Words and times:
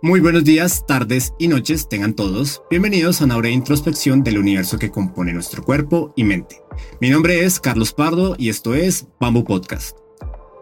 Muy 0.00 0.20
buenos 0.20 0.44
días, 0.44 0.86
tardes 0.86 1.34
y 1.40 1.48
noches 1.48 1.88
tengan 1.88 2.14
todos. 2.14 2.62
Bienvenidos 2.70 3.20
a 3.20 3.24
una 3.24 3.36
breve 3.36 3.56
introspección 3.56 4.22
del 4.22 4.38
universo 4.38 4.78
que 4.78 4.92
compone 4.92 5.32
nuestro 5.32 5.64
cuerpo 5.64 6.12
y 6.14 6.22
mente. 6.22 6.62
Mi 7.00 7.10
nombre 7.10 7.44
es 7.44 7.58
Carlos 7.58 7.92
Pardo 7.94 8.36
y 8.38 8.48
esto 8.48 8.76
es 8.76 9.08
Bamboo 9.18 9.42
Podcast. 9.42 9.98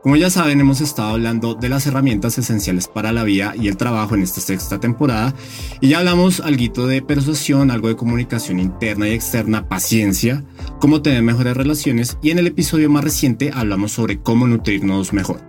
Como 0.02 0.16
ya 0.16 0.30
saben, 0.30 0.60
hemos 0.60 0.80
estado 0.80 1.10
hablando 1.10 1.54
de 1.54 1.68
las 1.68 1.86
herramientas 1.86 2.38
esenciales 2.38 2.88
para 2.88 3.12
la 3.12 3.24
vida 3.24 3.52
y 3.60 3.68
el 3.68 3.76
trabajo 3.76 4.14
en 4.14 4.22
esta 4.22 4.40
sexta 4.40 4.80
temporada 4.80 5.34
y 5.82 5.88
ya 5.88 5.98
hablamos 5.98 6.40
algo 6.40 6.86
de 6.86 7.02
persuasión, 7.02 7.70
algo 7.70 7.88
de 7.88 7.96
comunicación 7.96 8.58
interna 8.58 9.06
y 9.06 9.12
externa, 9.12 9.68
paciencia, 9.68 10.44
cómo 10.80 11.02
tener 11.02 11.22
mejores 11.22 11.58
relaciones 11.58 12.16
y 12.22 12.30
en 12.30 12.38
el 12.38 12.46
episodio 12.46 12.88
más 12.88 13.04
reciente 13.04 13.50
hablamos 13.52 13.92
sobre 13.92 14.18
cómo 14.18 14.46
nutrirnos 14.46 15.12
mejor. 15.12 15.42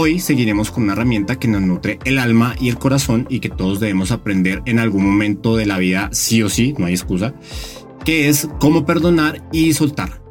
Hoy 0.00 0.20
seguiremos 0.20 0.70
con 0.70 0.84
una 0.84 0.92
herramienta 0.92 1.40
que 1.40 1.48
nos 1.48 1.60
nutre 1.60 1.98
el 2.04 2.20
alma 2.20 2.54
y 2.60 2.68
el 2.68 2.78
corazón 2.78 3.26
y 3.28 3.40
que 3.40 3.48
todos 3.48 3.80
debemos 3.80 4.12
aprender 4.12 4.62
en 4.64 4.78
algún 4.78 5.04
momento 5.04 5.56
de 5.56 5.66
la 5.66 5.76
vida, 5.76 6.08
sí 6.12 6.40
o 6.40 6.48
sí, 6.48 6.72
no 6.78 6.86
hay 6.86 6.94
excusa, 6.94 7.34
que 8.04 8.28
es 8.28 8.48
cómo 8.60 8.86
perdonar 8.86 9.42
y 9.50 9.72
soltar. 9.72 10.27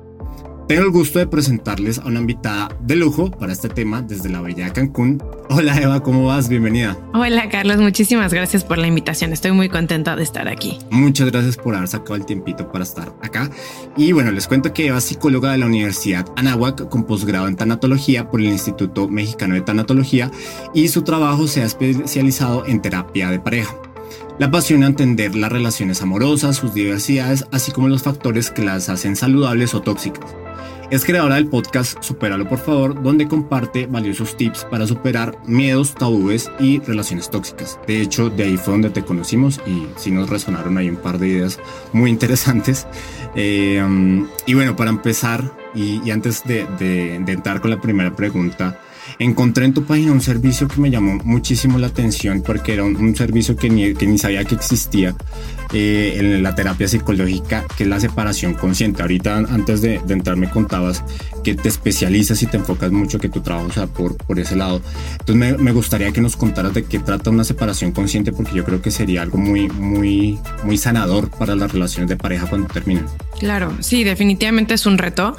Tengo 0.68 0.84
el 0.84 0.92
gusto 0.92 1.20
de 1.20 1.28
presentarles 1.28 1.98
a 1.98 2.08
una 2.08 2.20
invitada 2.20 2.68
de 2.82 2.98
lujo 2.98 3.32
para 3.32 3.54
este 3.54 3.70
tema 3.70 4.02
desde 4.02 4.28
la 4.28 4.42
bella 4.42 4.74
Cancún. 4.74 5.24
Hola 5.50 5.78
Eva, 5.82 6.04
¿cómo 6.04 6.26
vas? 6.26 6.50
Bienvenida. 6.50 6.98
Hola 7.14 7.48
Carlos, 7.48 7.78
muchísimas 7.78 8.34
gracias 8.34 8.66
por 8.66 8.78
la 8.78 8.86
invitación. 8.86 9.32
Estoy 9.32 9.54
muy 9.54 9.70
contenta 9.70 10.18
de 10.18 10.24
estar 10.24 10.50
aquí. 10.50 10.78
Muchas 10.90 11.32
gracias 11.32 11.56
por 11.56 11.74
haber 11.74 11.88
sacado 11.88 12.16
el 12.16 12.26
tiempito 12.26 12.70
para 12.70 12.84
estar 12.84 13.14
acá. 13.22 13.50
Y 13.96 14.12
bueno, 14.12 14.30
les 14.32 14.46
cuento 14.46 14.74
que 14.74 14.88
Eva 14.88 14.98
es 14.98 15.06
psicóloga 15.06 15.54
de 15.54 15.60
la 15.60 15.68
Universidad 15.68 16.26
Anáhuac 16.36 16.90
con 16.90 17.06
posgrado 17.06 17.48
en 17.48 17.56
tanatología 17.56 18.30
por 18.30 18.42
el 18.42 18.48
Instituto 18.48 19.08
Mexicano 19.08 19.56
de 19.56 19.62
Tanatología 19.62 20.32
y 20.74 20.90
su 20.90 21.04
trabajo 21.04 21.48
se 21.48 21.62
ha 21.62 21.66
especializado 21.66 22.66
en 22.66 22.82
terapia 22.82 23.30
de 23.32 23.40
pareja. 23.40 23.74
La 24.40 24.48
apasiona 24.48 24.86
entender 24.86 25.34
las 25.34 25.52
relaciones 25.52 26.04
amorosas, 26.04 26.58
sus 26.58 26.72
diversidades, 26.72 27.46
así 27.52 27.72
como 27.72 27.88
los 27.88 28.04
factores 28.04 28.52
que 28.52 28.62
las 28.62 28.88
hacen 28.88 29.16
saludables 29.16 29.74
o 29.74 29.82
tóxicas. 29.82 30.36
Es 30.92 31.04
creadora 31.04 31.36
del 31.36 31.48
podcast 31.48 32.04
Superalo 32.04 32.48
por 32.48 32.60
favor, 32.60 33.02
donde 33.02 33.28
comparte 33.28 33.88
valiosos 33.88 34.38
tips 34.38 34.64
para 34.66 34.86
superar 34.86 35.36
miedos, 35.48 35.96
tabúes 35.96 36.52
y 36.60 36.80
relaciones 36.82 37.32
tóxicas. 37.32 37.80
De 37.88 38.00
hecho, 38.00 38.30
de 38.30 38.44
ahí 38.44 38.58
fue 38.58 38.74
donde 38.74 38.92
te 38.92 39.04
conocimos 39.04 39.60
y 39.66 39.88
sí 39.96 40.12
nos 40.12 40.30
resonaron 40.30 40.78
ahí 40.78 40.88
un 40.88 40.98
par 40.98 41.18
de 41.18 41.30
ideas 41.30 41.60
muy 41.92 42.12
interesantes. 42.12 42.86
Eh, 43.40 43.84
y 44.48 44.56
bueno, 44.56 44.76
para 44.76 44.90
empezar 44.90 45.52
y, 45.76 46.10
antes 46.10 46.44
de, 46.46 46.66
de 46.80 47.32
entrar 47.32 47.62
con 47.62 47.70
la 47.70 47.80
primera 47.80 48.16
pregunta, 48.16 48.80
encontré 49.20 49.66
en 49.66 49.74
tu 49.74 49.84
página 49.84 50.12
un 50.12 50.22
servicio 50.22 50.68
que 50.68 50.80
me 50.80 50.92
llamó 50.92 51.20
muchísimo 51.24 51.78
la 51.80 51.88
atención 51.88 52.42
porque 52.42 52.74
era 52.74 52.84
un, 52.84 53.16
servicio 53.16 53.56
que 53.56 53.70
ni, 53.70 53.94
que 53.94 54.06
ni, 54.06 54.18
sabía 54.18 54.44
que 54.46 54.56
existía 54.56 55.16
eh, 55.74 56.18
en 56.18 56.44
la 56.44 56.56
terapia 56.56 56.88
psicológica, 56.88 57.66
que 57.76 57.84
es 57.84 57.90
la 57.90 58.00
separación 58.00 58.54
consciente. 58.54 59.02
Ahorita 59.02 59.38
antes 59.38 59.82
de, 59.82 60.02
entrar 60.08 60.38
me 60.38 60.50
contabas 60.50 61.04
que 61.48 61.56
te 61.56 61.70
especializas 61.70 62.44
y 62.44 62.48
te 62.48 62.58
enfocas 62.58 62.92
mucho, 62.92 63.20
que 63.20 63.30
tu 63.30 63.40
trabajo 63.40 63.72
sea 63.72 63.88
por, 63.88 64.18
por 64.18 64.38
ese 64.38 64.58
lado. 64.58 64.82
Entonces 65.12 65.36
me, 65.38 65.54
me, 65.58 65.72
gustaría 65.72 66.12
que 66.12 66.20
nos 66.20 66.36
contaras 66.36 66.74
de 66.74 66.84
qué 66.84 67.00
trata 67.00 67.30
una 67.30 67.46
separación 67.46 67.94
consciente 67.94 68.34
porque 68.34 68.54
yo 68.54 68.66
creo 68.66 68.82
que 68.82 68.92
sería 68.92 69.22
algo 69.22 69.38
muy, 69.38 69.70
muy, 69.70 70.38
muy 70.66 70.78
sanador 70.78 71.30
para 71.30 71.56
las 71.56 71.72
relaciones 71.72 72.10
de 72.10 72.18
pareja 72.18 72.48
cuando 72.48 72.68
terminen. 72.68 73.06
Claro, 73.40 73.78
sí, 73.80 74.04
definitivamente 74.04 74.74
es 74.74 74.86
un 74.86 74.98
reto 74.98 75.38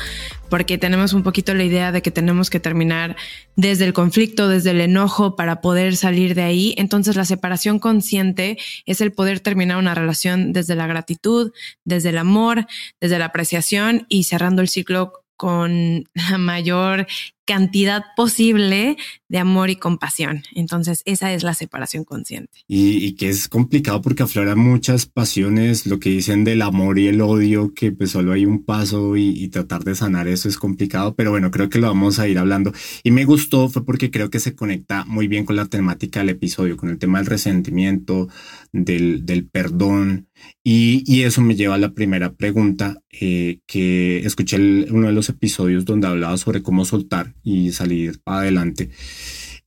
porque 0.48 0.78
tenemos 0.78 1.12
un 1.12 1.22
poquito 1.22 1.52
la 1.52 1.64
idea 1.64 1.92
de 1.92 2.00
que 2.00 2.10
tenemos 2.10 2.48
que 2.48 2.58
terminar 2.58 3.16
desde 3.54 3.84
el 3.84 3.92
conflicto, 3.92 4.48
desde 4.48 4.70
el 4.70 4.80
enojo 4.80 5.36
para 5.36 5.60
poder 5.60 5.94
salir 5.96 6.34
de 6.34 6.42
ahí. 6.42 6.74
Entonces 6.78 7.16
la 7.16 7.26
separación 7.26 7.78
consciente 7.78 8.56
es 8.86 9.02
el 9.02 9.12
poder 9.12 9.40
terminar 9.40 9.76
una 9.76 9.94
relación 9.94 10.54
desde 10.54 10.74
la 10.74 10.86
gratitud, 10.86 11.52
desde 11.84 12.08
el 12.10 12.18
amor, 12.18 12.66
desde 12.98 13.18
la 13.18 13.26
apreciación 13.26 14.06
y 14.08 14.24
cerrando 14.24 14.62
el 14.62 14.68
ciclo 14.68 15.17
con 15.38 16.04
la 16.12 16.36
mayor 16.36 17.06
cantidad 17.48 18.04
posible 18.14 18.98
de 19.30 19.38
amor 19.38 19.70
y 19.70 19.76
compasión. 19.76 20.42
Entonces, 20.54 21.02
esa 21.06 21.32
es 21.32 21.42
la 21.42 21.54
separación 21.54 22.04
consciente. 22.04 22.58
Y, 22.68 23.14
que 23.14 23.30
es 23.30 23.48
complicado 23.48 24.02
porque 24.02 24.22
aflora 24.22 24.54
muchas 24.54 25.06
pasiones, 25.06 25.86
lo 25.86 25.98
que 25.98 26.10
dicen 26.10 26.44
del 26.44 26.60
amor 26.60 26.98
y 26.98 27.08
el 27.08 27.22
odio, 27.22 27.72
que 27.72 27.90
pues 27.90 28.10
solo 28.10 28.32
hay 28.32 28.44
un 28.44 28.64
paso 28.64 29.16
y, 29.16 29.48
tratar 29.48 29.82
de 29.82 29.94
sanar 29.94 30.28
eso 30.28 30.46
es 30.46 30.58
complicado, 30.58 31.14
pero 31.14 31.30
bueno, 31.30 31.50
creo 31.50 31.70
que 31.70 31.78
lo 31.78 31.86
vamos 31.86 32.18
a 32.18 32.28
ir 32.28 32.38
hablando. 32.38 32.70
Y 33.02 33.12
me 33.12 33.24
gustó 33.24 33.70
fue 33.70 33.82
porque 33.82 34.10
creo 34.10 34.28
que 34.28 34.40
se 34.40 34.54
conecta 34.54 35.06
muy 35.06 35.26
bien 35.26 35.46
con 35.46 35.56
la 35.56 35.64
temática 35.64 36.20
del 36.20 36.28
episodio, 36.28 36.76
con 36.76 36.90
el 36.90 36.98
tema 36.98 37.18
del 37.18 37.28
resentimiento, 37.28 38.28
del, 38.72 39.48
perdón. 39.50 40.28
Y, 40.62 41.22
eso 41.22 41.40
me 41.40 41.56
lleva 41.56 41.76
a 41.76 41.78
la 41.78 41.94
primera 41.94 42.34
pregunta, 42.34 42.98
eh, 43.10 43.60
que 43.66 44.18
escuché 44.18 44.58
uno 44.90 45.06
de 45.06 45.12
los 45.14 45.30
episodios 45.30 45.86
donde 45.86 46.08
hablaba 46.08 46.36
sobre 46.36 46.62
cómo 46.62 46.84
soltar 46.84 47.34
y 47.42 47.72
salir 47.72 48.20
adelante. 48.24 48.90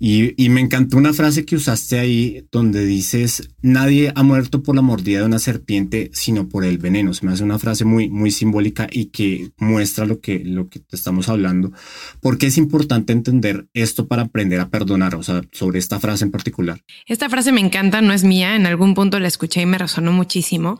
Y, 0.03 0.49
me 0.49 0.61
encantó 0.61 0.97
una 0.97 1.13
frase 1.13 1.45
que 1.45 1.55
usaste 1.55 1.99
ahí 1.99 2.47
donde 2.51 2.83
dices, 2.83 3.49
nadie 3.61 4.11
ha 4.15 4.23
muerto 4.23 4.63
por 4.63 4.75
la 4.75 4.81
mordida 4.81 5.19
de 5.19 5.27
una 5.27 5.37
serpiente, 5.37 6.09
sino 6.11 6.49
por 6.49 6.65
el 6.65 6.79
veneno. 6.79 7.13
Se 7.13 7.23
me 7.23 7.31
hace 7.31 7.43
una 7.43 7.59
frase 7.59 7.85
muy, 7.85 8.09
muy 8.09 8.31
simbólica 8.31 8.87
y 8.91 9.05
que 9.11 9.51
muestra 9.59 10.07
lo 10.07 10.19
que, 10.19 10.39
lo 10.43 10.69
que 10.69 10.81
estamos 10.91 11.29
hablando. 11.29 11.71
porque 12.19 12.47
es 12.47 12.57
importante 12.57 13.13
entender 13.13 13.67
esto 13.75 14.07
para 14.07 14.23
aprender 14.23 14.59
a 14.59 14.69
perdonar? 14.69 15.13
O 15.13 15.21
sea, 15.21 15.43
sobre 15.51 15.77
esta 15.77 15.99
frase 15.99 16.25
en 16.25 16.31
particular. 16.31 16.81
Esta 17.05 17.29
frase 17.29 17.51
me 17.51 17.61
encanta, 17.61 18.01
no 18.01 18.11
es 18.11 18.23
mía. 18.23 18.55
En 18.55 18.65
algún 18.65 18.95
punto 18.95 19.19
la 19.19 19.27
escuché 19.27 19.61
y 19.61 19.67
me 19.67 19.77
resonó 19.77 20.11
muchísimo 20.11 20.79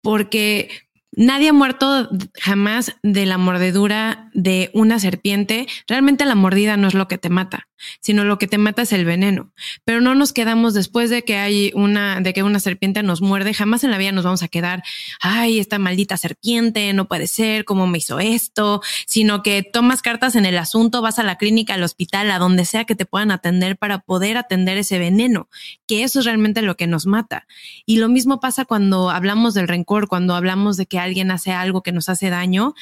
porque 0.00 0.68
Nadie 1.12 1.48
ha 1.48 1.52
muerto 1.52 2.08
jamás 2.40 2.96
de 3.02 3.26
la 3.26 3.38
mordedura 3.38 4.30
de 4.32 4.70
una 4.74 4.98
serpiente. 5.00 5.66
Realmente 5.88 6.24
la 6.24 6.34
mordida 6.34 6.76
no 6.76 6.88
es 6.88 6.94
lo 6.94 7.08
que 7.08 7.18
te 7.18 7.30
mata 7.30 7.69
sino 8.00 8.24
lo 8.24 8.38
que 8.38 8.46
te 8.46 8.58
mata 8.58 8.82
es 8.82 8.92
el 8.92 9.04
veneno. 9.04 9.52
Pero 9.84 10.00
no 10.00 10.14
nos 10.14 10.32
quedamos 10.32 10.74
después 10.74 11.10
de 11.10 11.22
que 11.22 11.36
hay 11.36 11.72
una, 11.74 12.20
de 12.20 12.32
que 12.32 12.42
una 12.42 12.60
serpiente 12.60 13.02
nos 13.02 13.22
muerde, 13.22 13.54
jamás 13.54 13.84
en 13.84 13.90
la 13.90 13.98
vida 13.98 14.12
nos 14.12 14.24
vamos 14.24 14.42
a 14.42 14.48
quedar, 14.48 14.82
ay, 15.20 15.58
esta 15.58 15.78
maldita 15.78 16.16
serpiente, 16.16 16.92
no 16.92 17.08
puede 17.08 17.26
ser, 17.26 17.64
cómo 17.64 17.86
me 17.86 17.98
hizo 17.98 18.20
esto, 18.20 18.82
sino 19.06 19.42
que 19.42 19.62
tomas 19.62 20.02
cartas 20.02 20.36
en 20.36 20.46
el 20.46 20.58
asunto, 20.58 21.02
vas 21.02 21.18
a 21.18 21.22
la 21.22 21.36
clínica, 21.36 21.74
al 21.74 21.82
hospital, 21.82 22.30
a 22.30 22.38
donde 22.38 22.64
sea 22.64 22.84
que 22.84 22.94
te 22.94 23.06
puedan 23.06 23.30
atender 23.30 23.76
para 23.76 24.00
poder 24.00 24.36
atender 24.36 24.78
ese 24.78 24.98
veneno, 24.98 25.48
que 25.86 26.02
eso 26.02 26.20
es 26.20 26.24
realmente 26.24 26.62
lo 26.62 26.76
que 26.76 26.86
nos 26.86 27.06
mata. 27.06 27.46
Y 27.86 27.96
lo 27.96 28.08
mismo 28.08 28.40
pasa 28.40 28.64
cuando 28.64 29.10
hablamos 29.10 29.54
del 29.54 29.68
rencor, 29.68 30.08
cuando 30.08 30.34
hablamos 30.34 30.76
de 30.76 30.86
que 30.86 30.98
alguien 30.98 31.30
hace 31.30 31.52
algo 31.52 31.82
que 31.82 31.92
nos 31.92 32.08
hace 32.08 32.30
daño, 32.30 32.74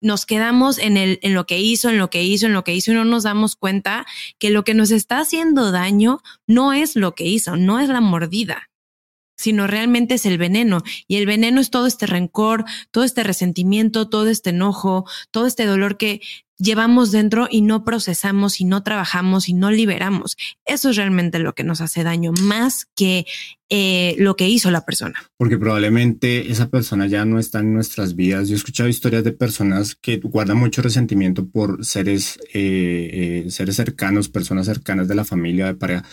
nos 0.00 0.26
quedamos 0.26 0.78
en, 0.78 0.96
el, 0.96 1.18
en 1.22 1.34
lo 1.34 1.46
que 1.46 1.58
hizo, 1.58 1.88
en 1.88 1.98
lo 1.98 2.10
que 2.10 2.22
hizo, 2.22 2.46
en 2.46 2.52
lo 2.52 2.64
que 2.64 2.74
hizo 2.74 2.92
y 2.92 2.94
no 2.94 3.04
nos 3.04 3.24
damos 3.24 3.56
cuenta 3.56 4.06
que 4.38 4.50
lo 4.50 4.64
que 4.64 4.74
nos 4.74 4.90
está 4.90 5.20
haciendo 5.20 5.72
daño 5.72 6.20
no 6.46 6.72
es 6.72 6.96
lo 6.96 7.14
que 7.14 7.24
hizo, 7.24 7.56
no 7.56 7.80
es 7.80 7.88
la 7.88 8.00
mordida, 8.00 8.70
sino 9.36 9.66
realmente 9.66 10.14
es 10.14 10.26
el 10.26 10.38
veneno. 10.38 10.82
Y 11.08 11.16
el 11.16 11.26
veneno 11.26 11.60
es 11.60 11.70
todo 11.70 11.86
este 11.86 12.06
rencor, 12.06 12.64
todo 12.90 13.04
este 13.04 13.22
resentimiento, 13.22 14.08
todo 14.08 14.28
este 14.28 14.50
enojo, 14.50 15.04
todo 15.30 15.46
este 15.46 15.66
dolor 15.66 15.96
que 15.96 16.20
llevamos 16.58 17.12
dentro 17.12 17.48
y 17.50 17.60
no 17.60 17.84
procesamos 17.84 18.60
y 18.60 18.64
no 18.64 18.82
trabajamos 18.82 19.48
y 19.48 19.52
no 19.52 19.70
liberamos. 19.70 20.36
Eso 20.64 20.90
es 20.90 20.96
realmente 20.96 21.38
lo 21.38 21.54
que 21.54 21.64
nos 21.64 21.80
hace 21.80 22.02
daño, 22.02 22.32
más 22.42 22.86
que 22.94 23.26
eh, 23.68 24.14
lo 24.18 24.36
que 24.36 24.48
hizo 24.48 24.70
la 24.70 24.84
persona. 24.84 25.14
Porque 25.36 25.58
probablemente 25.58 26.52
esa 26.52 26.68
persona 26.68 27.08
ya 27.08 27.24
no 27.24 27.40
está 27.40 27.58
en 27.60 27.74
nuestras 27.74 28.14
vidas. 28.14 28.48
Yo 28.48 28.54
he 28.54 28.58
escuchado 28.58 28.88
historias 28.88 29.24
de 29.24 29.32
personas 29.32 29.96
que 29.96 30.18
guardan 30.18 30.58
mucho 30.58 30.82
resentimiento 30.82 31.48
por 31.48 31.84
seres, 31.84 32.38
eh, 32.54 33.44
eh, 33.44 33.50
seres 33.50 33.74
cercanos, 33.74 34.28
personas 34.28 34.66
cercanas 34.66 35.08
de 35.08 35.16
la 35.16 35.24
familia, 35.24 35.66
de 35.66 35.74
pareja, 35.74 36.04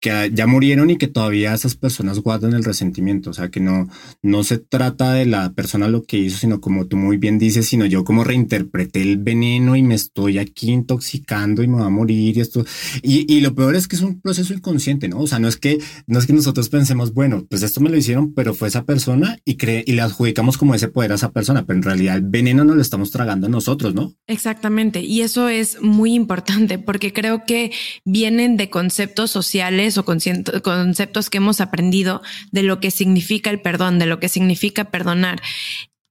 que 0.00 0.30
ya 0.32 0.46
murieron 0.46 0.88
y 0.88 0.98
que 0.98 1.08
todavía 1.08 1.52
esas 1.52 1.74
personas 1.74 2.20
guardan 2.20 2.52
el 2.52 2.64
resentimiento. 2.64 3.30
O 3.30 3.32
sea, 3.32 3.50
que 3.50 3.60
no, 3.60 3.88
no 4.22 4.44
se 4.44 4.58
trata 4.58 5.12
de 5.12 5.26
la 5.26 5.52
persona 5.52 5.88
lo 5.88 6.04
que 6.04 6.16
hizo, 6.16 6.38
sino 6.38 6.60
como 6.60 6.86
tú 6.86 6.96
muy 6.96 7.16
bien 7.16 7.38
dices, 7.38 7.66
sino 7.66 7.86
yo 7.86 8.04
como 8.04 8.22
reinterpreté 8.22 9.02
el 9.02 9.18
veneno 9.18 9.74
y 9.74 9.82
me 9.82 9.94
estoy 9.96 10.38
aquí 10.38 10.70
intoxicando 10.70 11.62
y 11.62 11.68
me 11.68 11.78
va 11.78 11.86
a 11.86 11.90
morir 11.90 12.36
y 12.36 12.40
esto. 12.40 12.64
Y, 13.02 13.30
y 13.32 13.40
lo 13.40 13.54
peor 13.54 13.74
es 13.74 13.88
que 13.88 13.96
es 13.96 14.02
un 14.02 14.20
proceso 14.20 14.54
inconsciente, 14.54 15.08
¿no? 15.08 15.18
O 15.18 15.26
sea, 15.26 15.40
no 15.40 15.48
es 15.48 15.56
que, 15.56 15.78
no 16.06 16.18
es 16.18 16.26
que 16.26 16.32
nosotros 16.32 16.68
pensemos 16.68 16.99
bueno, 17.12 17.46
pues 17.48 17.62
esto 17.62 17.80
me 17.80 17.90
lo 17.90 17.96
hicieron, 17.96 18.34
pero 18.34 18.54
fue 18.54 18.68
esa 18.68 18.84
persona 18.84 19.38
y, 19.44 19.56
cree, 19.56 19.82
y 19.86 19.92
le 19.92 20.02
adjudicamos 20.02 20.58
como 20.58 20.74
ese 20.74 20.88
poder 20.88 21.12
a 21.12 21.14
esa 21.14 21.32
persona, 21.32 21.64
pero 21.64 21.78
en 21.78 21.82
realidad 21.82 22.16
el 22.16 22.22
veneno 22.22 22.64
no 22.64 22.74
lo 22.74 22.82
estamos 22.82 23.10
tragando 23.10 23.48
nosotros, 23.48 23.94
¿no? 23.94 24.14
Exactamente. 24.26 25.00
Y 25.00 25.22
eso 25.22 25.48
es 25.48 25.80
muy 25.80 26.14
importante 26.14 26.78
porque 26.78 27.12
creo 27.12 27.44
que 27.46 27.72
vienen 28.04 28.56
de 28.56 28.70
conceptos 28.70 29.30
sociales 29.30 29.96
o 29.98 30.04
conceptos 30.04 31.30
que 31.30 31.38
hemos 31.38 31.60
aprendido 31.60 32.22
de 32.52 32.62
lo 32.62 32.80
que 32.80 32.90
significa 32.90 33.50
el 33.50 33.60
perdón, 33.60 33.98
de 33.98 34.06
lo 34.06 34.20
que 34.20 34.28
significa 34.28 34.90
perdonar. 34.90 35.40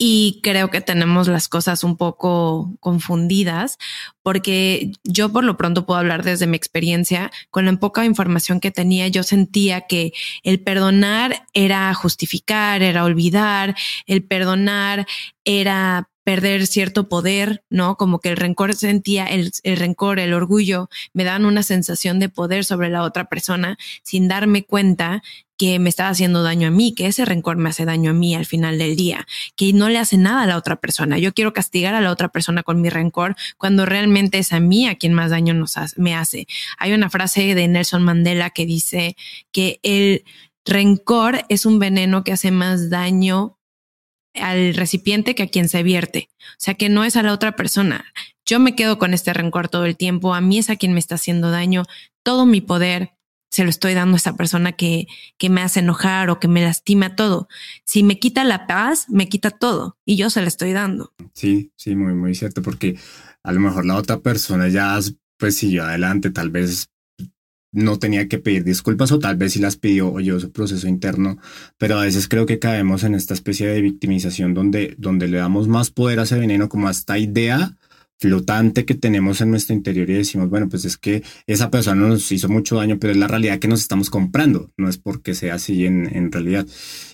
Y 0.02 0.40
creo 0.42 0.70
que 0.70 0.80
tenemos 0.80 1.28
las 1.28 1.50
cosas 1.50 1.84
un 1.84 1.98
poco 1.98 2.74
confundidas 2.80 3.78
porque 4.24 4.92
yo 5.04 5.30
por 5.34 5.44
lo 5.44 5.58
pronto 5.58 5.86
puedo 5.86 6.00
hablar 6.00 6.24
desde 6.24 6.48
mi 6.48 6.56
experiencia. 6.56 7.32
Con 7.52 7.66
la 7.66 7.74
poca 7.74 8.06
información 8.06 8.62
que 8.62 8.72
tenía, 8.72 9.10
yo 9.10 9.24
sentía 9.24 9.82
que 9.82 10.14
el 10.44 10.62
perdonar 10.62 11.46
era 11.54 11.94
justificar, 11.94 12.82
era 12.82 13.04
olvidar, 13.04 13.76
el 14.06 14.24
perdonar 14.24 15.06
era 15.44 16.09
perder 16.30 16.68
cierto 16.68 17.10
poder, 17.10 17.64
¿no? 17.72 17.98
Como 17.98 18.20
que 18.20 18.30
el 18.30 18.38
rencor 18.38 18.76
sentía, 18.76 19.26
el, 19.26 19.52
rencor, 19.64 20.20
el 20.20 20.36
orgullo, 20.36 20.88
me 21.12 21.24
dan 21.24 21.44
una 21.44 21.64
sensación 21.64 22.20
de 22.20 22.30
poder 22.30 22.66
sobre 22.66 22.92
la 22.92 23.02
otra 23.02 23.26
persona 23.26 23.80
sin 24.04 24.28
darme 24.28 24.64
cuenta 24.64 25.24
que 25.58 25.80
me 25.80 25.90
estaba 25.90 26.12
haciendo 26.12 26.44
daño 26.44 26.68
a 26.68 26.70
mí, 26.70 26.94
que 26.94 27.08
ese 27.08 27.26
rencor 27.26 27.58
me 27.58 27.70
hace 27.70 27.84
daño 27.84 28.12
a 28.12 28.14
mí 28.14 28.36
al 28.36 28.46
final 28.46 28.78
del 28.78 28.96
día, 28.96 29.26
que 29.56 29.74
no 29.74 29.90
le 29.90 29.98
hace 29.98 30.20
nada 30.20 30.44
a 30.44 30.46
la 30.46 30.58
otra 30.58 30.76
persona. 30.76 31.18
Yo 31.18 31.34
quiero 31.34 31.52
castigar 31.52 31.96
a 31.96 32.02
la 32.02 32.12
otra 32.12 32.30
persona 32.30 32.62
con 32.62 32.80
mi 32.80 32.90
rencor 32.90 33.36
cuando 33.58 33.88
realmente 33.88 34.38
es 34.38 34.54
a 34.54 34.60
mí 34.60 34.88
a 34.88 35.00
quien 35.00 35.16
más 35.16 35.32
daño 35.32 35.56
nos 35.56 35.78
me 35.98 36.14
hace. 36.14 36.48
Hay 36.78 36.94
una 36.94 37.10
frase 37.10 37.56
de 37.56 37.68
Nelson 37.68 38.04
Mandela 38.04 38.52
que 38.52 38.68
dice 38.68 39.18
que 39.52 39.80
el 39.82 40.26
rencor 40.64 41.44
es 41.50 41.66
un 41.66 41.80
veneno 41.80 42.24
que 42.24 42.34
hace 42.34 42.52
más 42.52 42.92
daño 42.92 43.59
al 44.42 44.74
recipiente 44.74 45.36
que 45.36 45.44
a 45.44 45.48
quien 45.48 45.70
se 45.70 45.84
vierte. 45.84 46.30
O 46.40 46.56
sea, 46.58 46.74
que 46.74 46.90
no 46.90 47.04
es 47.04 47.16
a 47.16 47.24
la 47.24 47.34
otra 47.34 47.56
persona. 47.56 48.06
Yo 48.46 48.60
me 48.60 48.76
quedo 48.76 48.98
con 48.98 49.14
este 49.14 49.34
rencor 49.34 49.70
todo 49.70 49.86
el 49.86 49.98
tiempo. 49.98 50.34
A 50.34 50.42
mí 50.42 50.58
es 50.58 50.70
a 50.70 50.76
quien 50.76 50.94
me 50.94 51.00
está 51.00 51.16
haciendo 51.16 51.52
daño. 51.52 51.84
Todo 52.24 52.46
mi 52.46 52.62
poder 52.62 53.14
se 53.50 53.64
lo 53.64 53.70
estoy 53.70 53.94
dando 53.94 54.16
a 54.16 54.18
esa 54.18 54.36
persona 54.36 54.74
que, 54.74 55.08
que 55.38 55.50
me 55.50 55.62
hace 55.62 55.80
enojar 55.80 56.30
o 56.30 56.40
que 56.40 56.48
me 56.48 56.62
lastima 56.62 57.16
todo. 57.16 57.48
Si 57.84 58.04
me 58.04 58.20
quita 58.20 58.44
la 58.44 58.68
paz, 58.68 59.06
me 59.10 59.28
quita 59.28 59.50
todo 59.52 59.98
y 60.06 60.18
yo 60.18 60.30
se 60.30 60.42
la 60.42 60.48
estoy 60.48 60.72
dando. 60.72 61.14
Sí, 61.34 61.72
sí, 61.76 61.96
muy, 61.96 62.14
muy 62.14 62.36
cierto, 62.36 62.62
porque 62.62 62.98
a 63.44 63.52
lo 63.52 63.60
mejor 63.60 63.86
la 63.86 63.96
otra 63.96 64.20
persona 64.20 64.68
ya 64.68 65.00
pues 65.38 65.56
siguió 65.56 65.86
adelante, 65.86 66.30
tal 66.30 66.50
vez 66.50 66.90
no 67.72 68.00
tenía 68.00 68.28
que 68.28 68.40
pedir 68.40 68.64
disculpas 68.64 69.12
o 69.12 69.20
tal 69.20 69.38
vez 69.38 69.54
si 69.54 69.60
las 69.60 69.78
pidió 69.78 70.12
oyó 70.12 70.40
su 70.40 70.52
proceso 70.52 70.88
interno, 70.88 71.38
pero 71.78 71.98
a 71.98 72.04
veces 72.04 72.28
creo 72.28 72.46
que 72.46 72.60
caemos 72.60 73.04
en 73.04 73.16
esta 73.16 73.34
especie 73.34 73.68
de 73.68 73.82
victimización 73.82 74.54
donde, 74.54 74.96
donde 74.98 75.28
le 75.28 75.38
damos 75.38 75.68
más 75.68 75.92
poder 75.92 76.20
a 76.20 76.24
ese 76.24 76.40
veneno 76.40 76.70
como 76.70 76.88
a 76.88 76.92
esta 76.92 77.18
idea 77.18 77.78
flotante 78.20 78.84
que 78.84 78.96
tenemos 78.96 79.40
en 79.40 79.50
nuestro 79.50 79.74
interior 79.74 80.10
y 80.10 80.14
decimos, 80.14 80.50
bueno, 80.50 80.68
pues 80.68 80.84
es 80.84 80.98
que 80.98 81.24
esa 81.48 81.72
persona 81.72 82.06
nos 82.06 82.30
hizo 82.32 82.50
mucho 82.50 82.76
daño, 82.76 82.98
pero 83.00 83.12
es 83.12 83.18
la 83.18 83.30
realidad 83.30 83.60
que 83.60 83.70
nos 83.70 83.80
estamos 83.80 84.10
comprando, 84.10 84.72
no 84.76 84.90
es 84.90 84.98
porque 84.98 85.34
sea 85.34 85.56
así 85.56 85.86
en, 85.86 86.14
en 86.14 86.32
realidad. 86.32 86.68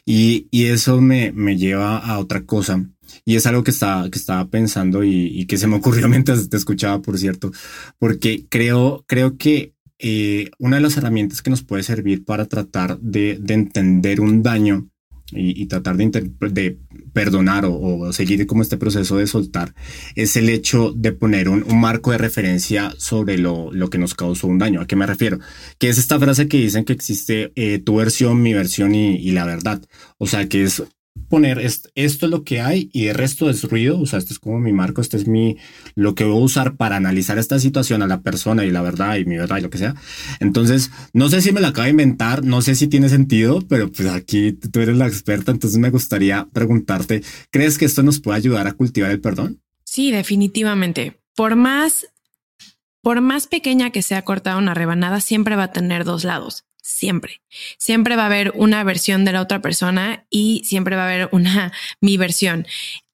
Y, 0.04 0.48
y 0.50 0.66
eso 0.66 1.01
me, 1.01 1.31
me 1.31 1.58
lleva 1.58 2.00
a 2.00 2.18
otra 2.18 2.44
cosa, 2.46 2.84
y 3.24 3.36
es 3.36 3.46
algo 3.46 3.63
que 3.63 3.72
estaba, 3.72 4.10
que 4.10 4.18
estaba 4.18 4.48
pensando 4.50 5.04
y, 5.04 5.28
y 5.28 5.46
que 5.46 5.58
se 5.58 5.68
me 5.68 5.75
ocurrió 5.75 6.08
mientras 6.10 6.50
te 6.50 6.58
escuchaba, 6.58 7.01
por 7.04 7.19
cierto, 7.19 7.51
porque 8.00 8.46
creo, 8.50 9.04
creo 9.08 9.38
que 9.38 9.75
eh, 10.00 10.50
una 10.60 10.78
de 10.78 10.82
las 10.82 10.98
herramientas 10.98 11.42
que 11.42 11.50
nos 11.50 11.64
puede 11.64 11.84
servir 11.84 12.26
para 12.26 12.46
tratar 12.46 13.00
de, 13.00 13.40
entender 13.48 14.20
un 14.20 14.44
daño 14.44 14.90
y, 15.32 15.66
tratar 15.66 15.98
de, 15.98 16.78
perdonar 17.14 17.66
o, 17.66 18.14
seguir 18.14 18.46
como 18.46 18.62
este 18.62 18.78
proceso 18.78 19.18
de 19.18 19.26
soltar 19.26 19.74
es 20.16 20.36
el 20.36 20.50
hecho 20.50 20.92
de 20.92 21.14
poner 21.14 21.50
un, 21.50 21.64
marco 21.80 22.12
de 22.12 22.18
referencia 22.18 22.94
sobre 22.98 23.38
lo, 23.38 23.72
lo, 23.72 23.90
que 23.90 23.98
nos 23.98 24.14
causó 24.14 24.48
un 24.48 24.60
daño. 24.60 24.82
¿A 24.82 24.88
qué 24.88 24.96
me 24.96 25.08
refiero? 25.08 25.40
Que 25.80 25.90
es 25.90 25.98
esta 25.98 26.20
frase 26.20 26.48
que 26.48 26.58
dicen 26.58 26.86
que 26.86 26.94
existe 26.94 27.52
eh, 27.56 27.80
tu 27.80 27.96
versión, 27.96 28.42
mi 28.42 28.54
versión 28.54 28.94
y, 28.94 29.16
y, 29.16 29.32
la 29.32 29.46
verdad. 29.46 29.82
O 30.18 30.28
sea, 30.28 30.48
que 30.48 30.64
es 30.64 30.84
poner 31.30 31.60
esto, 31.60 31.90
es 31.96 32.22
lo 32.22 32.44
que 32.44 32.62
hay 32.62 32.90
y 32.94 33.08
el 33.08 33.16
resto 33.16 33.50
es 33.50 33.64
ruido, 33.64 34.00
o 34.00 34.06
sea, 34.06 34.20
este 34.20 34.34
es 34.34 34.40
como 34.40 34.60
mi 34.60 34.74
marco, 34.74 35.02
este 35.02 35.18
es 35.18 35.28
mi, 35.28 35.58
lo 35.96 36.16
que 36.16 36.24
voy 36.24 36.42
a 36.42 36.46
usar 36.46 36.76
para 36.76 36.96
analizar 36.96 37.38
esta 37.38 37.60
situación 37.60 38.02
a 38.02 38.08
la 38.08 38.22
persona 38.22 38.66
y 38.66 38.72
la 38.72 38.82
verdad 38.82 39.18
y 39.18 39.26
mi 39.26 39.38
verdad 39.38 39.58
y 39.58 39.62
lo 39.62 39.70
que 39.70 39.78
sea. 39.78 39.96
Entonces, 40.40 40.92
no 41.14 41.30
sé 41.30 41.42
si 41.42 41.52
me 41.52 41.62
la 41.62 41.70
acabo 41.70 41.86
de 41.86 41.92
inventar, 41.92 42.44
no 42.44 42.62
sé 42.62 42.76
si 42.76 42.88
tiene 42.88 43.10
sentido, 43.10 43.62
pero 43.68 43.92
pues 43.92 44.08
aquí 44.10 44.54
tú 44.54 44.80
eres 44.80 44.98
la 44.98 45.08
experta, 45.08 45.52
entonces 45.52 45.80
me 45.80 45.90
gustaría 45.90 46.48
preguntarte, 46.52 47.24
¿crees 47.52 47.78
que 47.78 47.86
esto 47.86 48.04
nos 48.04 48.20
puede 48.20 48.38
ayudar 48.38 48.68
a 48.68 48.74
cultivar 48.74 49.12
el 49.12 49.22
perdón? 49.22 49.62
Sí, 49.84 50.12
definitivamente. 50.12 51.22
Por 51.36 51.56
más, 51.56 52.08
por 53.02 53.22
más 53.22 53.48
pequeña 53.48 53.92
que 53.92 54.02
sea 54.02 54.24
cortada 54.24 54.58
una 54.58 54.74
rebanada, 54.74 55.22
siempre 55.22 55.56
va 55.56 55.64
a 55.64 55.72
tener 55.72 56.06
dos 56.06 56.24
lados 56.24 56.65
siempre. 56.86 57.42
Siempre 57.80 58.16
va 58.16 58.24
a 58.24 58.28
haber 58.28 58.54
una 58.56 58.84
versión 58.84 59.26
de 59.26 59.32
la 59.32 59.42
otra 59.42 59.60
persona 59.60 60.28
y 60.30 60.62
siempre 60.66 60.96
va 60.96 61.04
a 61.04 61.06
haber 61.08 61.30
una 61.32 61.74
mi 62.00 62.16
versión. 62.18 62.68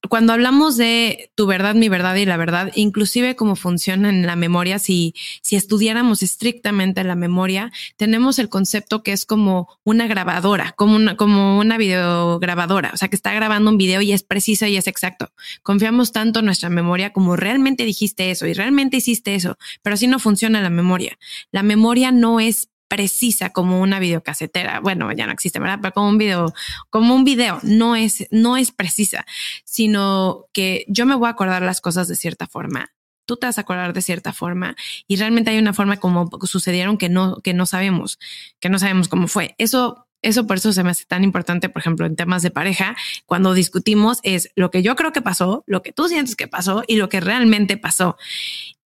Cuando 0.10 0.34
hablamos 0.34 0.78
de 0.78 1.32
tu 1.36 1.46
verdad, 1.46 1.76
mi 1.76 1.88
verdad 1.88 2.16
y 2.16 2.26
la 2.26 2.36
verdad, 2.36 2.72
inclusive 2.76 3.36
cómo 3.36 3.56
funciona 3.56 4.10
en 4.10 4.26
la 4.26 4.36
memoria, 4.36 4.80
si, 4.80 5.14
si 5.44 5.56
estudiáramos 5.56 6.24
estrictamente 6.24 7.04
la 7.04 7.16
memoria, 7.16 7.72
tenemos 7.98 8.40
el 8.40 8.50
concepto 8.50 9.04
que 9.04 9.14
es 9.14 9.26
como 9.26 9.70
una 9.84 10.08
grabadora, 10.08 10.74
como 10.76 10.96
una, 10.96 11.16
como 11.16 11.60
una 11.60 11.78
videograbadora, 11.78 12.90
o 12.94 12.98
sea, 12.98 13.10
que 13.10 13.16
está 13.16 13.32
grabando 13.32 13.70
un 13.70 13.78
video 13.78 14.02
y 14.02 14.12
es 14.12 14.24
preciso 14.24 14.66
y 14.66 14.76
es 14.76 14.88
exacto. 14.88 15.32
Confiamos 15.62 16.12
tanto 16.12 16.40
en 16.40 16.46
nuestra 16.46 16.70
memoria 16.70 17.14
como 17.14 17.36
realmente 17.36 17.86
dijiste 17.86 18.32
eso 18.32 18.48
y 18.48 18.54
realmente 18.54 18.98
hiciste 18.98 19.36
eso, 19.36 19.58
pero 19.84 19.94
así 19.94 20.08
no 20.08 20.18
funciona 20.18 20.62
la 20.62 20.72
memoria. 20.72 21.18
La 21.52 21.62
memoria 21.62 22.12
no 22.12 22.40
es 22.40 22.71
precisa 22.92 23.52
como 23.52 23.80
una 23.80 24.00
videocasetera. 24.00 24.82
Bueno, 24.82 25.14
ya 25.14 25.26
no 25.26 25.32
existe, 25.32 25.60
¿verdad? 25.60 25.80
Pero 25.82 25.94
como 25.94 26.10
un 26.10 26.18
video, 26.18 26.54
como 26.90 27.16
un 27.16 27.24
video, 27.24 27.58
no 27.64 27.96
es, 27.96 28.28
no 28.32 28.58
es 28.58 28.74
precisa, 28.74 29.26
sino 29.64 30.48
que 30.52 30.84
yo 30.90 31.06
me 31.06 31.16
voy 31.16 31.28
a 31.28 31.32
acordar 31.32 31.62
las 31.62 31.80
cosas 31.80 32.10
de 32.10 32.18
cierta 32.18 32.48
forma. 32.48 32.92
Tú 33.26 33.38
te 33.38 33.48
vas 33.48 33.58
a 33.58 33.62
acordar 33.62 33.94
de 33.94 34.02
cierta 34.02 34.34
forma 34.34 34.76
y 35.08 35.16
realmente 35.16 35.52
hay 35.52 35.58
una 35.58 35.72
forma 35.72 36.02
como 36.02 36.30
sucedieron 36.44 36.98
que 36.98 37.08
no, 37.08 37.38
que 37.38 37.54
no 37.54 37.66
sabemos, 37.66 38.20
que 38.60 38.68
no 38.68 38.78
sabemos 38.78 39.08
cómo 39.08 39.30
fue. 39.30 39.56
Eso 39.58 40.10
eso 40.22 40.46
por 40.46 40.58
eso 40.58 40.74
se 40.74 40.84
me 40.84 40.90
hace 40.90 41.06
tan 41.06 41.24
importante, 41.24 41.70
por 41.70 41.80
ejemplo, 41.80 42.06
en 42.06 42.18
temas 42.18 42.44
de 42.44 42.52
pareja, 42.52 42.96
cuando 43.26 43.54
discutimos 43.54 44.20
es 44.24 44.52
lo 44.56 44.70
que 44.70 44.84
yo 44.84 44.98
creo 44.98 45.14
que 45.14 45.22
pasó, 45.22 45.64
lo 45.66 45.82
que 45.82 45.94
tú 45.94 46.10
sientes 46.10 46.36
que 46.36 46.50
pasó 46.50 46.84
y 46.88 46.98
lo 46.98 47.08
que 47.08 47.22
realmente 47.22 47.78
pasó. 47.78 48.18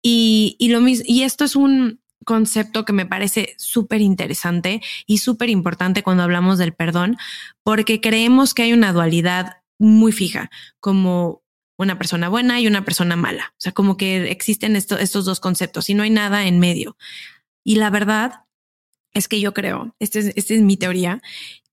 Y, 0.01 0.55
y 0.59 0.69
lo 0.69 0.81
mismo, 0.81 1.05
y 1.07 1.21
esto 1.21 1.45
es 1.45 1.55
un, 1.55 2.01
concepto 2.25 2.85
que 2.85 2.93
me 2.93 3.05
parece 3.05 3.55
súper 3.57 4.01
interesante 4.01 4.81
y 5.05 5.19
súper 5.19 5.49
importante 5.49 6.03
cuando 6.03 6.23
hablamos 6.23 6.57
del 6.57 6.73
perdón, 6.73 7.17
porque 7.63 8.01
creemos 8.01 8.53
que 8.53 8.63
hay 8.63 8.73
una 8.73 8.93
dualidad 8.93 9.57
muy 9.77 10.11
fija, 10.11 10.49
como 10.79 11.43
una 11.77 11.97
persona 11.97 12.29
buena 12.29 12.59
y 12.59 12.67
una 12.67 12.85
persona 12.85 13.15
mala. 13.15 13.53
O 13.53 13.61
sea, 13.61 13.71
como 13.71 13.97
que 13.97 14.29
existen 14.31 14.75
estos 14.75 15.25
dos 15.25 15.39
conceptos 15.39 15.89
y 15.89 15.95
no 15.95 16.03
hay 16.03 16.11
nada 16.11 16.45
en 16.45 16.59
medio. 16.59 16.95
Y 17.63 17.75
la 17.75 17.89
verdad 17.89 18.45
es 19.13 19.27
que 19.27 19.39
yo 19.39 19.53
creo, 19.53 19.95
esta 19.99 20.19
es, 20.19 20.33
esta 20.35 20.53
es 20.53 20.61
mi 20.61 20.77
teoría, 20.77 21.21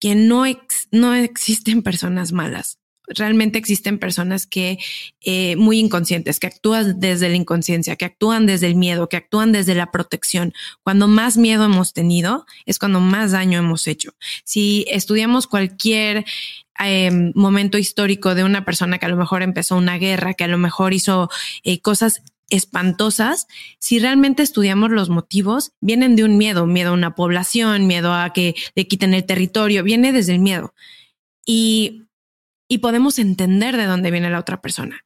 que 0.01 0.15
no, 0.15 0.45
no 0.91 1.15
existen 1.15 1.83
personas 1.83 2.33
malas 2.33 2.79
realmente 3.09 3.59
existen 3.59 3.99
personas 3.99 4.47
que 4.47 4.79
eh, 5.21 5.57
muy 5.57 5.79
inconscientes, 5.79 6.41
que 6.41 6.47
actúan 6.47 7.01
desde 7.01 7.29
la 7.29 7.37
inconsciencia, 7.37 7.97
que 7.97 8.05
actúan 8.05 8.47
desde 8.47 8.67
el 8.67 8.75
miedo, 8.75 9.09
que 9.09 9.17
actúan 9.17 9.53
desde 9.53 9.75
la 9.75 9.91
protección. 9.91 10.53
Cuando 10.83 11.09
más 11.09 11.37
miedo 11.37 11.65
hemos 11.65 11.93
tenido 11.93 12.47
es 12.67 12.79
cuando 12.79 13.01
más 13.01 13.33
daño 13.33 13.59
hemos 13.59 13.87
hecho. 13.87 14.15
Si 14.45 14.85
estudiamos 14.89 15.47
cualquier 15.47 16.25
em, 16.79 17.33
momento 17.35 17.79
histórico 17.79 18.35
de 18.35 18.45
una 18.45 18.65
persona 18.65 18.99
que 18.99 19.07
a 19.07 19.11
lo 19.11 19.17
mejor 19.17 19.43
empezó 19.43 19.77
una 19.77 19.99
guerra, 19.99 20.35
que 20.35 20.45
a 20.45 20.49
lo 20.49 20.59
mejor 20.59 20.95
hizo 20.95 21.29
eh, 21.65 21.81
cosas 21.81 22.23
espantosas, 22.51 23.47
si 23.79 23.99
realmente 23.99 24.43
estudiamos 24.43 24.91
los 24.91 25.11
motivos, 25.11 25.73
vienen 25.81 26.17
de 26.17 26.25
un 26.25 26.39
miedo, 26.39 26.67
miedo 26.67 26.91
a 26.91 26.95
una 26.95 27.15
población, 27.15 27.87
miedo 27.87 28.15
a 28.15 28.33
que 28.33 28.55
le 28.75 28.87
quiten 28.89 29.13
el 29.13 29.27
territorio, 29.27 29.83
viene 29.83 30.13
desde 30.13 30.33
el 30.33 30.39
miedo. 30.39 30.73
Y 31.45 32.08
y 32.69 32.79
podemos 32.79 33.19
entender 33.19 33.77
de 33.77 33.87
dónde 33.87 34.11
viene 34.11 34.31
la 34.31 34.39
otra 34.39 34.61
persona. 34.61 35.03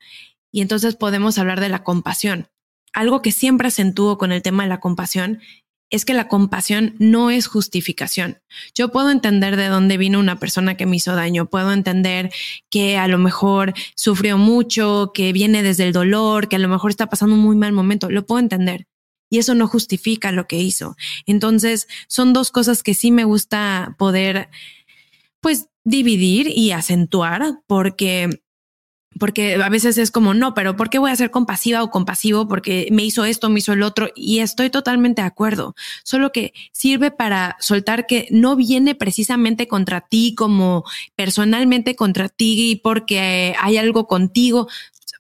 Y 0.51 0.61
entonces 0.61 0.97
podemos 0.97 1.39
hablar 1.39 1.61
de 1.61 1.69
la 1.69 1.85
compasión. 1.85 2.49
Algo 2.93 3.23
que 3.23 3.33
siempre 3.33 3.69
acentúo 3.69 4.19
con 4.19 4.33
el 4.33 4.43
tema 4.43 4.65
de 4.65 4.69
la 4.69 4.81
compasión 4.81 5.41
es 5.93 6.07
que 6.07 6.15
la 6.15 6.27
compasión 6.27 6.95
no 6.99 7.31
es 7.31 7.47
justificación. 7.47 8.41
Yo 8.75 8.91
puedo 8.91 9.11
entender 9.11 9.57
de 9.57 9.69
dónde 9.69 9.99
vino 9.99 10.19
una 10.19 10.39
persona 10.39 10.75
que 10.75 10.87
me 10.87 10.97
hizo 10.97 11.15
daño, 11.15 11.47
puedo 11.47 11.71
entender 11.73 12.33
que 12.71 12.97
a 12.97 13.07
lo 13.09 13.19
mejor 13.19 13.75
sufrió 13.95 14.39
mucho, 14.39 15.13
que 15.15 15.35
viene 15.35 15.63
desde 15.63 15.85
el 15.85 15.93
dolor, 15.93 16.49
que 16.49 16.57
a 16.57 16.59
lo 16.59 16.69
mejor 16.69 16.91
está 16.91 17.09
pasando 17.09 17.35
un 17.35 17.43
muy 17.43 17.57
mal 17.57 17.73
momento, 17.73 18.11
lo 18.11 18.25
puedo 18.25 18.41
entender. 18.41 18.87
Y 19.29 19.39
eso 19.39 19.55
no 19.55 19.69
justifica 19.69 20.33
lo 20.33 20.47
que 20.47 20.59
hizo. 20.59 20.97
Entonces, 21.27 21.89
son 22.09 22.33
dos 22.33 22.51
cosas 22.51 22.83
que 22.83 22.95
sí 22.95 23.11
me 23.11 23.25
gusta 23.25 23.95
poder 23.99 24.49
pues 25.43 25.69
dividir 25.85 26.49
y 26.49 26.71
acentuar 26.71 27.61
porque 27.67 28.43
porque 29.19 29.55
a 29.63 29.69
veces 29.69 29.99
es 29.99 30.11
como, 30.11 30.35
no, 30.35 30.55
pero 30.55 30.77
¿por 30.77 30.91
qué 30.91 30.99
voy 30.99 31.11
a 31.11 31.17
ser 31.17 31.31
compasiva 31.31 31.83
o 31.83 31.91
compasivo? 31.91 32.49
Porque 32.49 32.89
me 32.91 33.05
hizo 33.05 33.25
esto, 33.25 33.51
me 33.51 33.59
hizo 33.59 33.73
el 33.73 33.83
otro. 33.83 34.09
Y 34.15 34.39
estoy 34.39 34.71
totalmente 34.71 35.23
de 35.23 35.29
acuerdo. 35.29 35.75
Solo 36.03 36.33
que 36.33 36.53
sirve 36.73 37.11
para 37.11 37.57
soltar 37.61 38.07
que 38.07 38.27
no 38.31 38.57
viene 38.57 38.95
precisamente 38.95 39.69
contra 39.69 40.01
ti 40.01 40.35
como 40.35 40.85
personalmente 41.15 41.95
contra 41.95 42.29
ti 42.29 42.81
porque 42.83 43.55
hay 43.61 43.77
algo 43.77 44.07
contigo 44.07 44.69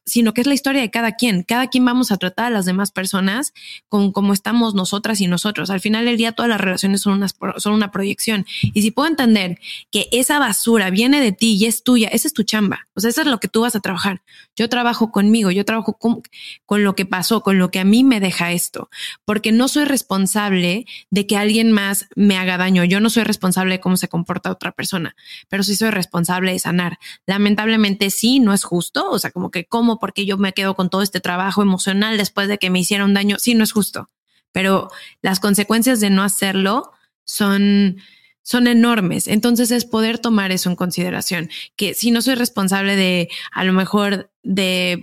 sino 0.05 0.35
que 0.35 0.41
es 0.41 0.47
la 0.47 0.55
historia 0.55 0.81
de 0.81 0.91
cada 0.91 1.13
quien. 1.13 1.43
Cada 1.43 1.69
quien 1.69 1.85
vamos 1.85 2.13
a 2.13 2.17
tratar 2.17 2.47
a 2.47 2.51
las 2.51 2.65
demás 2.65 2.91
personas 2.91 3.53
con 3.89 4.13
cómo 4.13 4.33
estamos 4.33 4.75
nosotras 4.75 5.21
y 5.21 5.27
nosotros. 5.27 5.71
Al 5.71 5.81
final 5.81 6.05
del 6.05 6.17
día, 6.17 6.33
todas 6.33 6.49
las 6.49 6.61
relaciones 6.61 7.03
son, 7.03 7.15
unas, 7.15 7.37
son 7.57 7.73
una 7.73 7.91
proyección. 7.91 8.47
Y 8.63 8.83
si 8.83 8.91
puedo 8.91 9.09
entender 9.09 9.59
que 9.91 10.09
esa 10.13 10.39
basura 10.39 10.91
viene 10.91 11.21
de 11.21 11.33
ti 11.33 11.55
y 11.55 11.67
es 11.67 11.83
tuya, 11.83 12.09
esa 12.09 12.29
es 12.29 12.35
tu 12.35 12.43
chamba. 12.43 12.89
O 12.95 13.01
sea, 13.01 13.11
eso 13.11 13.21
es 13.23 13.27
lo 13.27 13.39
que 13.39 13.49
tú 13.49 13.63
vas 13.63 13.77
a 13.77 13.81
trabajar. 13.81 14.23
Yo 14.57 14.69
trabajo 14.69 15.11
conmigo, 15.13 15.51
yo 15.51 15.65
trabajo 15.65 15.95
con, 15.95 16.23
con 16.67 16.85
lo 16.85 16.95
que 16.95 17.07
pasó, 17.07 17.43
con 17.43 17.59
lo 17.59 17.71
que 17.71 17.81
a 17.81 17.85
mí 17.85 18.05
me 18.05 18.21
deja 18.21 18.53
esto, 18.53 18.91
porque 19.25 19.53
no 19.53 19.69
soy 19.69 19.85
responsable 19.85 20.87
de 21.11 21.27
que 21.27 21.37
alguien 21.37 21.73
más 21.73 22.09
me 22.17 22.37
haga 22.37 22.59
daño. 22.59 22.85
Yo 22.85 23.01
no 23.01 23.11
soy 23.11 23.25
responsable 23.25 23.75
de 23.75 23.81
cómo 23.81 23.97
se 23.97 24.09
comporta 24.09 24.51
otra 24.51 24.73
persona, 24.73 25.17
pero 25.49 25.63
sí 25.63 25.77
soy 25.77 25.91
responsable 25.91 26.53
de 26.53 26.59
sanar. 26.59 26.99
Lamentablemente 27.27 28.11
sí, 28.11 28.41
no 28.41 28.53
es 28.53 28.65
justo. 28.65 29.11
O 29.11 29.19
sea, 29.19 29.31
como 29.31 29.51
que 29.51 29.65
cómo 29.65 29.92
porque 29.99 30.27
yo 30.27 30.39
me 30.39 30.53
quedo 30.53 30.75
con 30.75 30.91
todo 30.91 31.03
este 31.03 31.21
trabajo 31.21 31.63
emocional 31.63 32.19
después 32.19 32.49
de 32.49 32.59
que 32.59 32.71
me 32.71 32.81
hicieron 32.81 33.15
daño. 33.15 33.37
Sí, 33.39 33.55
no 33.55 33.65
es 33.65 33.73
justo, 33.73 34.11
pero 34.53 34.91
las 35.23 35.41
consecuencias 35.41 36.01
de 36.01 36.11
no 36.11 36.23
hacerlo 36.23 36.93
son, 37.25 37.99
son 38.43 38.67
enormes. 38.67 39.29
Entonces 39.29 39.71
es 39.71 39.85
poder 39.85 40.19
tomar 40.19 40.53
eso 40.53 40.69
en 40.71 40.77
consideración, 40.77 41.51
que 41.77 41.95
si 41.95 42.11
no 42.11 42.23
soy 42.23 42.35
responsable 42.35 42.97
de, 42.97 43.29
a 43.53 43.65
lo 43.65 43.73
mejor 43.73 44.31
de, 44.43 45.01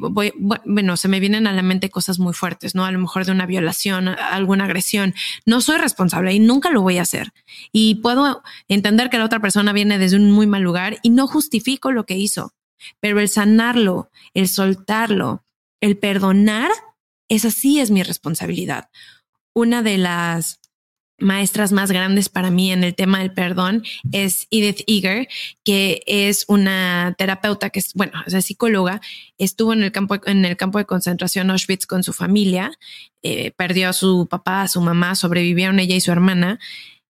bueno, 0.66 0.98
se 0.98 1.08
me 1.08 1.20
vienen 1.20 1.48
a 1.48 1.54
la 1.54 1.62
mente 1.62 1.90
cosas 1.90 2.20
muy 2.20 2.34
fuertes, 2.34 2.76
¿no? 2.76 2.86
A 2.86 2.92
lo 2.92 3.00
mejor 3.00 3.26
de 3.26 3.32
una 3.32 3.46
violación, 3.46 4.10
alguna 4.10 4.66
agresión. 4.66 5.14
No 5.46 5.62
soy 5.62 5.78
responsable 5.78 6.34
y 6.34 6.40
nunca 6.40 6.70
lo 6.72 6.82
voy 6.82 6.98
a 6.98 7.04
hacer. 7.04 7.32
Y 7.72 7.96
puedo 7.96 8.44
entender 8.68 9.10
que 9.10 9.18
la 9.18 9.26
otra 9.26 9.40
persona 9.40 9.74
viene 9.74 9.98
desde 9.98 10.18
un 10.18 10.32
muy 10.32 10.48
mal 10.48 10.62
lugar 10.62 10.98
y 11.04 11.10
no 11.10 11.28
justifico 11.28 11.92
lo 11.92 12.06
que 12.06 12.18
hizo. 12.18 12.54
Pero 13.00 13.20
el 13.20 13.30
sanarlo, 13.30 14.10
el 14.34 14.48
soltarlo, 14.48 15.46
el 15.82 15.98
perdonar, 15.98 16.72
esa 17.30 17.52
sí 17.52 17.80
es 17.80 17.92
mi 17.92 18.04
responsabilidad. 18.04 18.90
Una 19.54 19.84
de 19.84 19.98
las 19.98 20.60
maestras 21.22 21.72
más 21.72 21.92
grandes 21.92 22.30
para 22.30 22.50
mí 22.50 22.72
en 22.72 22.84
el 22.84 22.96
tema 22.96 23.20
del 23.20 23.34
perdón 23.34 23.84
es 24.12 24.48
Edith 24.52 24.82
Eger, 24.88 25.28
que 25.64 26.02
es 26.06 26.46
una 26.48 27.16
terapeuta 27.18 27.70
que 27.70 27.80
es, 27.80 27.94
bueno, 27.94 28.14
es 28.26 28.46
psicóloga, 28.46 29.02
estuvo 29.38 29.74
en 29.74 29.84
el 29.84 29.92
campo, 29.92 30.18
en 30.26 30.46
el 30.46 30.58
campo 30.58 30.78
de 30.78 30.86
concentración 30.86 31.52
Auschwitz 31.52 31.86
con 31.86 32.04
su 32.04 32.14
familia, 32.14 32.72
eh, 33.22 33.52
perdió 33.52 33.90
a 33.90 33.94
su 33.94 34.28
papá, 34.30 34.64
a 34.64 34.68
su 34.68 34.82
mamá, 34.82 35.16
sobrevivieron 35.16 35.80
ella 35.80 35.96
y 35.96 36.02
su 36.02 36.12
hermana 36.12 36.60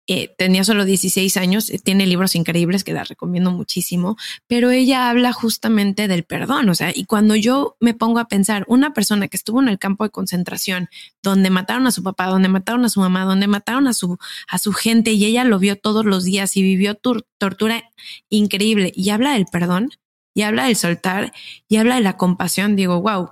eh, 0.08 0.34
tenía 0.38 0.64
solo 0.64 0.84
16 0.84 1.38
años, 1.38 1.70
eh, 1.70 1.80
tiene 1.80 2.06
libros 2.06 2.36
increíbles 2.36 2.84
que 2.84 2.92
la 2.92 3.04
recomiendo 3.04 3.52
muchísimo, 3.52 4.18
pero 4.48 4.72
ella 4.72 5.10
habla 5.10 5.32
justamente 5.32 6.08
del 6.08 6.24
perdón, 6.24 6.70
o 6.70 6.76
sea, 6.76 6.92
y 6.94 7.06
cuando 7.06 7.36
yo 7.36 7.78
me 7.80 7.94
pongo 7.94 8.20
a 8.20 8.28
pensar, 8.28 8.66
una 8.68 8.94
persona 8.94 9.28
que 9.28 9.38
estuvo 9.38 9.62
en 9.62 9.70
el 9.70 9.80
campo 9.80 10.04
de 10.04 10.10
concentración, 10.10 10.90
donde 11.22 11.50
mataron 11.50 11.86
a 11.88 11.92
su 11.92 12.04
papá, 12.04 12.26
donde 12.28 12.50
mataron 12.50 12.84
a 12.86 12.90
su 12.90 13.00
mamá, 13.00 13.26
donde 13.26 13.48
mataron 13.48 13.88
a 13.88 13.94
su, 13.94 14.18
a 14.48 14.58
su 14.58 14.74
gente 14.74 15.12
y 15.12 15.26
ella 15.26 15.44
lo 15.44 15.60
vio 15.60 15.78
todos 15.78 16.06
los 16.06 16.24
días 16.24 16.58
y 16.58 16.64
vivió 16.64 16.96
tortura 16.96 17.84
increíble 18.30 18.92
y 18.96 19.12
habla 19.12 19.34
del 19.34 19.46
perdón 19.46 19.92
y 20.34 20.42
habla 20.44 20.66
del 20.66 20.76
soltar 20.76 21.34
y 21.68 21.78
habla 21.78 21.96
de 21.96 22.02
la 22.02 22.18
compasión, 22.18 22.76
digo, 22.76 23.02
wow, 23.02 23.30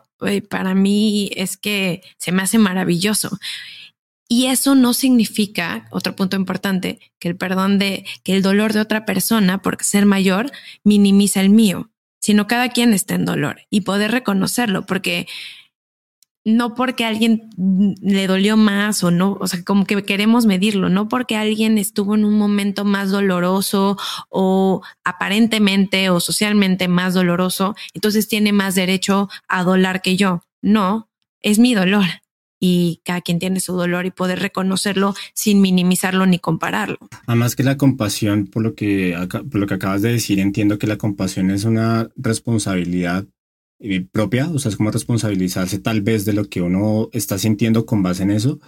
para 0.50 0.76
mí 0.76 1.32
es 1.36 1.58
que 1.58 2.04
se 2.18 2.32
me 2.32 2.42
hace 2.42 2.58
maravilloso. 2.58 3.38
Y 4.32 4.46
eso 4.46 4.76
no 4.76 4.94
significa, 4.94 5.88
otro 5.90 6.16
punto 6.16 6.38
importante, 6.38 7.00
que 7.18 7.30
el 7.30 7.36
perdón 7.36 7.80
de, 7.80 8.06
que 8.24 8.36
el 8.36 8.44
dolor 8.44 8.74
de 8.74 8.80
otra 8.80 9.04
persona 9.04 9.64
por 9.64 9.84
ser 9.84 10.06
mayor 10.06 10.52
minimiza 10.84 11.42
el 11.42 11.50
mío, 11.50 11.90
sino 12.22 12.46
cada 12.46 12.70
quien 12.70 12.94
está 12.94 13.16
en 13.16 13.26
dolor 13.26 13.62
y 13.72 13.82
poder 13.82 14.12
reconocerlo, 14.12 14.86
porque 14.86 15.26
no 16.46 16.76
porque 16.76 17.06
alguien 17.06 17.50
le 18.02 18.28
dolió 18.28 18.56
más 18.56 19.04
o 19.04 19.10
no, 19.10 19.36
o 19.42 19.48
sea, 19.48 19.64
como 19.64 19.86
que 19.86 20.04
queremos 20.04 20.46
medirlo, 20.46 20.90
no 20.90 21.10
porque 21.10 21.36
alguien 21.36 21.80
estuvo 21.80 22.14
en 22.14 22.24
un 22.24 22.38
momento 22.38 22.86
más 22.86 23.10
doloroso 23.10 23.98
o 24.30 24.84
aparentemente 25.04 26.12
o 26.12 26.20
socialmente 26.20 26.88
más 26.88 27.16
doloroso, 27.16 27.76
entonces 27.96 28.28
tiene 28.28 28.54
más 28.54 28.76
derecho 28.76 29.28
a 29.48 29.64
dolar 29.64 30.04
que 30.04 30.18
yo. 30.18 30.44
No, 30.62 31.10
es 31.42 31.58
mi 31.58 31.74
dolor 31.74 32.06
y 32.60 33.02
cada 33.04 33.22
quien 33.22 33.40
tiene 33.40 33.60
su 33.60 33.74
dolor 33.74 34.06
y 34.06 34.12
poder 34.12 34.40
reconocerlo 34.40 35.16
sin 35.34 35.62
minimizarlo 35.62 36.26
ni 36.26 36.40
compararlo. 36.40 36.98
Además 37.26 37.56
que 37.56 37.64
la 37.64 37.78
compasión, 37.78 38.48
por 38.48 38.64
lo 38.64 38.76
que, 38.76 39.16
por 39.30 39.56
lo 39.56 39.68
que 39.68 39.74
acabas 39.76 40.02
de 40.02 40.12
decir, 40.12 40.40
entiendo 40.40 40.78
que 40.78 40.88
la 40.88 40.98
compasión 40.98 41.52
es 41.52 41.64
una 41.64 42.10
responsabilidad 42.16 43.26
eh, 43.80 44.06
propia, 44.12 44.50
o 44.50 44.60
sea, 44.60 44.70
es 44.70 44.76
como 44.76 44.92
responsabilizarse 44.92 45.80
tal 45.80 46.02
vez 46.02 46.26
de 46.26 46.34
lo 46.34 46.46
que 46.50 46.62
uno 46.62 47.10
está 47.14 47.38
sintiendo 47.38 47.86
con 47.86 48.04
base 48.04 48.24
en 48.24 48.32
eso 48.32 48.60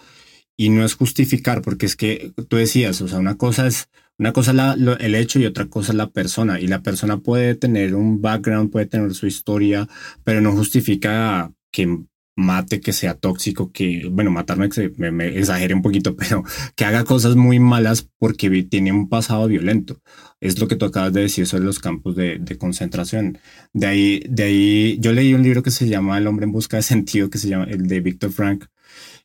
y 0.56 0.70
no 0.70 0.86
es 0.86 0.94
justificar, 0.96 1.62
porque 1.62 1.86
es 1.86 1.96
que 1.96 2.34
tú 2.48 2.56
decías, 2.56 3.02
o 3.02 3.08
sea, 3.08 3.20
una 3.20 3.36
cosa 3.36 3.68
es 3.68 3.90
una 4.22 4.34
cosa 4.34 4.54
la, 4.54 4.74
el 5.00 5.16
hecho 5.16 5.40
y 5.40 5.48
otra 5.48 5.66
cosa 5.66 5.94
la 5.94 6.12
persona. 6.12 6.60
Y 6.60 6.68
la 6.68 6.84
persona 6.84 7.18
puede 7.18 7.56
tener 7.56 7.96
un 7.96 8.22
background, 8.22 8.70
puede 8.70 8.86
tener 8.86 9.16
su 9.16 9.26
historia, 9.26 9.88
pero 10.24 10.42
no 10.42 10.52
justifica 10.52 11.52
que 11.72 12.04
mate, 12.42 12.82
que 12.82 12.94
sea 12.94 13.14
tóxico, 13.16 13.72
que, 13.72 14.08
bueno, 14.12 14.32
matarme 14.32 14.70
me, 14.98 15.12
me, 15.12 15.38
exagere 15.38 15.74
un 15.74 15.82
poquito, 15.82 16.16
pero 16.18 16.44
que 16.76 16.86
haga 16.86 17.04
cosas 17.06 17.36
muy 17.36 17.60
malas 17.60 18.10
porque 18.20 18.50
tiene 18.64 18.92
un 18.92 19.10
pasado 19.10 19.48
violento. 19.48 20.02
Es 20.40 20.60
lo 20.60 20.68
que 20.68 20.76
tú 20.76 20.86
acabas 20.86 21.14
de 21.14 21.22
decir 21.22 21.48
sobre 21.48 21.64
los 21.64 21.80
campos 21.80 22.16
de, 22.16 22.58
concentración. 22.60 23.38
De 23.74 23.88
ahí, 23.88 24.24
de 24.30 24.44
ahí, 24.44 24.98
yo 25.00 25.14
leí 25.14 25.34
un 25.34 25.44
libro 25.44 25.64
que 25.64 25.72
se 25.72 25.88
llama 25.88 26.18
El 26.18 26.28
hombre 26.28 26.46
en 26.46 26.52
busca 26.52 26.78
de 26.78 26.84
sentido, 26.84 27.30
que 27.30 27.38
se 27.38 27.48
llama 27.48 27.66
el 27.66 27.88
de 27.88 28.02
Víctor 28.02 28.32
Frank, 28.32 28.66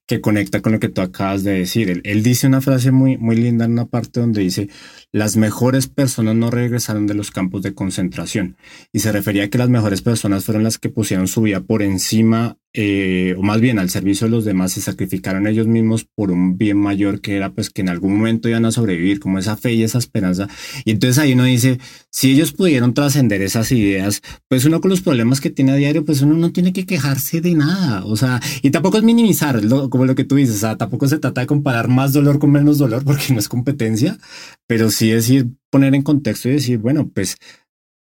que 0.06 0.20
conecta 0.20 0.62
con 0.62 0.72
lo 0.72 0.78
que 0.78 0.88
tú 0.88 1.00
acabas 1.00 1.42
de 1.42 1.52
decir. 1.52 1.90
Él, 1.90 2.00
él, 2.04 2.22
dice 2.22 2.46
una 2.46 2.60
frase 2.60 2.92
muy, 2.92 3.18
muy 3.18 3.36
linda 3.36 3.64
en 3.64 3.72
una 3.72 3.86
parte 3.86 4.20
donde 4.20 4.42
dice, 4.42 4.68
las 5.10 5.36
mejores 5.36 5.88
personas 5.88 6.36
no 6.36 6.50
regresaron 6.50 7.06
de 7.06 7.14
los 7.14 7.30
campos 7.30 7.62
de 7.62 7.74
concentración. 7.74 8.56
Y 8.92 9.00
se 9.00 9.10
refería 9.10 9.44
a 9.44 9.48
que 9.48 9.58
las 9.58 9.68
mejores 9.68 10.02
personas 10.02 10.44
fueron 10.44 10.62
las 10.62 10.78
que 10.78 10.90
pusieron 10.90 11.26
su 11.28 11.42
vida 11.42 11.60
por 11.60 11.82
encima 11.82 12.58
eh, 12.78 13.34
o 13.38 13.42
más 13.42 13.58
bien 13.62 13.78
al 13.78 13.88
servicio 13.88 14.26
de 14.26 14.32
los 14.32 14.44
demás, 14.44 14.72
se 14.72 14.82
sacrificaron 14.82 15.46
ellos 15.46 15.66
mismos 15.66 16.04
por 16.04 16.30
un 16.30 16.58
bien 16.58 16.76
mayor 16.76 17.22
que 17.22 17.34
era 17.34 17.50
pues 17.50 17.70
que 17.70 17.80
en 17.80 17.88
algún 17.88 18.18
momento 18.18 18.50
iban 18.50 18.66
a 18.66 18.70
sobrevivir, 18.70 19.18
como 19.18 19.38
esa 19.38 19.56
fe 19.56 19.72
y 19.72 19.82
esa 19.82 19.96
esperanza. 19.96 20.46
Y 20.84 20.90
entonces 20.90 21.16
ahí 21.18 21.32
uno 21.32 21.44
dice, 21.44 21.78
si 22.10 22.32
ellos 22.32 22.52
pudieron 22.52 22.92
trascender 22.92 23.40
esas 23.40 23.72
ideas, 23.72 24.20
pues 24.48 24.66
uno 24.66 24.82
con 24.82 24.90
los 24.90 25.00
problemas 25.00 25.40
que 25.40 25.48
tiene 25.48 25.72
a 25.72 25.76
diario, 25.76 26.04
pues 26.04 26.20
uno 26.20 26.34
no 26.34 26.52
tiene 26.52 26.74
que 26.74 26.84
quejarse 26.84 27.40
de 27.40 27.54
nada. 27.54 28.04
O 28.04 28.14
sea, 28.14 28.42
y 28.60 28.70
tampoco 28.70 28.98
es 28.98 29.04
minimizar, 29.04 29.62
como 29.88 30.04
lo 30.04 30.14
que 30.14 30.24
tú 30.24 30.36
dices, 30.36 30.62
o 30.62 30.76
tampoco 30.76 31.08
se 31.08 31.18
trata 31.18 31.40
de 31.40 31.46
comparar 31.46 31.88
más 31.88 32.12
dolor 32.12 32.38
con 32.38 32.50
menos 32.50 32.76
dolor 32.76 33.04
porque 33.06 33.32
no 33.32 33.38
es 33.38 33.48
competencia, 33.48 34.18
pero 34.66 34.90
sí 34.90 35.08
decir, 35.08 35.48
poner 35.70 35.94
en 35.94 36.02
contexto 36.02 36.50
y 36.50 36.52
decir, 36.52 36.76
bueno, 36.76 37.08
pues 37.08 37.38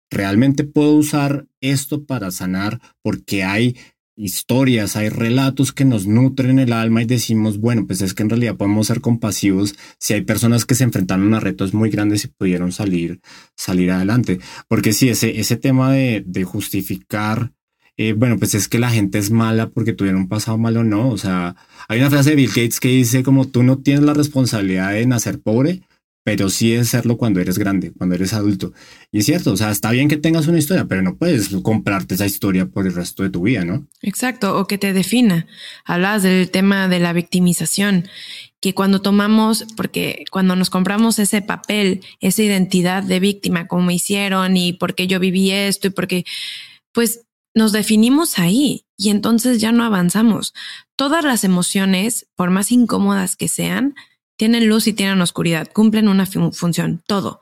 realmente 0.10 0.64
puedo 0.64 0.94
usar 0.94 1.48
esto 1.62 2.06
para 2.06 2.32
sanar 2.32 2.80
porque 3.02 3.44
hay 3.44 3.76
historias, 4.16 4.96
hay 4.96 5.10
relatos 5.10 5.72
que 5.72 5.86
nos 5.86 6.06
nutren 6.06 6.60
el 6.60 6.74
alma 6.74 7.02
y 7.02 7.06
decimos, 7.06 7.58
bueno, 7.60 7.88
pues 7.88 8.02
es 8.02 8.14
que 8.14 8.24
en 8.24 8.30
realidad 8.30 8.56
podemos 8.56 8.88
ser 8.88 9.02
compasivos 9.02 9.76
si 10.00 10.14
hay 10.14 10.22
personas 10.22 10.66
que 10.66 10.76
se 10.76 10.84
enfrentaron 10.84 11.34
a 11.34 11.40
retos 11.40 11.74
muy 11.74 11.90
grandes 11.90 12.26
y 12.26 12.28
pudieron 12.28 12.72
salir, 12.72 13.22
salir 13.56 13.92
adelante. 13.92 14.40
Porque 14.68 14.94
sí, 14.94 15.10
ese, 15.10 15.40
ese 15.40 15.58
tema 15.58 15.92
de, 15.92 16.44
justificar, 16.44 17.54
eh, 17.98 18.14
bueno, 18.14 18.38
pues 18.38 18.54
es 18.54 18.68
que 18.68 18.80
la 18.80 18.90
gente 18.90 19.18
es 19.18 19.32
mala 19.32 19.70
porque 19.70 19.94
tuvieron 19.94 20.22
un 20.22 20.30
pasado 20.30 20.58
malo, 20.58 20.84
no. 20.84 21.10
O 21.10 21.18
sea, 21.18 21.56
hay 21.88 22.00
una 22.00 22.10
frase 22.10 22.32
de 22.32 22.36
Bill 22.36 22.50
Gates 22.50 22.80
que 22.80 22.90
dice 22.90 23.24
como 23.24 23.48
tú 23.48 23.64
no 23.64 23.80
tienes 23.80 24.04
la 24.04 24.14
responsabilidad 24.14 24.92
de 24.92 25.06
nacer 25.08 25.42
pobre, 25.42 25.82
pero 26.24 26.50
sí 26.50 26.74
es 26.74 26.90
serlo 26.90 27.18
cuando 27.18 27.42
eres 27.42 27.58
grande, 27.58 27.92
cuando 27.92 28.16
eres 28.16 28.34
adulto. 28.34 28.72
Y 29.12 29.20
es 29.20 29.26
cierto, 29.26 29.52
o 29.52 29.58
sea, 29.58 29.72
está 29.72 29.92
bien 29.92 30.08
que 30.08 30.18
tengas 30.18 30.48
una 30.48 30.58
historia, 30.58 30.86
pero 30.86 31.02
no 31.02 31.18
puedes 31.18 31.50
comprarte 31.62 32.16
esa 32.16 32.26
historia 32.26 32.66
por 32.66 32.88
el 32.88 32.96
resto 32.96 33.24
de 33.24 33.30
tu 33.30 33.42
vida, 33.42 33.66
¿no? 33.66 33.86
Exacto, 34.02 34.58
o 34.58 34.66
que 34.66 34.78
te 34.78 34.94
defina. 34.94 35.48
Hablas 35.84 36.24
del 36.24 36.50
tema 36.50 36.88
de 36.88 37.00
la 37.00 37.12
victimización, 37.12 38.08
que 38.62 38.74
cuando 38.74 39.02
tomamos, 39.02 39.66
porque 39.76 40.24
cuando 40.32 40.56
nos 40.56 40.70
compramos 40.70 41.20
ese 41.20 41.42
papel, 41.42 42.02
esa 42.22 42.42
identidad 42.42 43.04
de 43.04 43.20
víctima, 43.20 43.68
como 43.68 43.92
hicieron 43.92 44.56
y 44.56 44.72
porque 44.74 45.08
yo 45.08 45.20
viví 45.20 45.52
esto 45.52 45.88
y 45.88 45.92
porque, 45.92 46.26
pues 46.94 47.26
nos 47.56 47.72
definimos 47.72 48.40
ahí 48.40 48.86
y 48.98 49.10
entonces 49.10 49.60
ya 49.60 49.72
no 49.72 49.84
avanzamos. 49.84 50.54
Todas 50.96 51.24
las 51.24 51.44
emociones, 51.44 52.28
por 52.36 52.50
más 52.50 52.72
incómodas 52.72 53.36
que 53.36 53.48
sean, 53.48 53.96
tienen 54.36 54.68
luz 54.68 54.88
y 54.88 54.94
tienen 54.94 55.22
oscuridad, 55.22 55.70
cumplen 55.72 56.08
una 56.08 56.26
función, 56.26 57.04
todo. 57.06 57.42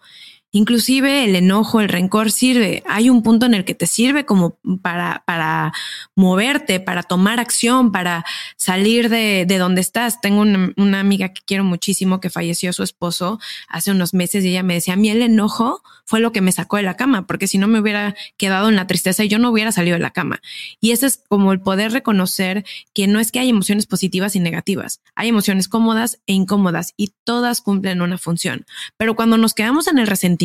Inclusive 0.54 1.24
el 1.24 1.36
enojo, 1.38 1.80
el 1.80 1.88
rencor 1.88 2.30
sirve. 2.30 2.84
Hay 2.86 3.10
un 3.10 3.24
punto 3.24 3.46
en 3.46 3.54
el 3.54 3.64
que 3.64 3.74
te 3.74 3.88
sirve 3.88 4.26
como 4.26 4.58
para, 4.82 5.24
para 5.26 5.72
moverte, 6.14 6.82
para 6.82 7.04
tomar 7.04 7.40
acción, 7.40 7.94
para 7.94 8.26
salir 8.58 9.08
de, 9.08 9.46
de 9.48 9.58
donde 9.58 9.80
estás. 9.80 10.20
Tengo 10.20 10.42
una, 10.42 10.74
una, 10.76 11.00
amiga 11.00 11.30
que 11.30 11.42
quiero 11.46 11.64
muchísimo 11.64 12.20
que 12.20 12.30
falleció 12.30 12.74
su 12.74 12.84
esposo 12.84 13.40
hace 13.70 13.92
unos 13.92 14.14
meses 14.14 14.44
y 14.44 14.50
ella 14.50 14.62
me 14.62 14.74
decía, 14.74 14.96
a 14.96 14.98
mí 14.98 15.10
el 15.10 15.22
enojo 15.22 15.82
fue 16.04 16.20
lo 16.20 16.34
que 16.34 16.42
me 16.42 16.52
sacó 16.52 16.76
de 16.76 16.84
la 16.84 16.98
cama, 16.98 17.26
porque 17.26 17.48
si 17.48 17.58
no 17.58 17.70
me 17.70 17.80
hubiera 17.80 18.16
quedado 18.36 18.68
en 18.68 18.76
la 18.76 18.88
tristeza 18.88 19.24
y 19.24 19.30
yo 19.30 19.40
no 19.40 19.50
hubiera 19.50 19.72
salido 19.72 19.94
de 19.94 20.02
la 20.02 20.12
cama. 20.12 20.42
Y 20.82 20.92
ese 20.92 21.06
es 21.06 21.24
como 21.30 21.54
el 21.54 21.62
poder 21.62 21.94
reconocer 21.94 22.66
que 22.94 23.08
no 23.08 23.22
es 23.22 23.32
que 23.32 23.40
hay 23.40 23.48
emociones 23.48 23.88
positivas 23.88 24.36
y 24.36 24.42
negativas, 24.42 25.00
hay 25.16 25.30
emociones 25.30 25.70
cómodas 25.70 26.20
e 26.28 26.34
incómodas 26.34 26.94
y 26.98 27.14
todas 27.24 27.62
cumplen 27.62 28.02
una 28.02 28.18
función. 28.18 28.66
Pero 28.98 29.16
cuando 29.16 29.38
nos 29.38 29.54
quedamos 29.54 29.88
en 29.88 29.98
el 29.98 30.08
resentimiento, 30.08 30.41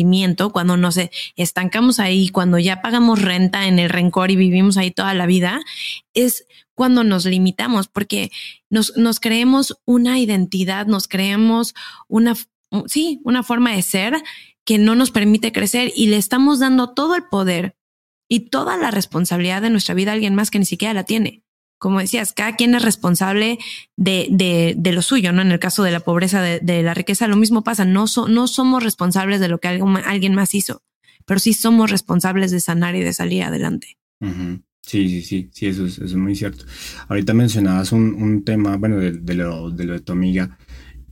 cuando 0.51 0.77
nos 0.77 0.99
estancamos 1.35 1.99
ahí, 1.99 2.29
cuando 2.29 2.59
ya 2.59 2.81
pagamos 2.81 3.21
renta 3.21 3.67
en 3.67 3.79
el 3.79 3.89
rencor 3.89 4.31
y 4.31 4.35
vivimos 4.35 4.77
ahí 4.77 4.91
toda 4.91 5.13
la 5.13 5.25
vida, 5.25 5.61
es 6.13 6.45
cuando 6.75 7.03
nos 7.03 7.25
limitamos, 7.25 7.87
porque 7.87 8.31
nos, 8.69 8.95
nos 8.97 9.19
creemos 9.19 9.79
una 9.85 10.19
identidad, 10.19 10.85
nos 10.85 11.07
creemos 11.07 11.73
una, 12.07 12.35
sí, 12.85 13.19
una 13.23 13.43
forma 13.43 13.73
de 13.73 13.81
ser 13.81 14.15
que 14.63 14.77
no 14.77 14.95
nos 14.95 15.11
permite 15.11 15.51
crecer 15.51 15.91
y 15.95 16.07
le 16.07 16.17
estamos 16.17 16.59
dando 16.59 16.93
todo 16.93 17.15
el 17.15 17.23
poder 17.23 17.75
y 18.29 18.49
toda 18.49 18.77
la 18.77 18.91
responsabilidad 18.91 19.61
de 19.61 19.69
nuestra 19.69 19.95
vida 19.95 20.11
a 20.11 20.13
alguien 20.13 20.35
más 20.35 20.51
que 20.51 20.59
ni 20.59 20.65
siquiera 20.65 20.93
la 20.93 21.03
tiene 21.05 21.46
como 21.77 21.99
decías, 21.99 22.33
cada 22.33 22.55
quien 22.55 22.75
es 22.75 22.81
responsable 22.81 23.59
de, 23.95 24.27
de, 24.31 24.75
de, 24.77 24.91
lo 24.91 25.01
suyo, 25.01 25.31
¿no? 25.31 25.41
En 25.41 25.51
el 25.51 25.59
caso 25.59 25.83
de 25.83 25.91
la 25.91 25.99
pobreza, 25.99 26.41
de, 26.41 26.59
de 26.59 26.83
la 26.83 26.93
riqueza, 26.93 27.27
lo 27.27 27.35
mismo 27.35 27.63
pasa. 27.63 27.85
No, 27.85 28.05
no 28.27 28.47
somos 28.47 28.83
responsables 28.83 29.39
de 29.39 29.47
lo 29.47 29.59
que 29.59 29.67
alguien, 29.67 29.97
alguien, 29.97 30.35
más 30.35 30.55
hizo, 30.55 30.81
pero 31.25 31.39
sí 31.39 31.53
somos 31.53 31.91
responsables 31.91 32.51
de 32.51 32.59
sanar 32.59 32.95
y 32.95 33.03
de 33.03 33.13
salir 33.13 33.43
adelante. 33.43 33.97
Sí, 34.81 35.09
sí, 35.09 35.21
sí, 35.21 35.49
sí, 35.51 35.65
eso 35.67 35.85
es, 35.85 35.95
eso 35.97 36.05
es 36.05 36.15
muy 36.15 36.35
cierto. 36.35 36.65
Ahorita 37.09 37.33
mencionabas 37.33 37.91
un, 37.91 38.13
un 38.15 38.43
tema, 38.43 38.77
bueno, 38.77 38.97
de, 38.97 39.11
de, 39.11 39.33
lo, 39.35 39.69
de 39.69 39.83
lo 39.83 39.93
de 39.93 39.99
tu 39.99 40.13
amiga 40.13 40.57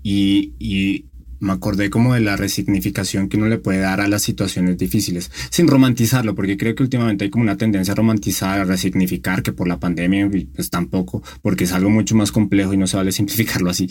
y, 0.02 0.54
y 0.60 1.06
me 1.40 1.54
acordé 1.54 1.90
como 1.90 2.14
de 2.14 2.22
la 2.22 2.36
resignificación 2.36 3.30
que 3.30 3.38
uno 3.38 3.48
le 3.48 3.58
puede 3.58 3.80
dar 3.80 4.02
a 4.02 4.08
las 4.08 4.22
situaciones 4.22 4.78
difíciles, 4.78 5.32
sin 5.50 5.68
romantizarlo, 5.68 6.36
porque 6.36 6.58
creo 6.58 6.76
que 6.76 6.84
últimamente 6.84 7.26
hay 7.26 7.30
como 7.30 7.44
una 7.44 7.58
tendencia 7.58 7.94
a 7.94 7.96
romantizar, 7.96 8.60
a 8.60 8.64
resignificar, 8.66 9.44
que 9.44 9.54
por 9.54 9.68
la 9.68 9.80
pandemia, 9.80 10.30
pues 10.54 10.70
tampoco, 10.70 11.24
porque 11.42 11.66
es 11.66 11.72
algo 11.72 11.90
mucho 11.90 12.16
más 12.16 12.32
complejo 12.32 12.74
y 12.74 12.78
no 12.78 12.88
se 12.88 12.98
vale 12.98 13.12
simplificarlo 13.12 13.70
así. 13.70 13.90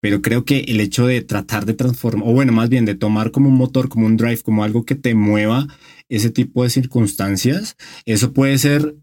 Pero 0.00 0.22
creo 0.22 0.44
que 0.44 0.60
el 0.68 0.80
hecho 0.80 1.06
de 1.06 1.22
tratar 1.22 1.66
de 1.66 1.74
transformar, 1.74 2.28
o 2.28 2.32
bueno, 2.32 2.52
más 2.52 2.68
bien 2.68 2.84
de 2.84 2.94
tomar 2.94 3.30
como 3.30 3.48
un 3.48 3.56
motor, 3.56 3.88
como 3.88 4.06
un 4.06 4.16
drive, 4.16 4.42
como 4.42 4.64
algo 4.64 4.84
que 4.84 4.94
te 4.94 5.14
mueva 5.14 5.66
ese 6.08 6.30
tipo 6.30 6.62
de 6.62 6.70
circunstancias, 6.70 7.76
eso 8.04 8.32
puede 8.32 8.58
ser 8.58 8.96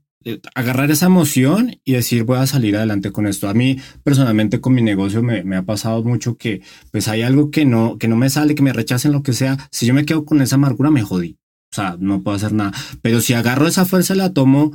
agarrar 0.55 0.91
esa 0.91 1.07
emoción 1.07 1.79
y 1.83 1.93
decir 1.93 2.23
voy 2.23 2.37
a 2.37 2.47
salir 2.47 2.75
adelante 2.75 3.11
con 3.11 3.27
esto. 3.27 3.49
A 3.49 3.53
mí 3.53 3.77
personalmente 4.03 4.61
con 4.61 4.73
mi 4.73 4.81
negocio 4.81 5.23
me, 5.23 5.43
me, 5.43 5.55
ha 5.55 5.63
pasado 5.63 6.03
mucho 6.03 6.37
que 6.37 6.61
pues 6.91 7.07
hay 7.07 7.21
algo 7.21 7.51
que 7.51 7.65
no, 7.65 7.97
que 7.97 8.07
no 8.07 8.15
me 8.15 8.29
sale, 8.29 8.55
que 8.55 8.63
me 8.63 8.73
rechacen 8.73 9.11
lo 9.11 9.23
que 9.23 9.33
sea. 9.33 9.57
Si 9.71 9.85
yo 9.85 9.93
me 9.93 10.05
quedo 10.05 10.25
con 10.25 10.41
esa 10.41 10.55
amargura 10.55 10.91
me 10.91 11.01
jodí. 11.03 11.37
O 11.71 11.75
sea, 11.75 11.95
no 11.99 12.21
puedo 12.21 12.35
hacer 12.35 12.53
nada. 12.53 12.73
Pero 13.01 13.21
si 13.21 13.33
agarro 13.33 13.67
esa 13.67 13.85
fuerza 13.85 14.13
la 14.13 14.33
tomo 14.33 14.71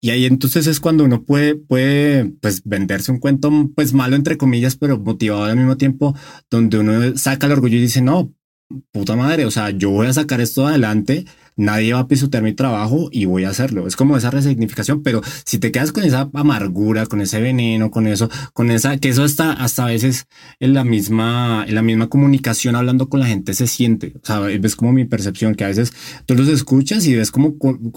y 0.00 0.10
ahí 0.10 0.26
entonces 0.26 0.66
es 0.68 0.78
cuando 0.78 1.04
uno 1.04 1.24
puede, 1.24 1.56
puede 1.56 2.26
pues 2.40 2.62
venderse 2.64 3.10
un 3.10 3.18
cuento 3.18 3.50
pues 3.74 3.92
malo 3.92 4.14
entre 4.14 4.36
comillas, 4.36 4.76
pero 4.76 4.98
motivado 4.98 5.44
al 5.44 5.56
mismo 5.56 5.76
tiempo, 5.76 6.14
donde 6.50 6.78
uno 6.78 7.16
saca 7.16 7.46
el 7.46 7.52
orgullo 7.52 7.78
y 7.78 7.80
dice, 7.80 8.00
no, 8.00 8.32
puta 8.92 9.16
madre, 9.16 9.44
o 9.44 9.50
sea, 9.50 9.70
yo 9.70 9.90
voy 9.90 10.06
a 10.06 10.12
sacar 10.12 10.40
esto 10.40 10.66
adelante 10.66 11.24
nadie 11.58 11.92
va 11.92 12.00
a 12.00 12.08
pisotear 12.08 12.42
mi 12.42 12.54
trabajo 12.54 13.08
y 13.12 13.26
voy 13.26 13.44
a 13.44 13.50
hacerlo. 13.50 13.86
Es 13.86 13.96
como 13.96 14.16
esa 14.16 14.30
resignificación, 14.30 15.02
pero 15.02 15.20
si 15.44 15.58
te 15.58 15.70
quedas 15.70 15.92
con 15.92 16.04
esa 16.04 16.30
amargura, 16.32 17.04
con 17.06 17.20
ese 17.20 17.40
veneno, 17.40 17.90
con 17.90 18.06
eso, 18.06 18.30
con 18.54 18.70
esa, 18.70 18.96
que 18.96 19.10
eso 19.10 19.24
está 19.24 19.52
hasta 19.52 19.84
a 19.84 19.88
veces 19.88 20.26
en 20.60 20.72
la 20.72 20.84
misma, 20.84 21.64
en 21.68 21.74
la 21.74 21.82
misma 21.82 22.08
comunicación 22.08 22.76
hablando 22.76 23.08
con 23.08 23.20
la 23.20 23.26
gente 23.26 23.52
se 23.52 23.66
siente. 23.66 24.14
O 24.22 24.24
sea, 24.24 24.38
ves 24.38 24.76
como 24.76 24.92
mi 24.92 25.04
percepción 25.04 25.54
que 25.54 25.64
a 25.64 25.68
veces 25.68 25.92
tú 26.24 26.34
los 26.34 26.48
escuchas 26.48 27.04
y 27.06 27.16
ves 27.16 27.30
como, 27.30 27.56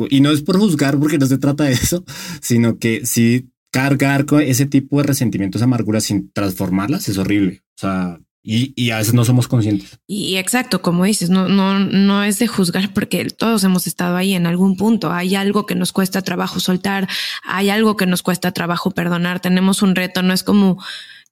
y 0.10 0.20
no 0.20 0.32
es 0.32 0.42
por 0.42 0.58
juzgar 0.58 1.00
porque 1.00 1.20
no 1.20 1.28
se 1.28 1.38
trata 1.38 1.64
de 1.66 1.74
eso, 1.74 2.04
sino 2.42 2.78
que 2.80 3.06
si 3.06 3.52
cargar 3.72 4.26
con 4.26 4.42
ese 4.42 4.66
tipo 4.66 4.98
de 4.98 5.04
resentimientos, 5.04 5.62
amarguras 5.62 6.04
sin 6.04 6.32
transformarlas 6.32 7.08
es 7.08 7.18
horrible. 7.20 7.62
O 7.78 7.80
sea, 7.82 8.20
y, 8.44 8.74
y, 8.76 8.90
a 8.90 8.98
veces 8.98 9.14
no 9.14 9.24
somos 9.24 9.48
conscientes. 9.48 10.00
Y 10.08 10.38
exacto, 10.38 10.82
como 10.82 11.06
dices, 11.06 11.30
no, 11.30 11.48
no, 11.48 11.78
no 11.78 12.24
es 12.24 12.40
de 12.40 12.48
juzgar 12.48 12.92
porque 12.92 13.26
todos 13.26 13.64
hemos 13.64 13.86
estado 13.86 14.16
ahí 14.16 14.34
en 14.34 14.48
algún 14.48 14.78
punto. 14.78 15.12
Hay 15.12 15.36
algo 15.36 15.68
que 15.68 15.76
nos 15.76 15.92
cuesta 15.92 16.24
trabajo 16.24 16.60
soltar, 16.60 17.08
hay 17.44 17.70
algo 17.70 17.96
que 17.98 18.08
nos 18.08 18.24
cuesta 18.24 18.52
trabajo 18.52 18.92
perdonar. 18.92 19.42
Tenemos 19.42 19.84
un 19.84 19.96
reto, 19.96 20.24
no 20.24 20.34
es 20.34 20.44
como 20.44 20.80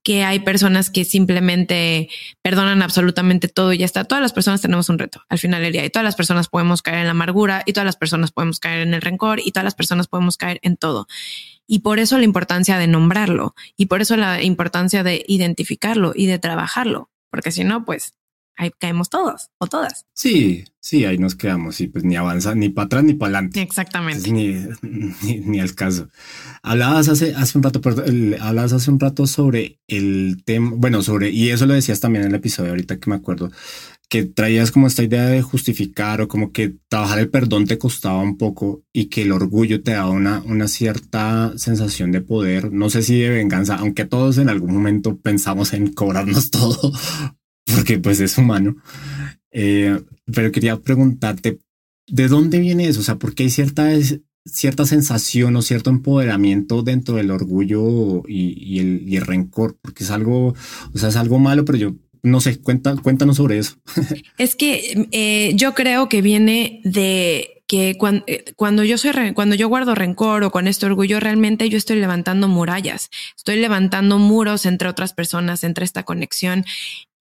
que 0.03 0.23
hay 0.23 0.39
personas 0.39 0.89
que 0.89 1.03
simplemente 1.03 2.09
perdonan 2.41 2.81
absolutamente 2.81 3.47
todo 3.47 3.73
y 3.73 3.79
ya 3.79 3.85
está. 3.85 4.05
Todas 4.05 4.21
las 4.21 4.33
personas 4.33 4.61
tenemos 4.61 4.87
un 4.89 4.99
reto 4.99 5.21
al 5.29 5.39
final 5.39 5.61
del 5.61 5.73
día 5.73 5.85
y 5.85 5.89
todas 5.89 6.05
las 6.05 6.15
personas 6.15 6.47
podemos 6.47 6.81
caer 6.81 6.99
en 6.99 7.05
la 7.05 7.11
amargura 7.11 7.63
y 7.65 7.73
todas 7.73 7.85
las 7.85 7.97
personas 7.97 8.31
podemos 8.31 8.59
caer 8.59 8.81
en 8.87 8.93
el 8.93 9.01
rencor 9.01 9.39
y 9.39 9.51
todas 9.51 9.65
las 9.65 9.75
personas 9.75 10.07
podemos 10.07 10.37
caer 10.37 10.59
en 10.61 10.77
todo. 10.77 11.07
Y 11.71 11.81
por 11.81 11.99
eso 11.99 12.17
la 12.17 12.23
importancia 12.23 12.79
de 12.79 12.87
nombrarlo 12.87 13.53
y 13.77 13.85
por 13.85 14.01
eso 14.01 14.17
la 14.17 14.41
importancia 14.41 15.03
de 15.03 15.23
identificarlo 15.27 16.13
y 16.15 16.25
de 16.25 16.39
trabajarlo, 16.39 17.11
porque 17.29 17.51
si 17.51 17.63
no, 17.63 17.85
pues 17.85 18.15
ahí 18.59 18.71
caemos 18.77 19.09
todos 19.09 19.49
o 19.57 19.67
todas. 19.67 20.05
Sí, 20.13 20.65
sí, 20.81 21.05
ahí 21.05 21.17
nos 21.17 21.35
quedamos 21.35 21.79
y 21.79 21.87
pues 21.87 22.03
ni 22.03 22.17
avanza 22.17 22.53
ni 22.55 22.67
para 22.67 22.87
atrás 22.87 23.03
ni 23.05 23.13
para 23.13 23.37
adelante. 23.37 23.61
Exactamente. 23.61 24.29
Ni, 24.31 24.53
ni, 25.23 25.39
ni, 25.39 25.59
al 25.61 25.73
caso. 25.73 26.09
Hablabas 26.61 27.07
hace, 27.07 27.33
hace 27.33 27.57
un 27.57 27.63
rato, 27.63 27.79
perdón, 27.79 28.35
hablabas 28.39 28.73
hace 28.73 28.91
un 28.91 28.99
rato 28.99 29.25
sobre 29.27 29.79
el 29.87 30.43
tema, 30.45 30.73
bueno, 30.75 31.01
sobre, 31.01 31.29
y 31.29 31.49
eso 31.49 31.65
lo 31.65 31.73
decías 31.73 32.01
también 32.01 32.25
en 32.25 32.31
el 32.31 32.35
episodio 32.35 32.71
ahorita 32.71 32.99
que 32.99 33.09
me 33.09 33.15
acuerdo, 33.15 33.49
que 34.09 34.25
traías 34.25 34.71
como 34.71 34.87
esta 34.87 35.03
idea 35.03 35.27
de 35.27 35.41
justificar 35.41 36.19
o 36.19 36.27
como 36.27 36.51
que 36.51 36.75
trabajar 36.89 37.19
el 37.19 37.29
perdón 37.29 37.65
te 37.65 37.77
costaba 37.77 38.19
un 38.19 38.37
poco 38.37 38.83
y 38.91 39.05
que 39.05 39.21
el 39.21 39.31
orgullo 39.31 39.83
te 39.83 39.91
daba 39.91 40.09
una, 40.09 40.41
una 40.45 40.67
cierta 40.67 41.53
sensación 41.57 42.11
de 42.11 42.21
poder, 42.21 42.73
no 42.73 42.89
sé 42.89 43.03
si 43.03 43.19
de 43.19 43.29
venganza, 43.29 43.75
aunque 43.75 44.05
todos 44.05 44.37
en 44.39 44.49
algún 44.49 44.73
momento 44.73 45.17
pensamos 45.17 45.73
en 45.73 45.93
cobrarnos 45.93 46.49
todo, 46.51 46.91
porque 47.75 47.99
pues 47.99 48.19
es 48.19 48.37
humano. 48.37 48.75
Eh, 49.51 49.99
pero 50.31 50.51
quería 50.51 50.77
preguntarte, 50.77 51.59
¿de 52.07 52.27
dónde 52.27 52.59
viene 52.59 52.87
eso? 52.87 52.99
O 52.99 53.03
sea, 53.03 53.15
¿por 53.15 53.33
qué 53.33 53.43
hay 53.43 53.49
cierta, 53.49 53.89
cierta 54.45 54.85
sensación 54.85 55.55
o 55.55 55.61
cierto 55.61 55.89
empoderamiento 55.89 56.83
dentro 56.83 57.15
del 57.15 57.31
orgullo 57.31 58.23
y, 58.27 58.79
el, 58.79 59.03
y 59.07 59.17
el 59.17 59.25
rencor? 59.25 59.77
Porque 59.81 60.03
es 60.03 60.11
algo, 60.11 60.53
o 60.93 60.97
sea, 60.97 61.09
es 61.09 61.15
algo 61.15 61.39
malo, 61.39 61.65
pero 61.65 61.77
yo 61.77 61.95
no 62.21 62.41
sé, 62.41 62.59
cuenta, 62.59 62.95
cuéntanos 62.97 63.37
sobre 63.37 63.59
eso. 63.59 63.75
es 64.37 64.55
que 64.55 65.07
eh, 65.11 65.53
yo 65.55 65.73
creo 65.73 66.09
que 66.09 66.21
viene 66.21 66.81
de 66.83 67.59
que 67.65 67.95
cuando, 67.97 68.23
eh, 68.27 68.45
cuando, 68.55 68.83
yo 68.83 68.97
soy 68.97 69.11
cuando 69.33 69.55
yo 69.55 69.69
guardo 69.69 69.93
rencor 69.93 70.43
o 70.43 70.51
con 70.51 70.67
este 70.67 70.87
orgullo, 70.87 71.19
realmente 71.19 71.69
yo 71.69 71.77
estoy 71.77 71.99
levantando 71.99 72.47
murallas, 72.47 73.09
estoy 73.37 73.57
levantando 73.57 74.17
muros 74.17 74.65
entre 74.65 74.89
otras 74.89 75.13
personas, 75.13 75.63
entre 75.63 75.85
esta 75.85 76.03
conexión 76.03 76.65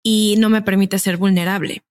y 0.05 0.35
no 0.37 0.49
me 0.49 0.61
permite 0.61 0.99
ser 0.99 1.17
vulnerable. 1.17 1.81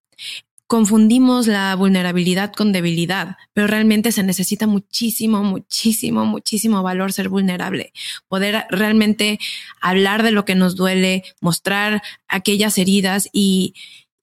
Confundimos 0.69 1.49
la 1.49 1.75
vulnerabilidad 1.75 2.53
con 2.53 2.73
debilidad, 2.73 3.37
pero 3.53 3.67
realmente 3.67 4.13
se 4.13 4.23
necesita 4.23 4.67
muchísimo, 4.69 5.43
muchísimo, 5.43 6.25
muchísimo 6.25 6.83
valor 6.83 7.13
ser 7.13 7.29
vulnerable, 7.29 7.93
poder 8.29 8.65
realmente 8.71 9.41
hablar 9.81 10.23
de 10.23 10.31
lo 10.31 10.45
que 10.45 10.55
nos 10.55 10.77
duele, 10.77 11.25
mostrar 11.41 12.03
aquellas 12.29 12.79
heridas 12.79 13.29
y, 13.33 13.75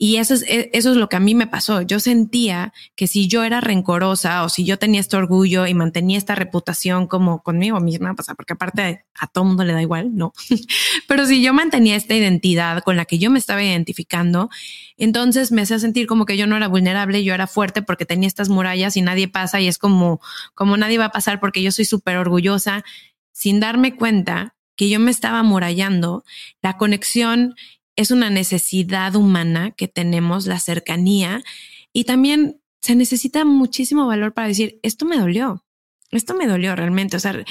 y 0.04 0.16
eso 0.16 0.34
es, 0.34 0.42
e, 0.48 0.72
eso 0.74 0.90
es 0.90 0.98
lo 0.98 1.10
que 1.10 1.16
a 1.16 1.20
mí 1.20 1.36
me 1.36 1.46
pasó. 1.46 1.84
Yo 1.84 2.00
sentía 2.00 2.74
que 2.96 3.06
si 3.06 3.28
yo 3.28 3.44
era 3.44 3.62
rencorosa 3.62 4.44
o 4.44 4.50
si 4.50 4.66
yo 4.66 4.80
tenía 4.80 5.00
este 5.00 5.16
orgullo 5.16 5.68
y 5.68 5.76
mantenía 5.76 6.18
esta 6.18 6.34
reputación 6.34 7.06
como 7.06 7.44
conmigo 7.44 7.80
misma, 7.80 8.16
pues, 8.16 8.28
porque 8.36 8.54
aparte 8.54 9.06
a 9.14 9.28
todo 9.28 9.44
mundo 9.44 9.64
le 9.64 9.74
da 9.74 9.82
igual, 9.84 10.16
no. 10.16 10.34
Pero 11.08 11.28
si 11.28 11.44
yo 11.44 11.54
mantenía 11.54 11.96
esta 11.96 12.16
identidad 12.16 12.82
con 12.82 12.98
la 12.98 13.06
que 13.06 13.20
yo 13.20 13.30
me 13.30 13.38
estaba 13.38 13.62
identificando, 13.62 14.50
entonces 14.98 15.52
me 15.52 15.62
hacía 15.62 15.78
sentir 15.78 16.08
como 16.08 16.26
que 16.26 16.36
yo 16.36 16.48
no 16.48 16.58
era 16.58 16.68
vulnerable, 16.68 17.24
yo 17.24 17.36
era 17.36 17.46
fuerte 17.46 17.84
porque 17.84 18.08
tenía 18.08 18.26
estas 18.26 18.50
murallas 18.50 18.98
y 18.98 19.04
nadie 19.04 19.28
pasa 19.28 19.62
y 19.62 19.68
es 19.68 19.78
como, 19.78 20.20
como 20.56 20.78
nadie 20.78 20.98
va 20.98 21.06
a 21.06 21.12
pasar 21.12 21.40
porque 21.40 21.62
yo 21.62 21.72
soy 21.72 21.86
súper 21.86 22.18
orgullosa, 22.18 22.84
sin 23.34 23.60
darme 23.60 23.96
cuenta 23.96 24.56
que 24.76 24.90
yo 24.90 25.00
me 25.00 25.12
estaba 25.12 25.38
amurallando, 25.38 26.24
la 26.64 26.78
conexión 26.78 27.54
es 28.02 28.12
una 28.12 28.30
necesidad 28.30 29.16
humana 29.16 29.72
que 29.72 29.88
tenemos, 29.88 30.48
la 30.48 30.60
cercanía, 30.60 31.44
y 31.94 32.06
también 32.06 32.62
se 32.82 32.96
necesita 32.96 33.46
muchísimo 33.46 34.08
valor 34.08 34.34
para 34.34 34.48
decir, 34.48 34.80
esto 34.84 35.06
me 35.06 35.18
dolió, 35.18 35.64
esto 36.12 36.34
me 36.34 36.48
dolió 36.48 36.76
realmente, 36.76 37.18
o 37.18 37.20
sea, 37.20 37.44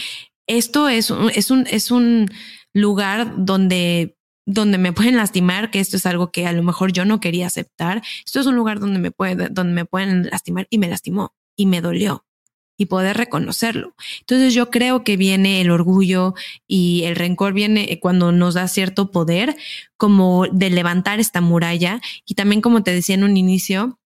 esto 0.47 0.89
es 0.89 1.11
un, 1.11 1.31
es 1.31 1.51
un, 1.51 1.67
es 1.71 1.91
un 1.91 2.31
lugar 2.73 3.35
donde 3.37 4.17
donde 4.47 4.79
me 4.79 4.93
pueden 4.93 5.17
lastimar, 5.17 5.71
que 5.71 5.79
esto 5.79 5.97
es 5.97 6.07
algo 6.07 6.33
que 6.33 6.47
a 6.47 6.53
lo 6.53 6.65
mejor 6.65 6.93
yo 6.93 7.05
no 7.05 7.21
quería 7.21 7.47
aceptar. 7.47 8.03
Esto 8.25 8.41
es 8.41 8.47
un 8.47 8.57
lugar 8.57 8.81
donde 8.81 8.99
me 8.99 9.13
puede, 9.13 9.49
donde 9.49 9.73
me 9.73 9.85
pueden 9.85 10.29
lastimar 10.29 10.67
y 10.71 10.79
me 10.79 10.89
lastimó 10.89 11.35
y 11.55 11.67
me 11.67 11.81
dolió 11.81 12.25
y 12.81 12.87
poder 12.87 13.19
reconocerlo. 13.19 13.95
Entonces 14.21 14.55
yo 14.55 14.71
creo 14.71 15.05
que 15.05 15.19
viene 15.19 15.61
el 15.61 15.71
orgullo 15.71 16.35
y 16.67 17.03
el 17.05 17.15
rencor 17.15 17.53
viene 17.53 17.99
cuando 18.01 18.33
nos 18.33 18.55
da 18.55 18.69
cierto 18.69 19.11
poder 19.11 19.55
como 19.99 20.47
de 20.51 20.71
levantar 20.71 21.21
esta 21.21 21.43
muralla 21.43 22.01
y 22.25 22.37
también 22.37 22.63
como 22.63 22.83
te 22.83 22.95
decía 22.95 23.17
en 23.17 23.25
un 23.25 23.37
inicio, 23.37 23.99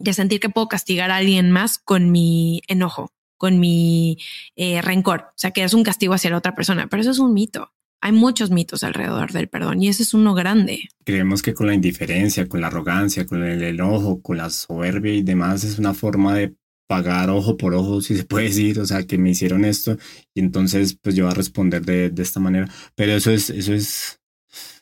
de 0.00 0.12
sentir 0.12 0.40
que 0.40 0.48
puedo 0.48 0.66
castigar 0.66 1.12
a 1.12 1.16
alguien 1.16 1.52
más 1.52 1.78
con 1.78 2.10
mi 2.10 2.60
enojo, 2.66 3.12
con 3.36 3.60
mi 3.60 4.18
eh, 4.56 4.82
rencor, 4.82 5.26
o 5.28 5.32
sea 5.36 5.52
que 5.52 5.62
es 5.62 5.72
un 5.72 5.84
castigo 5.84 6.12
hacia 6.12 6.30
la 6.30 6.38
otra 6.38 6.56
persona, 6.56 6.88
pero 6.88 7.02
eso 7.02 7.12
es 7.12 7.20
un 7.20 7.32
mito. 7.32 7.70
Hay 8.00 8.12
muchos 8.12 8.50
mitos 8.50 8.82
alrededor 8.82 9.32
del 9.32 9.48
perdón 9.48 9.82
y 9.82 9.88
ese 9.88 10.02
es 10.02 10.12
uno 10.14 10.34
grande. 10.34 10.88
Creemos 11.04 11.42
que 11.42 11.54
con 11.54 11.68
la 11.68 11.74
indiferencia, 11.74 12.48
con 12.48 12.60
la 12.60 12.68
arrogancia, 12.68 13.26
con 13.26 13.44
el 13.44 13.62
enojo, 13.62 14.22
con 14.22 14.36
la 14.38 14.50
soberbia 14.50 15.14
y 15.14 15.22
demás 15.22 15.62
es 15.64 15.78
una 15.78 15.94
forma 15.94 16.34
de 16.34 16.54
pagar 16.88 17.30
ojo 17.30 17.56
por 17.56 17.74
ojo, 17.74 18.00
si 18.00 18.16
se 18.16 18.24
puede 18.24 18.46
decir, 18.46 18.80
o 18.80 18.86
sea, 18.86 19.04
que 19.04 19.18
me 19.18 19.30
hicieron 19.30 19.64
esto 19.64 19.96
y 20.34 20.40
entonces 20.40 20.98
pues 21.00 21.14
yo 21.14 21.24
voy 21.24 21.32
a 21.32 21.36
responder 21.36 21.84
de, 21.84 22.10
de 22.10 22.22
esta 22.22 22.40
manera. 22.40 22.68
Pero 22.96 23.12
eso 23.12 23.30
es, 23.30 23.50
eso 23.50 23.74
es, 23.74 24.20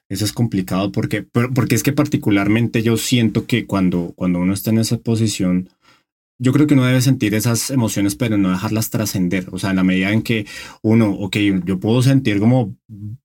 eso 0.09 0.25
es 0.25 0.33
complicado 0.33 0.93
porque, 0.93 1.23
porque 1.23 1.75
es 1.75 1.83
que 1.83 1.93
particularmente 1.93 2.83
yo 2.83 2.97
siento 2.97 3.47
que 3.47 3.67
cuando, 3.67 4.13
cuando 4.17 4.39
uno 4.39 4.55
está 4.55 4.71
en 4.71 4.79
esa 4.79 4.99
posición, 4.99 5.69
yo 6.39 6.53
creo 6.53 6.67
que 6.67 6.75
uno 6.75 6.85
debe 6.85 7.01
sentir 7.01 7.35
esas 7.35 7.71
emociones, 7.71 8.15
pero 8.15 8.37
no 8.37 8.51
dejarlas 8.51 8.91
trascender. 8.91 9.49
O 9.53 9.59
sea, 9.59 9.71
en 9.71 9.77
la 9.77 9.85
medida 9.85 10.13
en 10.13 10.23
que 10.23 10.47
uno, 10.83 11.11
ok, 11.11 11.37
yo 11.65 11.81
puedo 11.81 12.03
sentir 12.03 12.39
como 12.39 12.77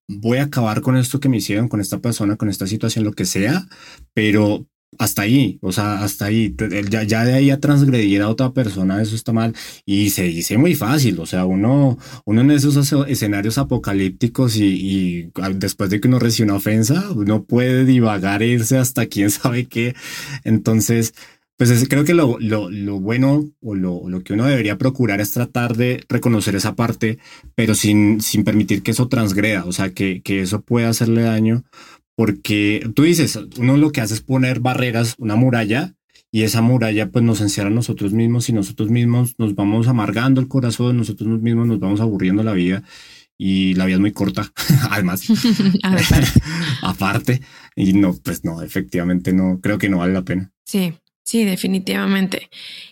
voy 0.07 0.37
a 0.39 0.43
acabar 0.43 0.81
con 0.81 0.97
esto 0.97 1.19
que 1.19 1.29
me 1.29 1.37
hicieron, 1.37 1.67
con 1.67 1.81
esta 1.81 1.99
persona, 1.99 2.37
con 2.37 2.49
esta 2.49 2.67
situación, 2.67 3.05
lo 3.05 3.13
que 3.13 3.25
sea, 3.25 3.67
pero 4.13 4.65
hasta 4.97 5.23
ahí, 5.23 5.57
o 5.61 5.71
sea, 5.71 6.03
hasta 6.03 6.25
ahí, 6.25 6.55
ya, 6.89 7.03
ya, 7.03 7.23
de 7.23 7.33
ahí 7.33 7.49
a 7.49 7.59
transgredir 7.59 8.21
a 8.21 8.29
otra 8.29 8.51
persona, 8.51 9.01
eso 9.01 9.15
está 9.15 9.31
mal 9.31 9.55
y 9.85 10.09
se 10.09 10.23
dice 10.23 10.57
muy 10.57 10.75
fácil, 10.75 11.19
o 11.19 11.25
sea, 11.25 11.45
uno, 11.45 11.97
uno 12.25 12.41
en 12.41 12.51
esos 12.51 12.93
escenarios 13.07 13.57
apocalípticos 13.57 14.57
y, 14.57 14.65
y 14.65 15.31
después 15.55 15.89
de 15.89 16.01
que 16.01 16.07
uno 16.07 16.19
recibe 16.19 16.47
una 16.49 16.57
ofensa, 16.57 17.09
uno 17.11 17.43
puede 17.45 17.85
divagar 17.85 18.43
e 18.43 18.47
irse 18.47 18.77
hasta 18.77 19.05
quién 19.05 19.31
sabe 19.31 19.65
qué, 19.67 19.95
entonces, 20.43 21.13
pues 21.57 21.87
creo 21.87 22.03
que 22.03 22.15
lo, 22.15 22.37
lo, 22.39 22.69
lo 22.69 22.99
bueno 22.99 23.47
o 23.61 23.75
lo, 23.75 24.09
lo, 24.09 24.23
que 24.23 24.33
uno 24.33 24.45
debería 24.45 24.77
procurar 24.77 25.21
es 25.21 25.31
tratar 25.31 25.77
de 25.77 26.03
reconocer 26.09 26.55
esa 26.55 26.75
parte, 26.75 27.19
pero 27.55 27.75
sin, 27.75 28.19
sin 28.19 28.43
permitir 28.43 28.81
que 28.81 28.91
eso 28.91 29.07
transgreda, 29.07 29.65
o 29.65 29.71
sea, 29.71 29.91
que, 29.91 30.21
que 30.21 30.41
eso 30.41 30.61
pueda 30.61 30.89
hacerle 30.89 31.21
daño, 31.21 31.63
porque 32.15 32.89
tú 32.95 33.03
dices, 33.03 33.39
uno 33.57 33.77
lo 33.77 33.91
que 33.91 34.01
hace 34.01 34.13
es 34.13 34.21
poner 34.21 34.59
barreras, 34.59 35.15
una 35.17 35.35
muralla, 35.35 35.95
y 36.31 36.43
esa 36.43 36.61
muralla 36.61 37.09
pues 37.09 37.25
nos 37.25 37.41
encierra 37.41 37.69
a 37.69 37.73
nosotros 37.73 38.13
mismos 38.13 38.47
y 38.47 38.53
nosotros 38.53 38.89
mismos 38.89 39.35
nos 39.37 39.53
vamos 39.55 39.87
amargando 39.87 40.39
el 40.39 40.47
corazón, 40.47 40.97
nosotros 40.97 41.41
mismos 41.41 41.67
nos 41.67 41.79
vamos 41.79 41.99
aburriendo 41.99 42.43
la 42.43 42.53
vida 42.53 42.83
y 43.37 43.73
la 43.73 43.85
vida 43.85 43.95
es 43.95 44.01
muy 44.01 44.11
corta, 44.11 44.51
además, 44.89 45.23
aparte, 46.81 47.41
y 47.75 47.93
no, 47.93 48.13
pues 48.23 48.45
no, 48.45 48.61
efectivamente 48.61 49.33
no, 49.33 49.59
creo 49.61 49.77
que 49.77 49.89
no 49.89 49.97
vale 49.97 50.13
la 50.13 50.23
pena. 50.23 50.51
Sí, 50.63 50.93
Sí, 51.23 51.45
definitivamente. 51.45 52.49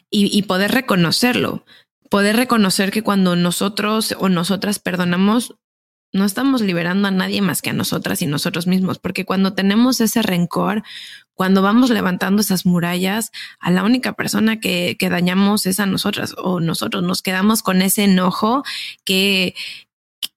Y, 0.10 0.42
poder 0.44 0.72
reconocerlo, 0.72 1.66
poder 2.10 2.36
reconocer 2.36 2.90
que 2.90 3.04
cuando 3.04 3.36
nosotros 3.36 4.16
o 4.18 4.30
nosotras 4.30 4.80
perdonamos, 4.80 5.56
no 6.12 6.26
estamos 6.26 6.62
liberando 6.62 7.08
a 7.08 7.12
nadie 7.12 7.42
más 7.42 7.62
que 7.62 7.70
a 7.70 7.74
nosotras 7.74 8.22
y 8.22 8.28
nosotros 8.28 8.68
mismos, 8.68 9.00
porque 9.00 9.26
cuando 9.26 9.54
tenemos 9.54 10.02
ese 10.02 10.22
rencor, 10.22 10.84
cuando 11.34 11.62
vamos 11.62 11.90
levantando 11.90 12.42
esas 12.42 12.66
murallas, 12.66 13.32
a 13.60 13.72
la 13.72 13.84
única 13.84 14.14
persona 14.14 14.60
que, 14.60 14.98
que 14.98 15.10
dañamos 15.10 15.66
es 15.66 15.80
a 15.80 15.86
nosotras 15.86 16.36
o 16.38 16.60
nosotros 16.60 17.04
nos 17.04 17.22
quedamos 17.22 17.62
con 17.62 17.82
ese 17.82 18.06
enojo 18.06 18.64
que, 19.06 19.56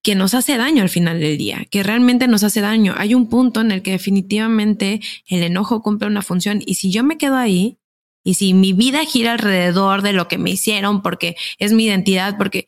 que 0.02 0.14
nos 0.14 0.34
hace 0.34 0.56
daño 0.56 0.82
al 0.82 0.90
final 0.90 1.20
del 1.20 1.38
día, 1.38 1.64
que 1.70 1.82
realmente 1.82 2.28
nos 2.28 2.44
hace 2.44 2.60
daño. 2.60 2.94
Hay 2.96 3.14
un 3.14 3.28
punto 3.28 3.60
en 3.60 3.72
el 3.72 3.82
que 3.82 3.92
definitivamente 3.92 5.00
el 5.26 5.42
enojo 5.42 5.82
cumple 5.82 6.08
una 6.08 6.22
función 6.22 6.60
y 6.64 6.74
si 6.74 6.90
yo 6.90 7.02
me 7.02 7.18
quedo 7.18 7.36
ahí, 7.36 7.78
y 8.24 8.34
si 8.34 8.54
mi 8.54 8.72
vida 8.72 9.04
gira 9.04 9.32
alrededor 9.32 10.02
de 10.02 10.12
lo 10.12 10.28
que 10.28 10.38
me 10.38 10.50
hicieron 10.50 11.02
porque 11.02 11.34
es 11.58 11.72
mi 11.72 11.84
identidad, 11.84 12.36
porque 12.38 12.66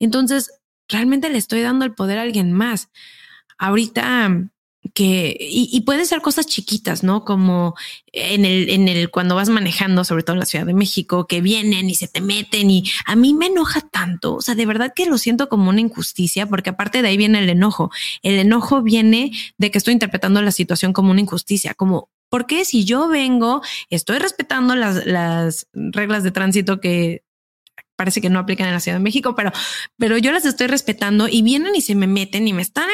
entonces 0.00 0.50
realmente 0.88 1.28
le 1.30 1.38
estoy 1.38 1.60
dando 1.62 1.84
el 1.84 1.94
poder 1.94 2.18
a 2.18 2.22
alguien 2.22 2.52
más. 2.52 2.90
Ahorita 3.58 4.50
que, 4.94 5.36
y, 5.38 5.68
y 5.72 5.80
pueden 5.82 6.06
ser 6.06 6.20
cosas 6.20 6.46
chiquitas, 6.46 7.02
¿no? 7.02 7.24
Como 7.24 7.74
en 8.12 8.44
el, 8.44 8.70
en 8.70 8.88
el, 8.88 9.10
cuando 9.10 9.34
vas 9.34 9.48
manejando, 9.48 10.04
sobre 10.04 10.22
todo 10.22 10.34
en 10.34 10.40
la 10.40 10.46
Ciudad 10.46 10.66
de 10.66 10.74
México, 10.74 11.26
que 11.26 11.40
vienen 11.40 11.90
y 11.90 11.94
se 11.94 12.08
te 12.08 12.20
meten 12.20 12.70
y 12.70 12.84
a 13.04 13.16
mí 13.16 13.34
me 13.34 13.46
enoja 13.46 13.80
tanto. 13.80 14.34
O 14.36 14.42
sea, 14.42 14.54
de 14.54 14.66
verdad 14.66 14.92
que 14.94 15.06
lo 15.06 15.18
siento 15.18 15.48
como 15.48 15.70
una 15.70 15.80
injusticia, 15.80 16.46
porque 16.46 16.70
aparte 16.70 17.02
de 17.02 17.08
ahí 17.08 17.16
viene 17.16 17.38
el 17.38 17.50
enojo. 17.50 17.90
El 18.22 18.38
enojo 18.38 18.82
viene 18.82 19.32
de 19.58 19.70
que 19.70 19.78
estoy 19.78 19.92
interpretando 19.92 20.42
la 20.42 20.52
situación 20.52 20.92
como 20.92 21.10
una 21.10 21.20
injusticia, 21.20 21.74
como 21.74 22.08
porque 22.28 22.64
si 22.64 22.84
yo 22.84 23.08
vengo, 23.08 23.62
estoy 23.88 24.18
respetando 24.18 24.74
las, 24.74 25.06
las 25.06 25.68
reglas 25.72 26.22
de 26.24 26.32
tránsito 26.32 26.80
que 26.80 27.22
parece 27.96 28.20
que 28.20 28.30
no 28.30 28.38
aplican 28.38 28.68
en 28.68 28.74
la 28.74 28.80
Ciudad 28.80 28.98
de 28.98 29.02
México, 29.02 29.34
pero, 29.34 29.50
pero 29.96 30.18
yo 30.18 30.32
las 30.32 30.44
estoy 30.44 30.66
respetando 30.66 31.28
y 31.28 31.42
vienen 31.42 31.74
y 31.74 31.80
se 31.80 31.94
me 31.94 32.06
meten 32.06 32.46
y 32.46 32.52
me 32.52 32.62
están 32.62 32.88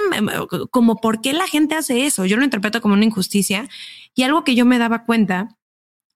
como 0.70 0.96
por 0.96 1.20
qué 1.20 1.32
la 1.32 1.46
gente 1.46 1.74
hace 1.74 2.06
eso. 2.06 2.24
Yo 2.24 2.36
lo 2.36 2.44
interpreto 2.44 2.80
como 2.80 2.94
una 2.94 3.04
injusticia 3.04 3.68
y 4.14 4.22
algo 4.22 4.44
que 4.44 4.54
yo 4.54 4.64
me 4.64 4.78
daba 4.78 5.04
cuenta 5.04 5.58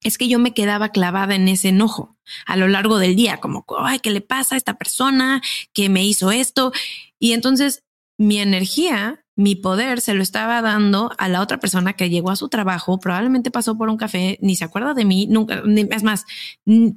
es 0.01 0.17
que 0.17 0.27
yo 0.27 0.39
me 0.39 0.53
quedaba 0.53 0.89
clavada 0.89 1.35
en 1.35 1.47
ese 1.47 1.69
enojo 1.69 2.17
a 2.45 2.55
lo 2.55 2.67
largo 2.67 2.97
del 2.97 3.15
día, 3.15 3.37
como, 3.37 3.65
ay, 3.79 3.99
¿qué 3.99 4.11
le 4.11 4.21
pasa 4.21 4.55
a 4.55 4.57
esta 4.57 4.77
persona 4.77 5.41
que 5.73 5.89
me 5.89 6.05
hizo 6.05 6.31
esto? 6.31 6.71
Y 7.19 7.33
entonces 7.33 7.83
mi 8.17 8.39
energía 8.39 9.23
mi 9.37 9.55
poder 9.55 10.01
se 10.01 10.15
lo 10.15 10.23
estaba 10.23 10.61
dando 10.63 11.11
a 11.19 11.29
la 11.29 11.41
otra 11.41 11.59
persona 11.59 11.93
que 11.93 12.09
llegó 12.09 12.31
a 12.31 12.35
su 12.35 12.49
trabajo, 12.49 12.99
probablemente 12.99 13.51
pasó 13.51 13.77
por 13.77 13.87
un 13.87 13.95
café, 13.95 14.39
ni 14.41 14.55
se 14.55 14.65
acuerda 14.65 14.95
de 14.95 15.05
mí, 15.05 15.27
nunca, 15.27 15.61
es 15.91 16.03
más, 16.03 16.25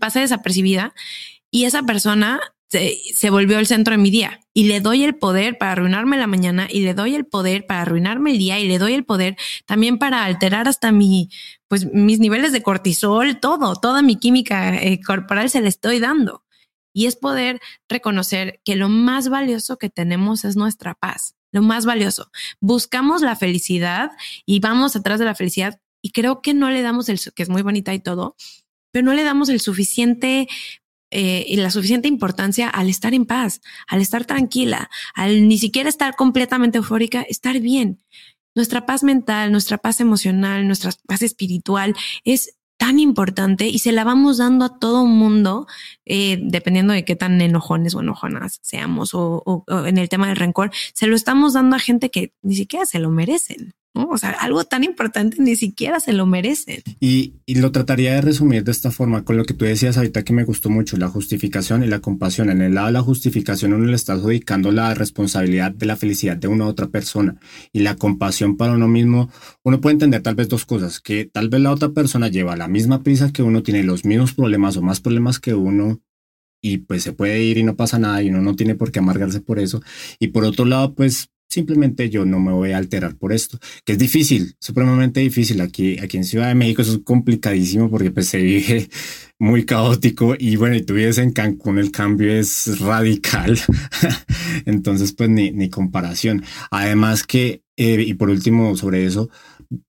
pasé 0.00 0.20
desapercibida 0.20 0.94
y 1.50 1.64
esa 1.64 1.82
persona 1.82 2.40
se, 2.68 2.98
se, 3.14 3.30
volvió 3.30 3.58
el 3.58 3.66
centro 3.66 3.92
de 3.92 3.98
mi 3.98 4.10
día 4.10 4.40
y 4.54 4.64
le 4.64 4.80
doy 4.80 5.02
el 5.02 5.16
poder 5.16 5.58
para 5.58 5.72
arruinarme 5.72 6.16
la 6.16 6.28
mañana 6.28 6.68
y 6.70 6.82
le 6.82 6.94
doy 6.94 7.16
el 7.16 7.26
poder 7.26 7.66
para 7.66 7.82
arruinarme 7.82 8.30
el 8.30 8.38
día 8.38 8.60
y 8.60 8.68
le 8.68 8.78
doy 8.78 8.94
el 8.94 9.04
poder 9.04 9.36
también 9.66 9.98
para 9.98 10.24
alterar 10.24 10.68
hasta 10.68 10.92
mi, 10.92 11.30
pues 11.66 11.92
mis 11.92 12.20
niveles 12.20 12.52
de 12.52 12.62
cortisol, 12.62 13.40
todo, 13.40 13.74
toda 13.74 14.02
mi 14.02 14.16
química 14.16 14.76
eh, 14.76 15.00
corporal 15.04 15.50
se 15.50 15.60
le 15.60 15.68
estoy 15.68 15.98
dando. 15.98 16.44
Y 16.92 17.06
es 17.06 17.16
poder 17.16 17.60
reconocer 17.88 18.60
que 18.64 18.76
lo 18.76 18.88
más 18.88 19.28
valioso 19.28 19.78
que 19.78 19.90
tenemos 19.90 20.44
es 20.44 20.56
nuestra 20.56 20.94
paz 20.94 21.36
lo 21.52 21.62
más 21.62 21.86
valioso. 21.86 22.30
Buscamos 22.60 23.22
la 23.22 23.36
felicidad 23.36 24.10
y 24.46 24.60
vamos 24.60 24.96
atrás 24.96 25.18
de 25.18 25.24
la 25.24 25.34
felicidad 25.34 25.80
y 26.02 26.12
creo 26.12 26.40
que 26.42 26.54
no 26.54 26.70
le 26.70 26.82
damos 26.82 27.08
el, 27.08 27.20
que 27.34 27.42
es 27.42 27.48
muy 27.48 27.62
bonita 27.62 27.92
y 27.92 28.00
todo, 28.00 28.36
pero 28.92 29.04
no 29.04 29.12
le 29.12 29.24
damos 29.24 29.48
el 29.48 29.60
suficiente 29.60 30.48
eh, 31.10 31.44
y 31.46 31.56
la 31.56 31.70
suficiente 31.70 32.08
importancia 32.08 32.68
al 32.68 32.88
estar 32.88 33.14
en 33.14 33.26
paz, 33.26 33.60
al 33.88 34.00
estar 34.00 34.24
tranquila, 34.24 34.90
al 35.14 35.48
ni 35.48 35.58
siquiera 35.58 35.88
estar 35.88 36.14
completamente 36.16 36.78
eufórica, 36.78 37.22
estar 37.22 37.60
bien. 37.60 37.98
Nuestra 38.54 38.86
paz 38.86 39.02
mental, 39.02 39.52
nuestra 39.52 39.78
paz 39.78 40.00
emocional, 40.00 40.66
nuestra 40.66 40.92
paz 41.06 41.22
espiritual 41.22 41.94
es 42.24 42.56
tan 42.80 42.98
importante 42.98 43.68
y 43.68 43.78
se 43.78 43.92
la 43.92 44.04
vamos 44.04 44.38
dando 44.38 44.64
a 44.64 44.78
todo 44.78 45.04
mundo, 45.04 45.66
eh, 46.06 46.38
dependiendo 46.42 46.94
de 46.94 47.04
qué 47.04 47.14
tan 47.14 47.38
enojones 47.40 47.94
o 47.94 48.00
enojonas 48.00 48.58
seamos 48.62 49.12
o, 49.12 49.42
o, 49.44 49.64
en 49.86 49.98
el 49.98 50.08
tema 50.08 50.28
del 50.28 50.36
rencor, 50.36 50.70
se 50.94 51.06
lo 51.06 51.14
estamos 51.14 51.52
dando 51.52 51.76
a 51.76 51.78
gente 51.78 52.10
que 52.10 52.32
ni 52.40 52.54
siquiera 52.54 52.86
se 52.86 52.98
lo 52.98 53.10
merecen. 53.10 53.74
O 53.92 54.16
sea, 54.18 54.30
algo 54.30 54.64
tan 54.64 54.84
importante 54.84 55.42
ni 55.42 55.56
siquiera 55.56 55.98
se 55.98 56.12
lo 56.12 56.24
merecen. 56.24 56.82
Y, 57.00 57.34
y, 57.44 57.56
lo 57.56 57.72
trataría 57.72 58.14
de 58.14 58.20
resumir 58.20 58.62
de 58.62 58.70
esta 58.70 58.92
forma, 58.92 59.24
con 59.24 59.36
lo 59.36 59.44
que 59.44 59.52
tú 59.52 59.64
decías 59.64 59.96
ahorita 59.96 60.22
que 60.22 60.32
me 60.32 60.44
gustó 60.44 60.70
mucho, 60.70 60.96
la 60.96 61.08
justificación 61.08 61.82
y 61.82 61.88
la 61.88 61.98
compasión. 61.98 62.50
En 62.50 62.62
el 62.62 62.74
lado 62.74 62.86
de 62.86 62.92
la 62.92 63.02
justificación 63.02 63.72
uno 63.72 63.86
le 63.86 63.96
está 63.96 64.12
adjudicando 64.12 64.70
la 64.70 64.94
responsabilidad 64.94 65.72
de 65.72 65.86
la 65.86 65.96
felicidad 65.96 66.36
de 66.36 66.46
una 66.46 66.66
otra 66.66 66.86
persona 66.86 67.40
y 67.72 67.80
la 67.80 67.96
compasión 67.96 68.56
para 68.56 68.74
uno 68.74 68.86
mismo. 68.86 69.28
Uno 69.64 69.80
puede 69.80 69.94
entender 69.94 70.22
tal 70.22 70.36
vez 70.36 70.48
dos 70.48 70.66
cosas, 70.66 71.00
que 71.00 71.24
tal 71.24 71.48
vez 71.48 71.60
la 71.60 71.72
otra 71.72 71.88
persona 71.88 72.28
lleva 72.28 72.56
la 72.56 72.68
misma 72.68 73.02
prisa 73.02 73.32
que 73.32 73.42
uno, 73.42 73.62
tiene 73.64 73.82
los 73.82 74.04
mismos 74.04 74.34
problemas 74.34 74.76
o 74.76 74.82
más 74.82 75.00
problemas 75.00 75.40
que 75.40 75.54
uno 75.54 76.00
y 76.62 76.78
pues 76.78 77.02
se 77.02 77.12
puede 77.12 77.42
ir 77.42 77.58
y 77.58 77.64
no 77.64 77.74
pasa 77.74 77.98
nada 77.98 78.22
y 78.22 78.28
uno 78.28 78.40
no 78.40 78.54
tiene 78.54 78.74
por 78.74 78.92
qué 78.92 79.00
amargarse 79.00 79.40
por 79.40 79.58
eso. 79.58 79.82
Y 80.18 80.28
por 80.28 80.44
otro 80.44 80.64
lado, 80.64 80.94
pues 80.94 81.30
simplemente 81.50 82.08
yo 82.08 82.24
no 82.24 82.38
me 82.40 82.52
voy 82.52 82.72
a 82.72 82.78
alterar 82.78 83.16
por 83.16 83.32
esto, 83.32 83.58
que 83.84 83.92
es 83.92 83.98
difícil, 83.98 84.54
supremamente 84.60 85.20
difícil. 85.20 85.60
Aquí, 85.60 85.98
aquí 85.98 86.16
en 86.16 86.24
Ciudad 86.24 86.48
de 86.48 86.54
México 86.54 86.80
eso 86.80 86.92
es 86.92 87.00
complicadísimo 87.04 87.90
porque 87.90 88.10
pues 88.10 88.28
se 88.28 88.38
vive 88.38 88.88
muy 89.38 89.64
caótico 89.64 90.34
y 90.38 90.56
bueno, 90.56 90.76
y 90.76 90.82
tú 90.82 90.94
vives 90.94 91.18
en 91.18 91.32
Cancún, 91.32 91.78
el 91.78 91.90
cambio 91.90 92.32
es 92.32 92.78
radical. 92.78 93.58
Entonces, 94.64 95.12
pues 95.12 95.28
ni, 95.28 95.50
ni 95.50 95.68
comparación. 95.68 96.44
Además 96.70 97.26
que 97.26 97.62
eh, 97.82 98.02
y 98.02 98.12
por 98.12 98.28
último, 98.28 98.76
sobre 98.76 99.06
eso, 99.06 99.30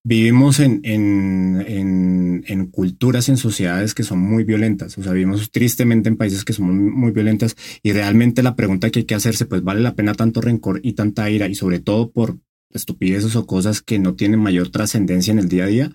vivimos 0.02 0.62
en, 0.62 0.80
en, 0.86 1.62
en, 1.68 2.42
en, 2.48 2.68
culturas 2.68 3.28
y 3.28 3.32
en 3.32 3.38
sociedades 3.38 3.94
que 3.94 4.04
son 4.04 4.20
muy 4.20 4.46
violentas. 4.46 4.98
O 4.98 5.04
sea, 5.04 5.12
vivimos 5.12 5.52
tristemente 5.52 6.08
en 6.08 6.16
países 6.16 6.46
que 6.46 6.54
son 6.54 6.68
muy, 6.68 6.90
muy, 6.90 7.12
violentas 7.12 7.58
y 7.84 7.92
realmente 7.92 8.44
la 8.44 8.56
pregunta 8.56 8.90
que 8.90 9.00
hay 9.00 9.06
que 9.06 9.16
hacerse, 9.16 9.46
pues 9.46 9.62
vale 9.62 9.82
la 9.82 9.94
pena 9.94 10.14
tanto 10.14 10.40
rencor 10.40 10.80
y 10.84 10.94
tanta 10.94 11.30
ira 11.30 11.50
y 11.50 11.56
sobre 11.56 11.80
todo 11.80 12.12
por 12.12 12.38
estupideces 12.70 13.36
o 13.36 13.46
cosas 13.46 13.82
que 13.82 14.00
no 14.00 14.16
tienen 14.16 14.40
mayor 14.40 14.70
trascendencia 14.70 15.34
en 15.34 15.40
el 15.40 15.50
día 15.50 15.66
a 15.66 15.68
día. 15.68 15.92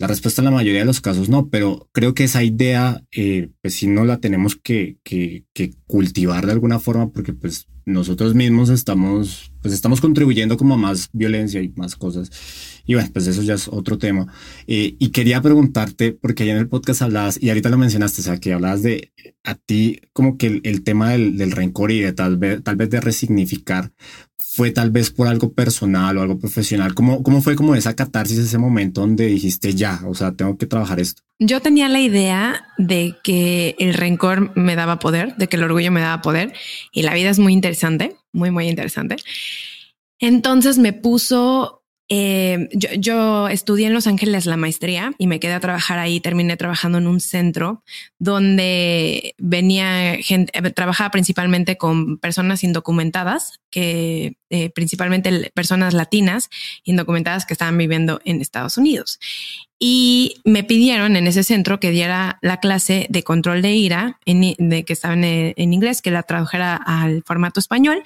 La 0.00 0.08
respuesta 0.08 0.40
en 0.42 0.46
la 0.46 0.50
mayoría 0.50 0.80
de 0.80 0.86
los 0.86 1.00
casos 1.00 1.28
no, 1.28 1.48
pero 1.48 1.88
creo 1.92 2.12
que 2.12 2.24
esa 2.24 2.42
idea, 2.42 3.04
eh, 3.12 3.50
pues 3.62 3.74
sí 3.74 3.86
no 3.86 4.04
la 4.04 4.18
tenemos 4.18 4.56
que, 4.56 4.96
que, 5.04 5.44
que, 5.52 5.74
cultivar 5.86 6.44
de 6.46 6.52
alguna 6.52 6.80
forma 6.80 7.12
porque 7.12 7.32
pues 7.32 7.68
nosotros 7.86 8.34
mismos 8.34 8.70
estamos, 8.70 9.52
pues 9.60 9.74
estamos 9.74 10.00
contribuyendo 10.00 10.56
como 10.56 10.74
a 10.74 10.78
más 10.78 11.10
violencia 11.12 11.62
y 11.62 11.68
más 11.76 11.96
cosas. 11.96 12.30
Y 12.86 12.94
bueno, 12.94 13.08
pues 13.12 13.26
eso 13.26 13.42
ya 13.42 13.54
es 13.54 13.68
otro 13.68 13.98
tema. 13.98 14.26
Eh, 14.66 14.96
y 14.98 15.08
quería 15.08 15.40
preguntarte, 15.40 16.12
porque 16.12 16.42
allá 16.42 16.52
en 16.52 16.58
el 16.58 16.68
podcast 16.68 17.02
hablabas, 17.02 17.42
y 17.42 17.48
ahorita 17.48 17.70
lo 17.70 17.78
mencionaste, 17.78 18.20
o 18.20 18.24
sea, 18.24 18.38
que 18.38 18.52
hablabas 18.52 18.82
de 18.82 19.12
a 19.42 19.54
ti 19.54 20.00
como 20.12 20.36
que 20.38 20.60
el, 20.62 20.82
tema 20.82 21.10
del, 21.10 21.36
del, 21.36 21.52
rencor 21.52 21.90
y 21.90 22.00
de 22.00 22.12
tal 22.12 22.36
vez, 22.36 22.62
tal 22.62 22.76
vez 22.76 22.90
de 22.90 23.00
resignificar 23.00 23.92
fue 24.54 24.70
tal 24.70 24.90
vez 24.90 25.10
por 25.10 25.28
algo 25.28 25.52
personal 25.52 26.16
o 26.16 26.22
algo 26.22 26.38
profesional. 26.38 26.94
¿Cómo, 26.94 27.22
cómo 27.22 27.42
fue 27.42 27.56
como 27.56 27.74
esa 27.74 27.94
catarsis, 27.94 28.38
ese 28.38 28.58
momento 28.58 29.00
donde 29.00 29.26
dijiste 29.26 29.74
ya, 29.74 30.00
o 30.06 30.14
sea, 30.14 30.32
tengo 30.32 30.56
que 30.56 30.66
trabajar 30.66 31.00
esto? 31.00 31.22
Yo 31.38 31.60
tenía 31.60 31.88
la 31.88 32.00
idea 32.00 32.66
de 32.78 33.16
que 33.22 33.74
el 33.78 33.94
rencor 33.94 34.56
me 34.56 34.76
daba 34.76 34.98
poder, 34.98 35.36
de 35.36 35.48
que 35.48 35.56
el 35.56 35.64
orgullo 35.64 35.90
me 35.90 36.00
daba 36.00 36.22
poder 36.22 36.52
y 36.92 37.02
la 37.02 37.14
vida 37.14 37.30
es 37.30 37.38
muy 37.38 37.52
interesante, 37.52 38.16
muy, 38.32 38.50
muy 38.50 38.68
interesante. 38.68 39.16
Entonces 40.18 40.78
me 40.78 40.92
puso 40.92 41.83
eh, 42.10 42.68
yo, 42.72 42.88
yo, 42.98 43.48
estudié 43.48 43.86
en 43.86 43.94
Los 43.94 44.06
Ángeles 44.06 44.44
la 44.44 44.58
maestría 44.58 45.14
y 45.16 45.26
me 45.26 45.40
quedé 45.40 45.54
a 45.54 45.60
trabajar 45.60 45.98
ahí. 45.98 46.20
Terminé 46.20 46.56
trabajando 46.56 46.98
en 46.98 47.06
un 47.06 47.20
centro 47.20 47.82
donde 48.18 49.34
venía 49.38 50.16
gente, 50.20 50.52
eh, 50.58 50.70
trabajaba 50.70 51.10
principalmente 51.10 51.78
con 51.78 52.18
personas 52.18 52.62
indocumentadas, 52.62 53.60
que 53.70 54.36
eh, 54.50 54.70
principalmente 54.70 55.50
personas 55.54 55.94
latinas 55.94 56.50
indocumentadas 56.84 57.46
que 57.46 57.54
estaban 57.54 57.78
viviendo 57.78 58.20
en 58.24 58.40
Estados 58.40 58.76
Unidos 58.76 59.18
y 59.86 60.40
me 60.44 60.64
pidieron 60.64 61.14
en 61.14 61.26
ese 61.26 61.44
centro 61.44 61.78
que 61.78 61.90
diera 61.90 62.38
la 62.40 62.58
clase 62.58 63.06
de 63.10 63.22
control 63.22 63.60
de 63.60 63.72
ira 63.72 64.18
en, 64.24 64.54
de, 64.56 64.82
que 64.86 64.94
estaba 64.94 65.12
en, 65.12 65.72
inglés, 65.74 66.00
que 66.00 66.10
la 66.10 66.22
tradujera 66.22 66.74
al 66.74 67.22
formato 67.22 67.60
español. 67.60 68.02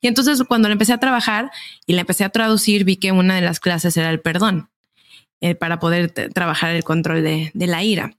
Y 0.00 0.06
entonces 0.06 0.42
cuando 0.48 0.68
la 0.68 0.72
empecé 0.72 0.94
a 0.94 1.00
trabajar 1.00 1.50
y 1.84 1.92
la 1.92 2.00
empecé 2.00 2.24
a 2.24 2.30
traducir, 2.30 2.84
vi 2.84 2.96
que 2.96 3.12
una 3.12 3.34
de 3.34 3.42
las 3.42 3.60
clases 3.60 3.94
era 3.98 4.08
el 4.08 4.20
perdón 4.20 4.70
eh, 5.42 5.54
para 5.54 5.78
poder 5.78 6.10
trabajar 6.32 6.74
el 6.74 6.82
control 6.82 7.22
de 7.22 7.66
la 7.66 7.84
ira. 7.84 8.17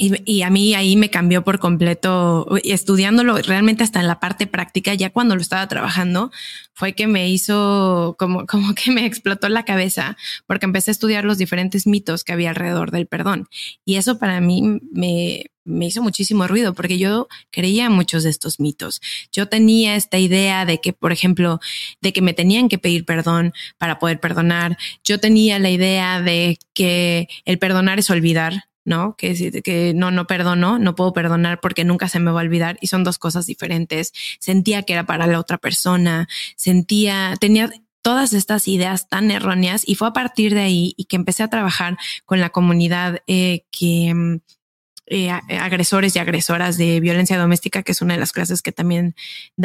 Y, 0.00 0.42
a 0.42 0.50
mí 0.50 0.74
ahí 0.74 0.96
me 0.96 1.10
cambió 1.10 1.44
por 1.44 1.58
completo, 1.58 2.48
estudiándolo 2.64 3.36
realmente 3.38 3.84
hasta 3.84 4.00
en 4.00 4.06
la 4.06 4.18
parte 4.18 4.46
práctica, 4.46 4.94
ya 4.94 5.10
cuando 5.10 5.34
lo 5.34 5.42
estaba 5.42 5.68
trabajando, 5.68 6.30
fue 6.72 6.94
que 6.94 7.06
me 7.06 7.28
hizo 7.28 8.16
como, 8.18 8.46
como 8.46 8.74
que 8.74 8.90
me 8.92 9.04
explotó 9.04 9.48
la 9.50 9.64
cabeza, 9.66 10.16
porque 10.46 10.64
empecé 10.64 10.90
a 10.90 10.92
estudiar 10.92 11.24
los 11.24 11.36
diferentes 11.36 11.86
mitos 11.86 12.24
que 12.24 12.32
había 12.32 12.50
alrededor 12.50 12.90
del 12.92 13.06
perdón. 13.06 13.48
Y 13.84 13.96
eso 13.96 14.18
para 14.18 14.40
mí 14.40 14.80
me, 14.90 15.44
me 15.64 15.86
hizo 15.86 16.02
muchísimo 16.02 16.46
ruido 16.46 16.72
porque 16.72 16.98
yo 16.98 17.28
creía 17.50 17.90
muchos 17.90 18.24
de 18.24 18.30
estos 18.30 18.58
mitos. 18.58 19.02
Yo 19.32 19.48
tenía 19.48 19.96
esta 19.96 20.18
idea 20.18 20.64
de 20.64 20.80
que, 20.80 20.94
por 20.94 21.12
ejemplo, 21.12 21.60
de 22.00 22.12
que 22.14 22.22
me 22.22 22.32
tenían 22.32 22.70
que 22.70 22.78
pedir 22.78 23.04
perdón 23.04 23.52
para 23.76 23.98
poder 23.98 24.18
perdonar. 24.18 24.78
Yo 25.04 25.20
tenía 25.20 25.58
la 25.58 25.70
idea 25.70 26.22
de 26.22 26.58
que 26.72 27.28
el 27.44 27.58
perdonar 27.58 27.98
es 27.98 28.08
olvidar 28.08 28.69
¿no? 28.90 29.14
Que, 29.16 29.92
no, 29.94 30.10
no 30.10 30.26
perdono, 30.26 30.78
no 30.80 30.96
puedo 30.96 31.12
perdonar 31.12 31.60
porque 31.60 31.84
nunca 31.84 32.08
se 32.08 32.18
me 32.18 32.32
va 32.32 32.40
a 32.40 32.44
olvidar 32.44 32.76
y 32.80 32.88
son 32.88 33.04
dos 33.04 33.18
cosas 33.18 33.46
diferentes. 33.46 34.12
Sentía 34.40 34.82
que 34.82 34.94
era 34.94 35.06
para 35.06 35.28
la 35.28 35.38
otra 35.38 35.58
persona, 35.58 36.28
sentía, 36.56 37.36
tenía 37.40 37.70
todas 38.02 38.32
estas 38.32 38.66
ideas 38.66 39.08
tan 39.08 39.30
erróneas 39.30 39.82
y 39.86 39.94
fue 39.94 40.08
a 40.08 40.12
partir 40.12 40.54
de 40.54 40.62
ahí 40.62 40.94
y 40.96 41.04
que 41.04 41.14
empecé 41.14 41.44
a 41.44 41.48
trabajar 41.48 41.96
con 42.26 42.40
la 42.40 42.50
comunidad 42.50 43.22
eh, 43.26 43.64
que... 43.70 44.12
Mm, 44.12 44.40
eh, 45.12 45.28
agresores 45.28 46.14
y 46.14 46.20
agresoras 46.20 46.78
de 46.78 47.00
violencia 47.00 47.36
doméstica, 47.36 47.82
que 47.82 47.90
es 47.90 48.00
una 48.00 48.14
de 48.14 48.20
las 48.20 48.30
clases 48.30 48.62
que 48.62 48.70
también 48.70 49.16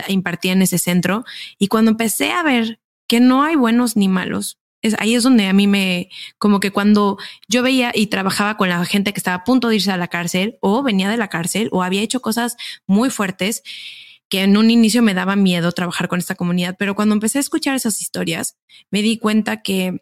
impartía 0.08 0.54
en 0.54 0.64
ese 0.64 0.80
centro. 0.80 1.24
Y 1.60 1.68
cuando 1.68 1.92
empecé 1.92 2.32
a 2.32 2.42
ver 2.42 2.80
que 3.08 3.20
no 3.20 3.44
hay 3.44 3.56
buenos 3.56 3.96
ni 3.96 4.08
malos, 4.08 4.58
ahí 5.00 5.16
es 5.16 5.24
donde 5.24 5.48
a 5.48 5.54
mí 5.54 5.68
me, 5.68 6.10
como 6.38 6.60
que 6.60 6.72
cuando 6.72 7.18
yo 7.48 7.64
veía 7.64 7.92
y 7.94 8.08
trabajaba 8.08 8.58
con 8.58 8.70
la 8.70 8.84
gente 8.86 9.14
que 9.14 9.20
estaba 9.20 9.38
a 9.38 9.44
punto 9.44 9.70
de 9.70 9.76
irse 9.76 9.92
a 9.92 9.98
la 9.98 10.08
cárcel 10.08 10.58
o 10.62 10.84
venía 10.84 11.10
de 11.10 11.18
la 11.18 11.28
cárcel 11.28 11.70
o 11.72 11.84
había 11.84 12.02
hecho 12.02 12.22
cosas 12.22 12.58
muy 12.88 13.10
fuertes, 13.10 13.64
que 14.30 14.42
en 14.42 14.58
un 14.58 14.70
inicio 14.72 15.02
me 15.02 15.14
daba 15.14 15.36
miedo 15.36 15.72
trabajar 15.72 16.08
con 16.08 16.20
esta 16.20 16.36
comunidad, 16.36 16.76
pero 16.78 16.96
cuando 16.96 17.14
empecé 17.14 17.38
a 17.38 17.42
escuchar 17.42 17.76
esas 17.76 18.02
historias, 18.02 18.58
me 18.92 19.02
di 19.02 19.18
cuenta 19.18 19.62
que 19.62 20.02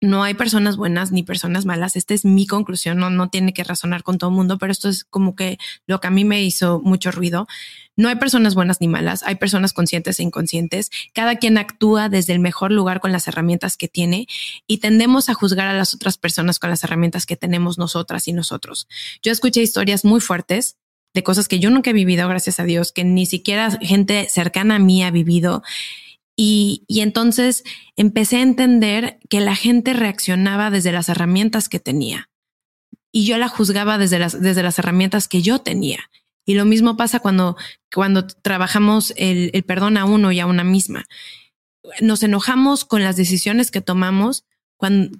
no 0.00 0.22
hay 0.22 0.34
personas 0.34 0.76
buenas 0.76 1.12
ni 1.12 1.22
personas 1.22 1.66
malas. 1.66 1.94
Esta 1.94 2.14
es 2.14 2.24
mi 2.24 2.46
conclusión, 2.46 2.98
no, 2.98 3.10
no 3.10 3.28
tiene 3.28 3.52
que 3.52 3.64
razonar 3.64 4.02
con 4.02 4.18
todo 4.18 4.30
el 4.30 4.36
mundo, 4.36 4.58
pero 4.58 4.72
esto 4.72 4.88
es 4.88 5.04
como 5.04 5.36
que 5.36 5.58
lo 5.86 6.00
que 6.00 6.06
a 6.06 6.10
mí 6.10 6.24
me 6.24 6.42
hizo 6.42 6.80
mucho 6.82 7.10
ruido. 7.10 7.46
No 8.00 8.08
hay 8.08 8.16
personas 8.16 8.54
buenas 8.54 8.80
ni 8.80 8.88
malas, 8.88 9.22
hay 9.24 9.34
personas 9.34 9.74
conscientes 9.74 10.18
e 10.18 10.22
inconscientes. 10.22 10.90
Cada 11.12 11.36
quien 11.36 11.58
actúa 11.58 12.08
desde 12.08 12.32
el 12.32 12.38
mejor 12.38 12.72
lugar 12.72 13.00
con 13.00 13.12
las 13.12 13.28
herramientas 13.28 13.76
que 13.76 13.88
tiene 13.88 14.26
y 14.66 14.78
tendemos 14.78 15.28
a 15.28 15.34
juzgar 15.34 15.68
a 15.68 15.74
las 15.76 15.92
otras 15.92 16.16
personas 16.16 16.58
con 16.58 16.70
las 16.70 16.82
herramientas 16.82 17.26
que 17.26 17.36
tenemos 17.36 17.76
nosotras 17.76 18.26
y 18.26 18.32
nosotros. 18.32 18.88
Yo 19.22 19.30
escuché 19.32 19.60
historias 19.60 20.06
muy 20.06 20.22
fuertes 20.22 20.78
de 21.12 21.22
cosas 21.22 21.46
que 21.46 21.58
yo 21.58 21.68
nunca 21.68 21.90
he 21.90 21.92
vivido, 21.92 22.26
gracias 22.26 22.58
a 22.58 22.64
Dios, 22.64 22.90
que 22.90 23.04
ni 23.04 23.26
siquiera 23.26 23.70
gente 23.82 24.28
cercana 24.30 24.76
a 24.76 24.78
mí 24.78 25.02
ha 25.02 25.10
vivido 25.10 25.62
y, 26.42 26.86
entonces 26.88 27.64
empecé 27.96 28.38
a 28.38 28.42
entender 28.42 29.18
que 29.28 29.40
la 29.40 29.54
gente 29.54 29.92
reaccionaba 29.92 30.70
desde 30.70 30.90
las 30.90 31.10
herramientas 31.10 31.68
que 31.68 31.80
tenía 31.80 32.30
y 33.12 33.26
yo 33.26 33.36
la 33.36 33.48
juzgaba 33.48 33.98
desde 33.98 34.18
las, 34.18 34.40
desde 34.40 34.62
las 34.62 34.78
herramientas 34.78 35.28
que 35.28 35.42
yo 35.42 35.58
tenía. 35.58 35.98
Y 36.44 36.54
lo 36.54 36.64
mismo 36.64 36.96
pasa 36.96 37.20
cuando, 37.20 37.56
cuando 37.92 38.26
trabajamos 38.26 39.12
el, 39.16 39.50
el 39.52 39.62
perdón 39.62 39.96
a 39.96 40.04
uno 40.04 40.32
y 40.32 40.40
a 40.40 40.46
una 40.46 40.64
misma. 40.64 41.04
Nos 42.00 42.22
enojamos 42.22 42.84
con 42.84 43.02
las 43.02 43.16
decisiones 43.16 43.70
que 43.70 43.80
tomamos 43.80 44.44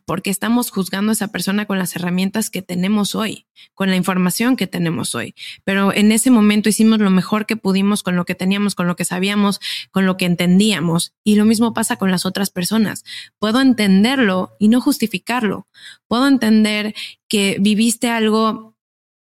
porque 0.06 0.30
estamos 0.30 0.70
juzgando 0.70 1.11
a 1.11 1.12
esa 1.12 1.28
persona 1.28 1.66
con 1.66 1.78
las 1.78 1.94
herramientas 1.94 2.48
que 2.48 2.62
tenemos 2.62 3.14
hoy, 3.14 3.46
con 3.74 3.90
la 3.90 3.96
información 3.96 4.56
que 4.56 4.66
tenemos 4.66 5.14
hoy. 5.14 5.35
Pero 5.64 5.92
en 5.92 6.12
ese 6.12 6.30
momento 6.30 6.68
hicimos 6.68 6.98
lo 6.98 7.11
mejor 7.11 7.44
que 7.44 7.56
pudimos 7.56 8.02
con 8.02 8.16
lo 8.16 8.24
que 8.24 8.35
teníamos, 8.35 8.74
con 8.74 8.87
lo 8.87 8.96
que 8.96 9.04
sabíamos, 9.04 9.61
con 9.90 10.06
lo 10.06 10.16
que 10.16 10.24
entendíamos. 10.24 11.12
Y 11.24 11.37
lo 11.37 11.44
mismo 11.44 11.74
pasa 11.74 11.96
con 11.96 12.11
las 12.11 12.24
otras 12.24 12.50
personas. 12.50 13.04
Puedo 13.38 13.61
entenderlo 13.61 14.56
y 14.59 14.68
no 14.68 14.80
justificarlo. 14.80 15.68
Puedo 16.09 16.26
entender 16.26 16.94
que 17.28 17.59
viviste 17.61 18.09
algo 18.09 18.76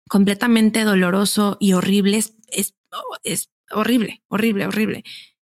completamente 0.09 0.85
doloroso 0.85 1.57
y 1.61 1.73
horrible. 1.73 2.19
Es, 2.19 2.35
es, 3.23 3.51
horrible, 3.71 4.23
horrible, 4.29 4.67
horrible. 4.67 5.05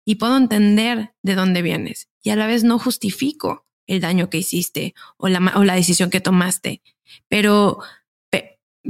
Y 0.06 0.16
puedo 0.16 0.38
entender 0.38 1.14
de 1.22 1.36
dónde 1.36 1.62
vienes. 1.62 2.10
Y 2.24 2.30
a 2.30 2.36
la 2.36 2.48
vez 2.48 2.64
no 2.64 2.80
justifico 2.80 3.66
el 3.86 4.02
daño 4.02 4.30
que 4.30 4.38
hiciste 4.38 4.94
o 5.18 5.28
la, 5.28 5.54
o 5.56 5.64
la 5.64 5.76
decisión 5.76 6.10
que 6.10 6.22
tomaste. 6.22 6.82
Pero, 7.28 7.80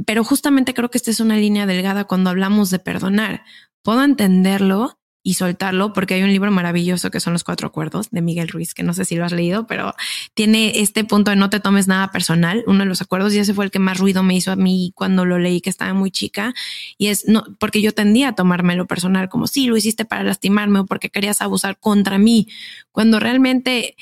pero 0.06 0.24
justamente 0.24 0.74
creo 0.74 0.90
que 0.90 0.98
esta 0.98 1.10
es 1.10 1.20
una 1.20 1.36
línea 1.36 1.66
delgada 1.66 2.04
cuando 2.04 2.30
hablamos 2.30 2.70
de 2.70 2.78
perdonar. 2.78 3.44
Puedo 3.82 4.04
entenderlo 4.04 4.97
y 5.28 5.34
soltarlo 5.34 5.92
porque 5.92 6.14
hay 6.14 6.22
un 6.22 6.32
libro 6.32 6.50
maravilloso 6.50 7.10
que 7.10 7.20
son 7.20 7.34
Los 7.34 7.44
Cuatro 7.44 7.66
Acuerdos 7.66 8.08
de 8.10 8.22
Miguel 8.22 8.48
Ruiz, 8.48 8.72
que 8.72 8.82
no 8.82 8.94
sé 8.94 9.04
si 9.04 9.14
lo 9.14 9.26
has 9.26 9.32
leído, 9.32 9.66
pero 9.66 9.94
tiene 10.32 10.80
este 10.80 11.04
punto 11.04 11.30
de 11.30 11.36
no 11.36 11.50
te 11.50 11.60
tomes 11.60 11.86
nada 11.86 12.10
personal, 12.10 12.64
uno 12.66 12.78
de 12.78 12.86
los 12.86 13.02
acuerdos, 13.02 13.34
y 13.34 13.38
ese 13.38 13.52
fue 13.52 13.66
el 13.66 13.70
que 13.70 13.78
más 13.78 13.98
ruido 13.98 14.22
me 14.22 14.34
hizo 14.34 14.52
a 14.52 14.56
mí 14.56 14.90
cuando 14.94 15.26
lo 15.26 15.38
leí, 15.38 15.60
que 15.60 15.68
estaba 15.68 15.92
muy 15.92 16.10
chica, 16.10 16.54
y 16.96 17.08
es 17.08 17.28
no, 17.28 17.44
porque 17.60 17.82
yo 17.82 17.92
tendía 17.92 18.28
a 18.28 18.34
tomármelo 18.34 18.86
personal 18.86 19.28
como 19.28 19.46
si 19.48 19.66
lo 19.66 19.76
hiciste 19.76 20.06
para 20.06 20.22
lastimarme 20.22 20.78
o 20.78 20.86
porque 20.86 21.10
querías 21.10 21.42
abusar 21.42 21.78
contra 21.78 22.16
mí, 22.16 22.48
cuando 22.90 23.20
realmente 23.20 23.96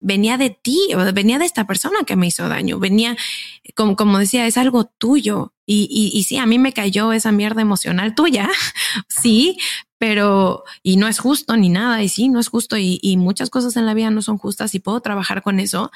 venía 0.00 0.38
de 0.38 0.50
ti 0.50 0.78
venía 1.12 1.38
de 1.38 1.46
esta 1.46 1.66
persona 1.66 1.98
que 2.06 2.16
me 2.16 2.26
hizo 2.26 2.48
daño, 2.48 2.78
venía, 2.78 3.16
como, 3.74 3.96
como 3.96 4.18
decía, 4.18 4.46
es 4.46 4.58
algo 4.58 4.84
tuyo. 4.84 5.52
Y, 5.66 5.88
y, 5.90 6.18
y 6.18 6.24
sí, 6.24 6.36
a 6.36 6.44
mí 6.44 6.58
me 6.58 6.74
cayó 6.74 7.14
esa 7.14 7.32
mierda 7.32 7.62
emocional 7.62 8.14
tuya, 8.14 8.50
sí, 9.08 9.56
pero, 10.06 10.64
y 10.82 10.98
no 10.98 11.08
es 11.08 11.18
justo 11.18 11.56
ni 11.56 11.70
nada, 11.70 12.02
y 12.02 12.10
sí, 12.10 12.28
no 12.28 12.38
es 12.38 12.48
justo, 12.48 12.76
y, 12.76 13.16
muchas 13.16 13.48
cosas 13.48 13.74
en 13.78 13.86
la 13.86 13.94
vida 13.94 14.10
no 14.10 14.20
son 14.20 14.36
justas 14.36 14.74
y 14.74 14.78
puedo 14.78 15.00
trabajar 15.00 15.40
con 15.40 15.60
eso, 15.60 15.90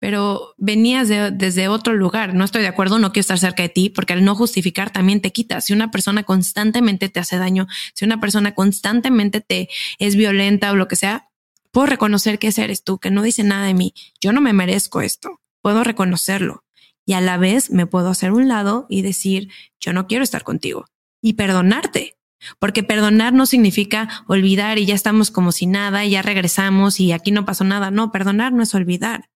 pero 0.00 0.54
venías 0.58 1.06
de, 1.06 1.30
desde 1.30 1.68
otro 1.68 1.94
lugar. 1.94 2.34
No 2.34 2.44
estoy 2.44 2.62
de 2.62 2.66
acuerdo, 2.66 2.98
no 2.98 3.12
quiero 3.12 3.20
estar 3.20 3.38
cerca 3.38 3.62
de 3.62 3.68
ti, 3.68 3.90
porque 3.90 4.14
al 4.14 4.24
no 4.24 4.34
justificar 4.34 4.90
también 4.90 5.20
te 5.20 5.30
quita. 5.30 5.60
Si 5.60 5.72
una 5.72 5.92
persona 5.92 6.24
constantemente 6.24 7.08
te 7.08 7.20
hace 7.20 7.38
daño, 7.38 7.68
si 7.94 8.04
una 8.04 8.18
persona 8.18 8.56
constantemente 8.56 9.40
te 9.40 9.68
es 10.00 10.16
violenta 10.16 10.72
o 10.72 10.74
lo 10.74 10.88
que 10.88 10.96
sea, 10.96 11.28
Puedo 11.72 11.86
reconocer 11.86 12.40
que 12.40 12.48
ese 12.48 12.64
eres 12.64 12.82
tú, 12.82 12.98
que 12.98 13.12
no 13.12 13.22
dice 13.22 13.44
nada 13.44 13.66
de 13.66 13.74
mí. 13.74 13.94
Yo 14.20 14.32
no 14.32 14.40
me 14.40 14.52
merezco 14.52 15.02
esto. 15.02 15.40
Puedo 15.62 15.84
reconocerlo. 15.84 16.64
Y 17.06 17.12
a 17.12 17.20
la 17.20 17.36
vez 17.36 17.70
me 17.70 17.86
puedo 17.86 18.08
hacer 18.08 18.32
un 18.32 18.48
lado 18.48 18.86
y 18.88 19.02
decir, 19.02 19.52
yo 19.78 19.92
no 19.92 20.08
quiero 20.08 20.24
estar 20.24 20.42
contigo. 20.42 20.86
Y 21.22 21.34
perdonarte. 21.34 22.16
Porque 22.58 22.82
perdonar 22.82 23.32
no 23.32 23.46
significa 23.46 24.24
olvidar 24.26 24.78
y 24.78 24.86
ya 24.86 24.94
estamos 24.94 25.30
como 25.30 25.52
si 25.52 25.66
nada 25.66 26.04
y 26.04 26.10
ya 26.10 26.22
regresamos 26.22 27.00
y 27.00 27.12
aquí 27.12 27.30
no 27.30 27.44
pasó 27.44 27.64
nada. 27.64 27.90
No, 27.90 28.12
perdonar 28.12 28.52
no 28.52 28.62
es 28.62 28.74
olvidar. 28.74 29.30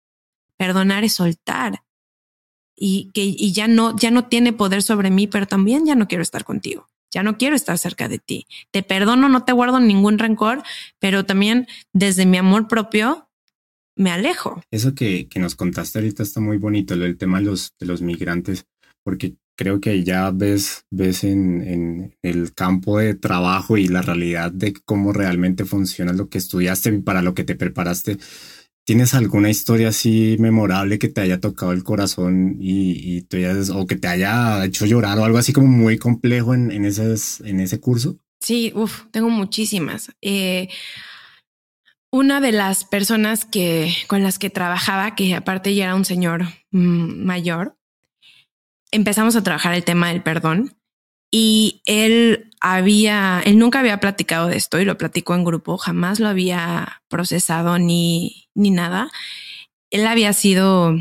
Perdonar 0.56 1.04
es 1.04 1.14
soltar. 1.14 1.82
Y 2.76 3.10
que 3.12 3.22
y 3.24 3.52
ya 3.52 3.68
no, 3.68 3.96
ya 3.96 4.10
no 4.10 4.26
tiene 4.26 4.52
poder 4.52 4.82
sobre 4.82 5.10
mí, 5.10 5.26
pero 5.26 5.46
también 5.46 5.86
ya 5.86 5.94
no 5.94 6.08
quiero 6.08 6.22
estar 6.22 6.44
contigo 6.44 6.88
ya 7.14 7.22
no 7.22 7.38
quiero 7.38 7.54
estar 7.54 7.78
cerca 7.78 8.08
de 8.08 8.18
ti. 8.18 8.46
Te 8.72 8.82
perdono, 8.82 9.28
no 9.28 9.44
te 9.44 9.52
guardo 9.52 9.78
ningún 9.78 10.18
rencor, 10.18 10.62
pero 10.98 11.24
también 11.24 11.68
desde 11.92 12.26
mi 12.26 12.36
amor 12.36 12.66
propio 12.66 13.30
me 13.96 14.10
alejo. 14.10 14.60
Eso 14.70 14.94
que, 14.94 15.28
que 15.28 15.38
nos 15.38 15.54
contaste 15.54 16.00
ahorita 16.00 16.24
está 16.24 16.40
muy 16.40 16.58
bonito, 16.58 16.94
el 16.94 17.16
tema 17.16 17.38
de 17.38 17.46
los, 17.46 17.72
de 17.78 17.86
los 17.86 18.02
migrantes, 18.02 18.66
porque 19.04 19.36
creo 19.56 19.80
que 19.80 20.04
ya 20.04 20.30
ves, 20.30 20.86
ves 20.90 21.24
en, 21.24 21.62
en, 21.62 22.16
el 22.22 22.54
campo 22.54 22.98
de 22.98 23.14
trabajo 23.14 23.76
y 23.76 23.88
la 23.88 24.02
realidad 24.02 24.52
de 24.52 24.74
cómo 24.84 25.12
realmente 25.12 25.64
funciona 25.64 26.12
lo 26.12 26.28
que 26.28 26.38
estudiaste 26.38 26.90
y 26.90 27.02
para 27.02 27.22
lo 27.22 27.34
que 27.34 27.44
te 27.44 27.54
preparaste 27.54 28.18
¿Tienes 28.86 29.14
alguna 29.14 29.48
historia 29.48 29.88
así 29.88 30.36
memorable 30.38 30.98
que 30.98 31.08
te 31.08 31.22
haya 31.22 31.40
tocado 31.40 31.72
el 31.72 31.82
corazón 31.84 32.58
y, 32.60 33.24
y 33.32 33.36
hayas, 33.36 33.70
o 33.70 33.86
que 33.86 33.96
te 33.96 34.08
haya 34.08 34.62
hecho 34.62 34.84
llorar 34.84 35.18
o 35.18 35.24
algo 35.24 35.38
así 35.38 35.54
como 35.54 35.68
muy 35.68 35.96
complejo 35.96 36.52
en, 36.52 36.70
en, 36.70 36.84
en 36.84 37.60
ese 37.60 37.80
curso? 37.80 38.18
Sí, 38.40 38.72
uff, 38.74 39.04
tengo 39.10 39.30
muchísimas. 39.30 40.12
Eh, 40.20 40.68
una 42.12 42.42
de 42.42 42.52
las 42.52 42.84
personas 42.84 43.46
que 43.46 43.90
con 44.06 44.22
las 44.22 44.38
que 44.38 44.50
trabajaba, 44.50 45.14
que 45.14 45.34
aparte 45.34 45.74
ya 45.74 45.84
era 45.84 45.94
un 45.94 46.04
señor 46.04 46.42
mm, 46.70 47.24
mayor, 47.24 47.78
empezamos 48.94 49.34
a 49.34 49.42
trabajar 49.42 49.74
el 49.74 49.84
tema 49.84 50.08
del 50.08 50.22
perdón 50.22 50.76
y 51.30 51.82
él 51.84 52.50
había, 52.60 53.42
él 53.44 53.58
nunca 53.58 53.80
había 53.80 53.98
platicado 53.98 54.46
de 54.46 54.56
esto 54.56 54.78
y 54.80 54.84
lo 54.84 54.96
platicó 54.96 55.34
en 55.34 55.44
grupo, 55.44 55.76
jamás 55.76 56.20
lo 56.20 56.28
había 56.28 57.02
procesado 57.08 57.78
ni, 57.78 58.48
ni 58.54 58.70
nada. 58.70 59.10
Él 59.90 60.06
había 60.06 60.32
sido 60.32 60.94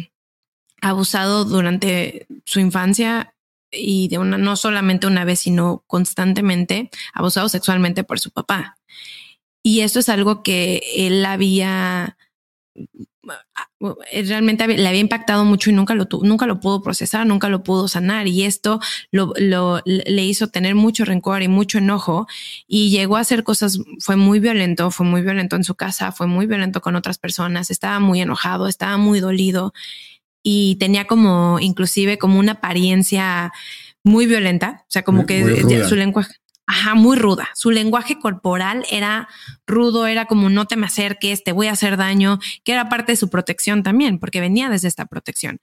abusado 0.81 1.45
durante 1.45 2.25
su 2.45 2.59
infancia 2.59 3.35
y 3.71 4.07
de 4.07 4.17
una, 4.17 4.39
no 4.39 4.55
solamente 4.55 5.05
una 5.05 5.23
vez, 5.23 5.41
sino 5.41 5.83
constantemente 5.85 6.89
abusado 7.13 7.47
sexualmente 7.47 8.03
por 8.03 8.19
su 8.19 8.31
papá. 8.31 8.77
Y 9.61 9.81
esto 9.81 9.99
es 9.99 10.09
algo 10.09 10.41
que 10.41 10.81
él 10.95 11.23
había 11.25 12.17
realmente 14.25 14.67
le 14.67 14.87
había 14.87 14.99
impactado 14.99 15.45
mucho 15.45 15.69
y 15.69 15.73
nunca 15.73 15.93
lo, 15.93 16.07
nunca 16.21 16.45
lo 16.45 16.59
pudo 16.59 16.81
procesar, 16.81 17.25
nunca 17.25 17.49
lo 17.49 17.63
pudo 17.63 17.87
sanar. 17.87 18.27
Y 18.27 18.43
esto 18.43 18.79
lo, 19.11 19.33
lo, 19.37 19.81
le 19.85 20.23
hizo 20.23 20.47
tener 20.47 20.75
mucho 20.75 21.05
rencor 21.05 21.41
y 21.41 21.47
mucho 21.47 21.77
enojo 21.77 22.27
y 22.67 22.89
llegó 22.89 23.17
a 23.17 23.21
hacer 23.21 23.43
cosas, 23.43 23.79
fue 23.99 24.15
muy 24.15 24.39
violento, 24.39 24.91
fue 24.91 25.05
muy 25.05 25.21
violento 25.21 25.55
en 25.55 25.63
su 25.63 25.75
casa, 25.75 26.11
fue 26.11 26.27
muy 26.27 26.45
violento 26.45 26.81
con 26.81 26.95
otras 26.95 27.17
personas, 27.17 27.71
estaba 27.71 27.99
muy 27.99 28.21
enojado, 28.21 28.67
estaba 28.67 28.97
muy 28.97 29.19
dolido 29.19 29.73
y 30.43 30.75
tenía 30.75 31.05
como 31.05 31.59
inclusive 31.59 32.17
como 32.17 32.39
una 32.39 32.53
apariencia 32.53 33.51
muy 34.03 34.25
violenta, 34.25 34.81
o 34.81 34.91
sea, 34.91 35.03
como 35.03 35.25
que 35.25 35.85
su 35.87 35.95
lenguaje 35.95 36.35
Ajá, 36.65 36.95
muy 36.95 37.17
ruda. 37.17 37.49
Su 37.55 37.71
lenguaje 37.71 38.19
corporal 38.19 38.85
era 38.89 39.27
rudo, 39.67 40.07
era 40.07 40.25
como 40.25 40.49
no 40.49 40.65
te 40.65 40.77
me 40.77 40.85
acerques, 40.85 41.43
te 41.43 41.51
voy 41.51 41.67
a 41.67 41.73
hacer 41.73 41.97
daño, 41.97 42.39
que 42.63 42.71
era 42.71 42.87
parte 42.89 43.11
de 43.11 43.15
su 43.17 43.29
protección 43.29 43.83
también, 43.83 44.17
porque 44.17 44.39
venía 44.39 44.69
desde 44.69 44.87
esta 44.87 45.05
protección. 45.05 45.59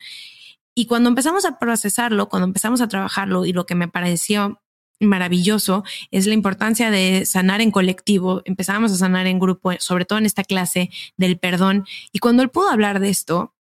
Y 0.75 0.87
cuando 0.87 1.09
empezamos 1.09 1.45
a 1.45 1.59
procesarlo, 1.59 2.29
cuando 2.29 2.47
empezamos 2.47 2.81
a 2.81 2.89
trabajarlo 2.89 3.47
y 3.47 3.53
lo 3.53 3.67
que 3.67 3.75
me 3.75 3.89
pareció 3.89 4.61
maravilloso 5.01 5.85
es 6.11 6.27
la 6.27 6.35
importancia 6.35 6.91
de 6.91 7.25
sanar 7.27 7.61
en 7.61 7.71
colectivo. 7.71 8.43
Empezamos 8.45 8.93
a 8.93 8.97
sanar 8.97 9.27
en 9.27 9.39
grupo, 9.39 9.73
sobre 9.79 10.05
todo 10.05 10.19
en 10.19 10.27
esta 10.27 10.45
clase 10.45 10.91
del 11.17 11.39
perdón. 11.39 11.87
Y 12.13 12.19
cuando 12.19 12.43
él 12.43 12.51
pudo 12.51 12.69
hablar 12.69 13.01
de 13.01 13.09
esto, 13.09 13.55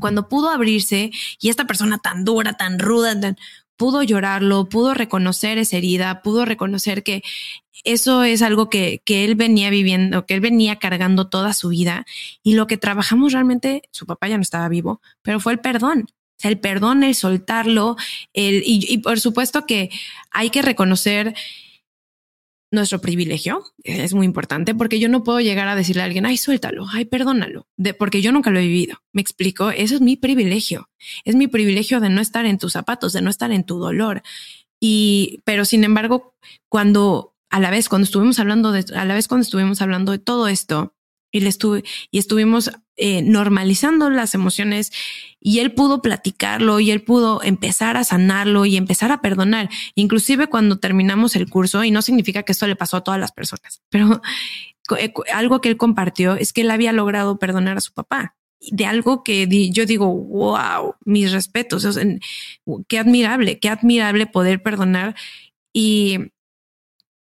cuando 0.00 0.28
pudo 0.28 0.50
abrirse 0.50 1.10
y 1.40 1.48
esta 1.48 1.66
persona 1.66 1.98
tan 1.98 2.24
dura, 2.24 2.54
tan 2.54 2.78
ruda, 2.78 3.18
tan, 3.18 3.36
pudo 3.78 4.02
llorarlo, 4.02 4.68
pudo 4.68 4.92
reconocer 4.92 5.56
esa 5.56 5.78
herida, 5.78 6.20
pudo 6.20 6.44
reconocer 6.44 7.02
que 7.02 7.22
eso 7.84 8.24
es 8.24 8.42
algo 8.42 8.68
que, 8.68 9.00
que, 9.04 9.24
él 9.24 9.36
venía 9.36 9.70
viviendo, 9.70 10.26
que 10.26 10.34
él 10.34 10.40
venía 10.40 10.76
cargando 10.76 11.28
toda 11.28 11.54
su 11.54 11.68
vida. 11.70 12.04
Y 12.42 12.54
lo 12.54 12.66
que 12.66 12.76
trabajamos 12.76 13.32
realmente, 13.32 13.82
su 13.92 14.04
papá 14.04 14.28
ya 14.28 14.36
no 14.36 14.42
estaba 14.42 14.68
vivo, 14.68 15.00
pero 15.22 15.40
fue 15.40 15.52
el 15.52 15.60
perdón. 15.60 16.08
El 16.42 16.58
perdón, 16.58 17.02
el 17.02 17.14
soltarlo, 17.14 17.96
el, 18.32 18.62
y 18.64 18.98
por 18.98 19.18
supuesto 19.18 19.66
que 19.66 19.90
hay 20.30 20.50
que 20.50 20.62
reconocer 20.62 21.34
nuestro 22.70 23.00
privilegio 23.00 23.64
es 23.82 24.14
muy 24.14 24.26
importante 24.26 24.74
porque 24.74 25.00
yo 25.00 25.08
no 25.08 25.24
puedo 25.24 25.40
llegar 25.40 25.68
a 25.68 25.74
decirle 25.74 26.02
a 26.02 26.04
alguien, 26.04 26.26
ay, 26.26 26.36
suéltalo, 26.36 26.86
ay, 26.92 27.04
perdónalo, 27.06 27.66
de, 27.76 27.94
porque 27.94 28.20
yo 28.20 28.32
nunca 28.32 28.50
lo 28.50 28.58
he 28.58 28.66
vivido. 28.66 28.98
Me 29.12 29.22
explico, 29.22 29.70
eso 29.70 29.94
es 29.94 30.00
mi 30.00 30.16
privilegio. 30.16 30.90
Es 31.24 31.34
mi 31.34 31.48
privilegio 31.48 32.00
de 32.00 32.10
no 32.10 32.20
estar 32.20 32.46
en 32.46 32.58
tus 32.58 32.72
zapatos, 32.72 33.12
de 33.12 33.22
no 33.22 33.30
estar 33.30 33.52
en 33.52 33.64
tu 33.64 33.78
dolor. 33.78 34.22
Y, 34.80 35.40
pero 35.44 35.64
sin 35.64 35.84
embargo, 35.84 36.34
cuando 36.68 37.34
a 37.50 37.60
la 37.60 37.70
vez, 37.70 37.88
cuando 37.88 38.04
estuvimos 38.04 38.38
hablando 38.38 38.72
de, 38.72 38.84
a 38.94 39.04
la 39.04 39.14
vez 39.14 39.28
cuando 39.28 39.42
estuvimos 39.42 39.80
hablando 39.80 40.12
de 40.12 40.18
todo 40.18 40.48
esto, 40.48 40.94
y 41.30 41.46
estuve, 41.46 41.84
y 42.10 42.18
estuvimos 42.18 42.70
eh, 42.96 43.22
normalizando 43.22 44.10
las 44.10 44.34
emociones 44.34 44.92
y 45.40 45.60
él 45.60 45.72
pudo 45.72 46.02
platicarlo 46.02 46.80
y 46.80 46.90
él 46.90 47.02
pudo 47.02 47.42
empezar 47.42 47.96
a 47.96 48.04
sanarlo 48.04 48.66
y 48.66 48.76
empezar 48.76 49.12
a 49.12 49.20
perdonar. 49.20 49.68
Inclusive 49.94 50.48
cuando 50.48 50.78
terminamos 50.78 51.36
el 51.36 51.48
curso, 51.48 51.84
y 51.84 51.90
no 51.90 52.02
significa 52.02 52.42
que 52.42 52.52
esto 52.52 52.66
le 52.66 52.76
pasó 52.76 52.96
a 52.96 53.04
todas 53.04 53.20
las 53.20 53.32
personas, 53.32 53.82
pero 53.88 54.20
eh, 54.98 55.12
algo 55.32 55.60
que 55.60 55.68
él 55.68 55.76
compartió 55.76 56.34
es 56.34 56.52
que 56.52 56.62
él 56.62 56.70
había 56.70 56.92
logrado 56.92 57.38
perdonar 57.38 57.76
a 57.76 57.82
su 57.82 57.92
papá 57.92 58.36
de 58.60 58.86
algo 58.86 59.22
que 59.22 59.46
yo 59.70 59.86
digo, 59.86 60.12
wow, 60.12 60.96
mis 61.04 61.32
respetos, 61.32 61.86
qué 62.88 62.98
admirable, 62.98 63.60
qué 63.60 63.68
admirable 63.68 64.26
poder 64.26 64.62
perdonar 64.62 65.14
y 65.72 66.32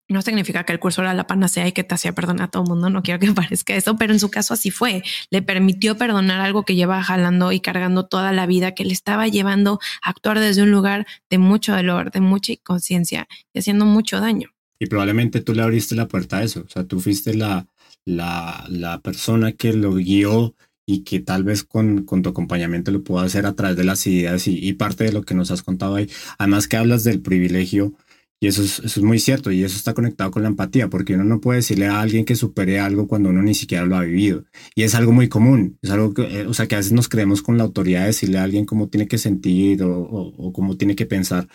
no 0.09 0.23
significa 0.23 0.65
que 0.65 0.73
el 0.73 0.79
curso 0.79 1.03
era 1.03 1.15
la 1.15 1.27
panacea 1.27 1.67
y 1.67 1.73
que 1.73 1.85
te 1.85 1.95
hacía 1.95 2.15
perdonar 2.15 2.47
a 2.47 2.51
todo 2.51 2.63
el 2.63 2.69
mundo, 2.69 2.91
no 2.91 3.03
quiero 3.03 3.19
que 3.21 3.33
parezca 3.33 3.75
eso, 3.75 3.97
pero 3.97 4.13
en 4.13 4.21
su 4.21 4.31
caso 4.31 4.55
así 4.55 4.71
fue. 4.71 5.03
Le 5.31 5.43
permitió 5.43 5.97
perdonar 5.97 6.41
algo 6.41 6.65
que 6.65 6.75
lleva 6.75 7.03
jalando 7.03 7.53
y 7.53 7.61
cargando 7.61 8.07
toda 8.07 8.33
la 8.33 8.47
vida, 8.47 8.73
que 8.73 8.85
le 8.85 8.93
estaba 8.93 9.29
llevando 9.29 9.81
a 10.03 10.11
actuar 10.11 10.39
desde 10.39 10.63
un 10.63 10.71
lugar 10.71 11.07
de 11.31 11.39
mucho 11.39 11.73
dolor, 11.73 12.11
de 12.11 12.21
mucha 12.21 12.53
inconsciencia 12.53 13.29
y 13.53 13.59
haciendo 13.59 13.85
mucho 13.85 14.21
daño. 14.21 14.51
Y 14.79 14.87
probablemente 14.87 15.41
tú 15.41 15.55
le 15.55 15.63
abriste 15.63 15.95
la 15.95 16.07
puerta 16.07 16.39
a 16.39 16.43
eso, 16.43 16.65
o 16.67 16.69
sea, 16.69 16.85
tú 16.85 17.01
fuiste 17.01 17.35
la, 17.35 17.67
la, 18.05 18.65
la 18.69 19.01
persona 19.01 19.53
que 19.53 19.73
lo 19.73 19.95
guió 19.95 20.55
y 20.87 21.03
que 21.03 21.19
tal 21.19 21.43
vez 21.43 21.65
con, 21.65 22.05
con, 22.05 22.23
tu 22.23 22.29
acompañamiento 22.29 22.93
lo 22.93 23.03
puedo 23.03 23.25
hacer 23.25 23.45
a 23.47 23.55
través 23.55 23.77
de 23.77 23.85
las 23.85 24.07
ideas 24.07 24.47
y, 24.47 24.57
y 24.57 24.75
parte 24.75 25.05
de 25.05 25.13
lo 25.13 25.23
que 25.23 25.35
nos 25.35 25.51
has 25.51 25.63
contado 25.63 25.97
ahí. 25.97 26.09
Además 26.39 26.69
que 26.69 26.77
hablas 26.77 27.03
del 27.03 27.21
privilegio 27.21 27.95
y 28.39 28.49
eso 28.49 28.63
es, 28.63 28.81
eso 28.81 29.01
es 29.01 29.03
muy 29.03 29.19
cierto 29.19 29.51
y 29.51 29.65
eso 29.65 29.77
está 29.77 29.95
conectado 29.95 30.31
con 30.31 30.43
la 30.43 30.49
empatía, 30.49 30.89
porque 30.89 31.15
uno 31.15 31.25
no 31.25 31.41
puede 31.41 31.59
decirle 31.59 31.87
a 31.87 32.01
alguien 32.01 32.27
que 32.27 32.37
supere 32.37 32.79
algo 32.79 33.09
cuando 33.09 33.31
uno 33.31 33.43
ni 33.43 33.55
siquiera 33.55 33.87
lo 33.87 33.97
ha 33.97 34.03
vivido. 34.03 34.45
Y 34.75 34.83
es 34.83 34.95
algo 34.95 35.13
muy 35.13 35.29
común, 35.29 35.79
es 35.81 35.91
algo 35.91 36.13
que, 36.13 36.23
eh, 36.23 36.47
o 36.47 36.53
sea, 36.53 36.67
que 36.67 36.75
a 36.75 36.79
veces 36.79 36.93
nos 36.93 37.09
creemos 37.09 37.41
con 37.41 37.57
la 37.57 37.65
autoridad 37.65 38.01
de 38.01 38.09
decirle 38.09 38.39
a 38.39 38.43
alguien 38.43 38.67
cómo 38.67 38.89
tiene 38.89 39.09
que 39.09 39.17
sentir 39.19 39.83
o, 39.83 40.01
o, 40.01 40.53
cómo 40.53 40.77
tiene 40.77 40.95
que 40.97 41.07
pensar. 41.07 41.49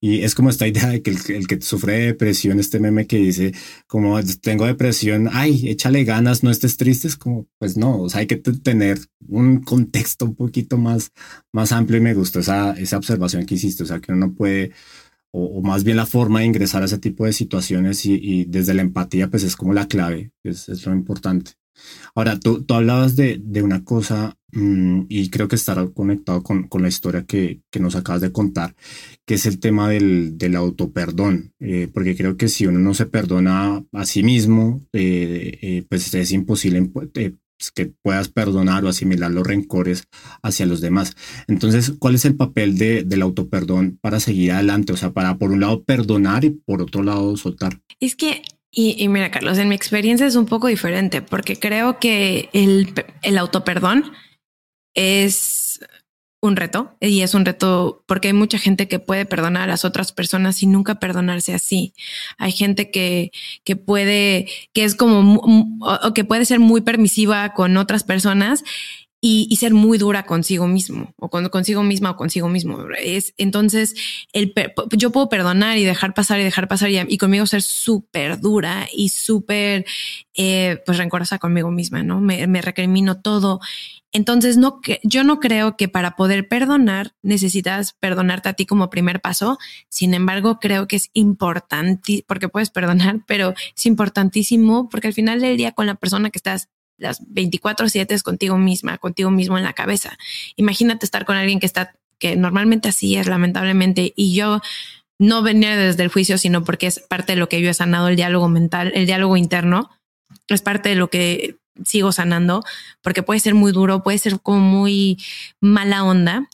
Y 0.00 0.20
es 0.20 0.36
como 0.36 0.48
esta 0.48 0.68
idea 0.68 0.88
de 0.90 1.02
que 1.02 1.10
el, 1.10 1.48
que 1.48 1.60
sufre 1.60 1.94
de 1.94 2.06
depresión, 2.06 2.60
este 2.60 2.78
meme 2.78 3.08
que 3.08 3.16
dice, 3.16 3.52
como 3.88 4.20
tengo 4.40 4.64
depresión, 4.64 5.28
ay, 5.32 5.68
échale 5.68 6.04
ganas, 6.04 6.44
no 6.44 6.52
estés 6.52 6.76
triste, 6.76 7.08
es 7.08 7.16
como, 7.16 7.48
pues 7.58 7.76
no, 7.76 8.02
o 8.02 8.08
sea, 8.08 8.20
hay 8.20 8.28
que 8.28 8.36
tener 8.36 9.00
un 9.26 9.60
contexto 9.62 10.24
un 10.24 10.36
poquito 10.36 10.78
más, 10.78 11.10
más 11.52 11.72
amplio 11.72 11.98
y 11.98 12.02
me 12.02 12.14
gustó 12.14 12.38
esa, 12.40 12.72
esa 12.78 12.96
observación 12.96 13.44
que 13.44 13.56
hiciste, 13.56 13.82
o 13.82 13.86
sea, 13.86 14.00
que 14.00 14.12
uno 14.12 14.28
no 14.28 14.34
puede 14.34 14.70
o, 15.30 15.62
más 15.62 15.84
bien 15.84 15.96
la 15.96 16.06
forma 16.06 16.40
de 16.40 16.46
ingresar 16.46 16.82
a 16.82 16.86
ese 16.86 16.98
tipo 16.98 17.24
de 17.24 17.32
situaciones 17.32 18.04
y, 18.06 18.44
desde 18.46 18.74
la 18.74 18.82
empatía, 18.82 19.28
pues 19.30 19.44
es 19.44 19.56
como 19.56 19.74
la 19.74 19.88
clave, 19.88 20.32
es, 20.42 20.68
es 20.68 20.86
lo 20.86 20.92
importante. 20.92 21.52
Ahora, 22.14 22.38
tú, 22.38 22.62
tú 22.64 22.74
hablabas 22.74 23.16
de, 23.16 23.40
de 23.42 23.62
una 23.62 23.84
cosa 23.84 24.36
mm, 24.52 25.02
y 25.08 25.30
creo 25.30 25.48
que 25.48 25.56
estará 25.56 25.86
conectado 25.88 26.42
con, 26.42 26.68
con 26.68 26.82
la 26.82 26.88
historia 26.88 27.24
que, 27.24 27.60
que, 27.70 27.80
nos 27.80 27.94
acabas 27.96 28.20
de 28.20 28.32
contar, 28.32 28.74
que 29.24 29.34
es 29.34 29.46
el 29.46 29.60
tema 29.60 29.88
del, 29.88 30.38
del 30.38 30.56
autoperdón, 30.56 31.52
eh, 31.60 31.88
porque 31.92 32.16
creo 32.16 32.36
que 32.36 32.48
si 32.48 32.66
uno 32.66 32.78
no 32.78 32.94
se 32.94 33.06
perdona 33.06 33.84
a 33.92 34.04
sí 34.04 34.22
mismo, 34.22 34.82
eh, 34.92 35.58
eh, 35.62 35.84
pues 35.88 36.12
es 36.14 36.32
imposible 36.32 36.78
pues, 37.58 37.70
que 37.70 37.92
puedas 38.02 38.28
perdonar 38.28 38.84
o 38.84 38.88
asimilar 38.88 39.30
los 39.30 39.46
rencores 39.46 40.04
hacia 40.42 40.66
los 40.66 40.80
demás. 40.80 41.16
Entonces, 41.48 41.92
¿cuál 41.98 42.14
es 42.14 42.24
el 42.24 42.36
papel 42.36 42.78
de, 42.78 43.02
del 43.04 43.22
autoperdón 43.22 43.98
para 44.00 44.20
seguir 44.20 44.52
adelante? 44.52 44.92
O 44.92 44.96
sea, 44.96 45.10
para 45.10 45.36
por 45.36 45.50
un 45.50 45.60
lado 45.60 45.82
perdonar 45.84 46.44
y 46.44 46.50
por 46.50 46.80
otro 46.82 47.02
lado 47.02 47.36
soltar. 47.36 47.80
Es 48.00 48.14
que 48.16 48.42
Y, 48.70 49.08
mira, 49.08 49.30
Carlos, 49.30 49.58
en 49.58 49.68
mi 49.68 49.74
experiencia 49.74 50.26
es 50.26 50.36
un 50.36 50.46
poco 50.46 50.68
diferente 50.68 51.22
porque 51.22 51.56
creo 51.56 51.98
que 51.98 52.48
el, 52.52 52.92
el 53.22 53.38
autoperdón 53.38 54.04
es 54.94 55.80
un 56.40 56.56
reto 56.56 56.96
y 57.00 57.22
es 57.22 57.34
un 57.34 57.44
reto 57.44 58.04
porque 58.06 58.28
hay 58.28 58.34
mucha 58.34 58.58
gente 58.58 58.86
que 58.86 59.00
puede 59.00 59.26
perdonar 59.26 59.64
a 59.64 59.66
las 59.66 59.84
otras 59.84 60.12
personas 60.12 60.62
y 60.62 60.66
nunca 60.66 60.96
perdonarse 61.00 61.54
así. 61.54 61.94
Hay 62.38 62.52
gente 62.52 62.90
que, 62.90 63.32
que 63.64 63.76
puede, 63.76 64.46
que 64.72 64.84
es 64.84 64.94
como, 64.94 65.40
o 65.80 66.14
que 66.14 66.24
puede 66.24 66.44
ser 66.44 66.60
muy 66.60 66.80
permisiva 66.80 67.54
con 67.54 67.76
otras 67.76 68.04
personas 68.04 68.62
y, 69.20 69.56
ser 69.56 69.74
muy 69.74 69.98
dura 69.98 70.24
consigo 70.26 70.68
mismo 70.68 71.12
o 71.18 71.28
con, 71.28 71.48
consigo 71.48 71.82
misma 71.82 72.10
o 72.10 72.16
consigo 72.16 72.48
mismo. 72.48 72.78
Es 72.98 73.34
entonces 73.36 73.94
el, 74.32 74.52
yo 74.92 75.10
puedo 75.10 75.28
perdonar 75.28 75.76
y 75.78 75.84
dejar 75.84 76.14
pasar 76.14 76.38
y 76.40 76.44
dejar 76.44 76.68
pasar 76.68 76.90
y, 76.90 77.18
conmigo 77.18 77.46
ser 77.46 77.62
súper 77.62 78.40
dura 78.40 78.86
y 78.92 79.08
súper 79.08 79.84
eh, 80.36 80.80
pues 80.86 80.98
rencorosa 80.98 81.38
conmigo 81.38 81.70
misma, 81.70 82.02
¿no? 82.02 82.20
Me, 82.20 82.46
me 82.46 82.62
recrimino 82.62 83.20
todo. 83.20 83.60
Entonces, 84.12 84.56
no, 84.56 84.80
yo 85.02 85.22
no 85.22 85.38
creo 85.38 85.76
que 85.76 85.88
para 85.88 86.16
poder 86.16 86.48
perdonar 86.48 87.14
necesitas 87.22 87.92
perdonarte 87.92 88.48
a 88.48 88.54
ti 88.54 88.64
como 88.64 88.90
primer 88.90 89.20
paso. 89.20 89.58
Sin 89.90 90.14
embargo, 90.14 90.58
creo 90.60 90.88
que 90.88 90.96
es 90.96 91.10
importante, 91.12 92.24
porque 92.26 92.48
puedes 92.48 92.70
perdonar, 92.70 93.20
pero 93.26 93.54
es 93.76 93.86
importantísimo 93.86 94.88
porque 94.88 95.08
al 95.08 95.14
final 95.14 95.40
del 95.40 95.56
día 95.56 95.72
con 95.72 95.86
la 95.86 95.94
persona 95.94 96.30
que 96.30 96.38
estás 96.38 96.68
las 96.96 97.22
24/7 97.22 98.12
es 98.12 98.22
contigo 98.22 98.58
misma, 98.58 98.98
contigo 98.98 99.30
mismo 99.30 99.56
en 99.56 99.64
la 99.64 99.72
cabeza. 99.72 100.18
Imagínate 100.56 101.06
estar 101.06 101.24
con 101.24 101.36
alguien 101.36 101.60
que 101.60 101.66
está, 101.66 101.94
que 102.18 102.34
normalmente 102.34 102.88
así 102.88 103.16
es, 103.16 103.28
lamentablemente, 103.28 104.12
y 104.16 104.34
yo 104.34 104.60
no 105.18 105.42
venía 105.42 105.76
desde 105.76 106.02
el 106.02 106.08
juicio, 106.08 106.38
sino 106.38 106.64
porque 106.64 106.88
es 106.88 107.00
parte 107.00 107.32
de 107.32 107.38
lo 107.38 107.48
que 107.48 107.60
yo 107.60 107.70
he 107.70 107.74
sanado, 107.74 108.08
el 108.08 108.16
diálogo 108.16 108.48
mental, 108.48 108.92
el 108.94 109.06
diálogo 109.06 109.36
interno, 109.36 109.90
es 110.48 110.62
parte 110.62 110.88
de 110.88 110.94
lo 110.94 111.08
que 111.08 111.56
sigo 111.84 112.12
sanando, 112.12 112.62
porque 113.02 113.22
puede 113.22 113.40
ser 113.40 113.54
muy 113.54 113.72
duro, 113.72 114.02
puede 114.02 114.18
ser 114.18 114.40
como 114.40 114.60
muy 114.60 115.18
mala 115.60 116.04
onda, 116.04 116.48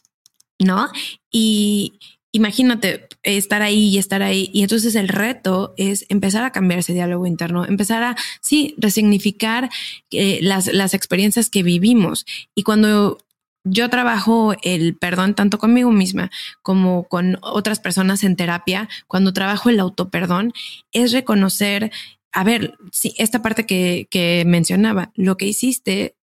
¿no? 0.58 0.88
Y, 1.30 1.94
imagínate 2.34 3.06
estar 3.22 3.62
ahí 3.62 3.90
y 3.90 3.98
estar 3.98 4.20
ahí. 4.22 4.50
Y 4.52 4.62
entonces 4.62 4.96
el 4.96 5.08
reto 5.08 5.72
es 5.76 6.04
empezar 6.08 6.44
a 6.44 6.50
cambiar 6.50 6.80
ese 6.80 6.92
diálogo 6.92 7.26
interno, 7.26 7.64
empezar 7.64 8.02
a, 8.02 8.16
sí, 8.40 8.74
resignificar 8.76 9.70
eh, 10.10 10.40
las, 10.42 10.66
las 10.66 10.94
experiencias 10.94 11.48
que 11.48 11.62
vivimos. 11.62 12.26
Y 12.56 12.64
cuando 12.64 13.18
yo 13.62 13.88
trabajo 13.88 14.54
el 14.62 14.96
perdón 14.96 15.34
tanto 15.34 15.58
conmigo 15.58 15.92
misma 15.92 16.30
como 16.60 17.04
con 17.04 17.38
otras 17.40 17.78
personas 17.78 18.24
en 18.24 18.34
terapia, 18.34 18.88
cuando 19.06 19.32
trabajo 19.32 19.70
el 19.70 19.78
autoperdón, 19.78 20.52
es 20.92 21.12
reconocer, 21.12 21.92
a 22.34 22.44
ver, 22.44 22.76
esta 23.16 23.42
parte 23.42 23.64
que, 23.64 24.08
que 24.10 24.44
mencionaba, 24.46 25.12
lo 25.14 25.36
que 25.36 25.46
hiciste 25.46 26.16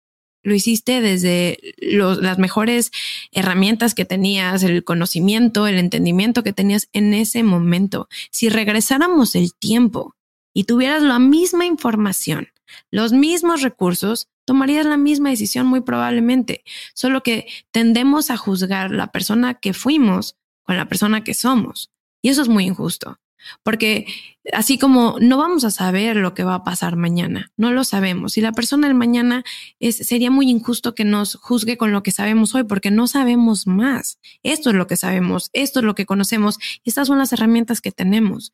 lo 0.42 0.54
hiciste 0.54 1.00
desde 1.00 1.58
las 1.78 2.38
mejores 2.38 2.90
herramientas 3.32 3.94
que 3.94 4.04
tenías, 4.04 4.62
el 4.62 4.84
conocimiento, 4.84 5.66
el 5.66 5.78
entendimiento 5.78 6.42
que 6.42 6.52
tenías 6.52 6.88
en 6.92 7.12
ese 7.12 7.42
momento. 7.42 8.08
Si 8.30 8.48
regresáramos 8.48 9.34
el 9.34 9.54
tiempo 9.54 10.14
y 10.54 10.64
tuvieras 10.64 11.02
la 11.02 11.18
misma 11.18 11.66
información, 11.66 12.48
los 12.90 13.12
mismos 13.12 13.62
recursos, 13.62 14.28
tomarías 14.44 14.86
la 14.86 14.96
misma 14.96 15.30
decisión 15.30 15.66
muy 15.66 15.82
probablemente, 15.82 16.64
solo 16.94 17.22
que 17.22 17.46
tendemos 17.70 18.30
a 18.30 18.36
juzgar 18.36 18.90
la 18.90 19.08
persona 19.08 19.54
que 19.54 19.74
fuimos 19.74 20.36
con 20.62 20.76
la 20.76 20.88
persona 20.88 21.24
que 21.24 21.34
somos. 21.34 21.90
Y 22.22 22.30
eso 22.30 22.42
es 22.42 22.48
muy 22.48 22.64
injusto. 22.64 23.18
Porque 23.62 24.06
así 24.52 24.78
como 24.78 25.16
no 25.20 25.36
vamos 25.38 25.64
a 25.64 25.70
saber 25.70 26.16
lo 26.16 26.34
que 26.34 26.44
va 26.44 26.54
a 26.54 26.64
pasar 26.64 26.96
mañana, 26.96 27.52
no 27.56 27.72
lo 27.72 27.84
sabemos. 27.84 28.38
Y 28.38 28.40
la 28.40 28.52
persona 28.52 28.86
del 28.86 28.96
mañana 28.96 29.44
es, 29.80 29.96
sería 29.96 30.30
muy 30.30 30.50
injusto 30.50 30.94
que 30.94 31.04
nos 31.04 31.34
juzgue 31.36 31.76
con 31.76 31.92
lo 31.92 32.02
que 32.02 32.10
sabemos 32.10 32.54
hoy, 32.54 32.64
porque 32.64 32.90
no 32.90 33.06
sabemos 33.06 33.66
más. 33.66 34.18
Esto 34.42 34.70
es 34.70 34.76
lo 34.76 34.86
que 34.86 34.96
sabemos, 34.96 35.50
esto 35.52 35.80
es 35.80 35.84
lo 35.84 35.94
que 35.94 36.06
conocemos, 36.06 36.58
estas 36.84 37.08
son 37.08 37.18
las 37.18 37.32
herramientas 37.32 37.80
que 37.80 37.92
tenemos. 37.92 38.52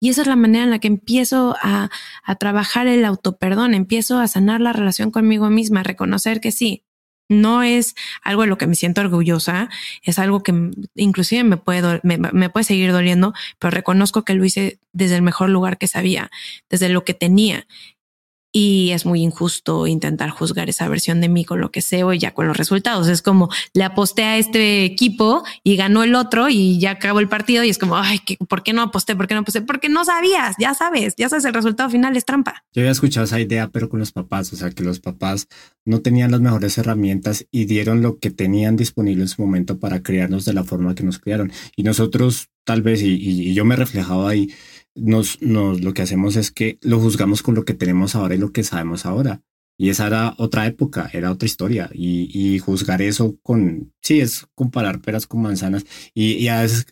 Y 0.00 0.10
esa 0.10 0.22
es 0.22 0.26
la 0.26 0.36
manera 0.36 0.64
en 0.64 0.70
la 0.70 0.78
que 0.78 0.88
empiezo 0.88 1.56
a, 1.62 1.90
a 2.22 2.34
trabajar 2.36 2.86
el 2.86 3.04
autoperdón, 3.04 3.74
empiezo 3.74 4.18
a 4.18 4.28
sanar 4.28 4.60
la 4.60 4.72
relación 4.72 5.10
conmigo 5.10 5.48
misma, 5.50 5.80
a 5.80 5.84
reconocer 5.84 6.40
que 6.40 6.52
sí, 6.52 6.84
no 7.28 7.62
es 7.62 7.94
algo 8.22 8.42
de 8.42 8.48
lo 8.48 8.58
que 8.58 8.66
me 8.66 8.74
siento 8.74 9.00
orgullosa, 9.00 9.68
es 10.02 10.18
algo 10.18 10.42
que 10.42 10.70
inclusive 10.94 11.44
me 11.44 11.56
puede, 11.56 12.00
me, 12.02 12.18
me, 12.18 12.50
puede 12.50 12.64
seguir 12.64 12.92
doliendo, 12.92 13.34
pero 13.58 13.70
reconozco 13.70 14.24
que 14.24 14.34
lo 14.34 14.44
hice 14.44 14.78
desde 14.92 15.16
el 15.16 15.22
mejor 15.22 15.50
lugar 15.50 15.78
que 15.78 15.88
sabía, 15.88 16.30
desde 16.70 16.88
lo 16.88 17.04
que 17.04 17.14
tenía 17.14 17.66
y 18.58 18.92
es 18.92 19.04
muy 19.04 19.20
injusto 19.20 19.86
intentar 19.86 20.30
juzgar 20.30 20.70
esa 20.70 20.88
versión 20.88 21.20
de 21.20 21.28
mí 21.28 21.44
con 21.44 21.60
lo 21.60 21.70
que 21.70 21.82
sé 21.82 22.04
hoy 22.04 22.18
ya 22.18 22.32
con 22.32 22.48
los 22.48 22.56
resultados. 22.56 23.06
Es 23.06 23.20
como 23.20 23.50
le 23.74 23.84
aposté 23.84 24.24
a 24.24 24.38
este 24.38 24.86
equipo 24.86 25.44
y 25.62 25.76
ganó 25.76 26.02
el 26.02 26.14
otro 26.14 26.48
y 26.48 26.80
ya 26.80 26.92
acabó 26.92 27.20
el 27.20 27.28
partido 27.28 27.64
y 27.64 27.68
es 27.68 27.76
como, 27.76 27.98
ay, 27.98 28.18
¿por 28.48 28.62
qué 28.62 28.72
no 28.72 28.80
aposté? 28.80 29.14
¿Por 29.14 29.26
qué 29.26 29.34
no 29.34 29.40
aposté? 29.40 29.60
Porque 29.60 29.90
no 29.90 30.06
sabías, 30.06 30.56
ya 30.58 30.72
sabes, 30.72 31.12
ya 31.18 31.28
sabes, 31.28 31.44
el 31.44 31.52
resultado 31.52 31.90
final 31.90 32.16
es 32.16 32.24
trampa. 32.24 32.64
Yo 32.72 32.80
había 32.80 32.92
escuchado 32.92 33.24
esa 33.26 33.38
idea, 33.38 33.68
pero 33.68 33.90
con 33.90 34.00
los 34.00 34.12
papás, 34.12 34.50
o 34.54 34.56
sea, 34.56 34.70
que 34.70 34.82
los 34.82 35.00
papás 35.00 35.48
no 35.84 36.00
tenían 36.00 36.30
las 36.30 36.40
mejores 36.40 36.78
herramientas 36.78 37.46
y 37.50 37.66
dieron 37.66 38.00
lo 38.00 38.18
que 38.18 38.30
tenían 38.30 38.76
disponible 38.76 39.20
en 39.20 39.28
su 39.28 39.42
momento 39.42 39.78
para 39.78 40.02
criarnos 40.02 40.46
de 40.46 40.54
la 40.54 40.64
forma 40.64 40.94
que 40.94 41.02
nos 41.02 41.18
criaron. 41.18 41.52
Y 41.76 41.82
nosotros, 41.82 42.48
tal 42.64 42.80
vez, 42.80 43.02
y, 43.02 43.16
y 43.16 43.52
yo 43.52 43.66
me 43.66 43.76
reflejaba 43.76 44.30
ahí, 44.30 44.48
nos, 44.96 45.40
nos, 45.42 45.80
lo 45.82 45.94
que 45.94 46.02
hacemos 46.02 46.36
es 46.36 46.50
que 46.50 46.78
lo 46.82 46.98
juzgamos 46.98 47.42
con 47.42 47.54
lo 47.54 47.64
que 47.64 47.74
tenemos 47.74 48.14
ahora 48.14 48.34
y 48.34 48.38
lo 48.38 48.52
que 48.52 48.64
sabemos 48.64 49.06
ahora. 49.06 49.42
Y 49.78 49.90
esa 49.90 50.06
era 50.06 50.34
otra 50.38 50.66
época, 50.66 51.10
era 51.12 51.30
otra 51.30 51.46
historia. 51.46 51.90
Y, 51.92 52.30
y 52.32 52.58
juzgar 52.58 53.02
eso 53.02 53.36
con, 53.42 53.92
sí, 54.02 54.20
es 54.20 54.46
comparar 54.54 55.00
peras 55.00 55.26
con 55.26 55.42
manzanas. 55.42 55.84
Y, 56.14 56.32
y, 56.32 56.48
a, 56.48 56.62
veces, 56.62 56.86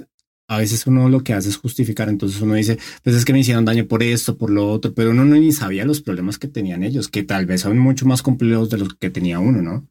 a 0.48 0.58
veces 0.58 0.86
uno 0.86 1.08
lo 1.08 1.24
que 1.24 1.32
hace 1.32 1.48
es 1.48 1.56
justificar. 1.56 2.08
Entonces 2.10 2.40
uno 2.42 2.54
dice, 2.54 2.78
pues 3.02 3.16
es 3.16 3.24
que 3.24 3.32
me 3.32 3.40
hicieron 3.40 3.64
daño 3.64 3.86
por 3.86 4.02
esto, 4.02 4.36
por 4.36 4.50
lo 4.50 4.70
otro, 4.70 4.92
pero 4.94 5.10
uno 5.10 5.24
no 5.24 5.36
ni 5.36 5.52
sabía 5.52 5.86
los 5.86 6.02
problemas 6.02 6.38
que 6.38 6.48
tenían 6.48 6.82
ellos, 6.82 7.08
que 7.08 7.22
tal 7.22 7.46
vez 7.46 7.62
son 7.62 7.78
mucho 7.78 8.04
más 8.06 8.22
complejos 8.22 8.68
de 8.68 8.78
los 8.78 8.94
que 8.94 9.10
tenía 9.10 9.38
uno, 9.38 9.62
¿no? 9.62 9.88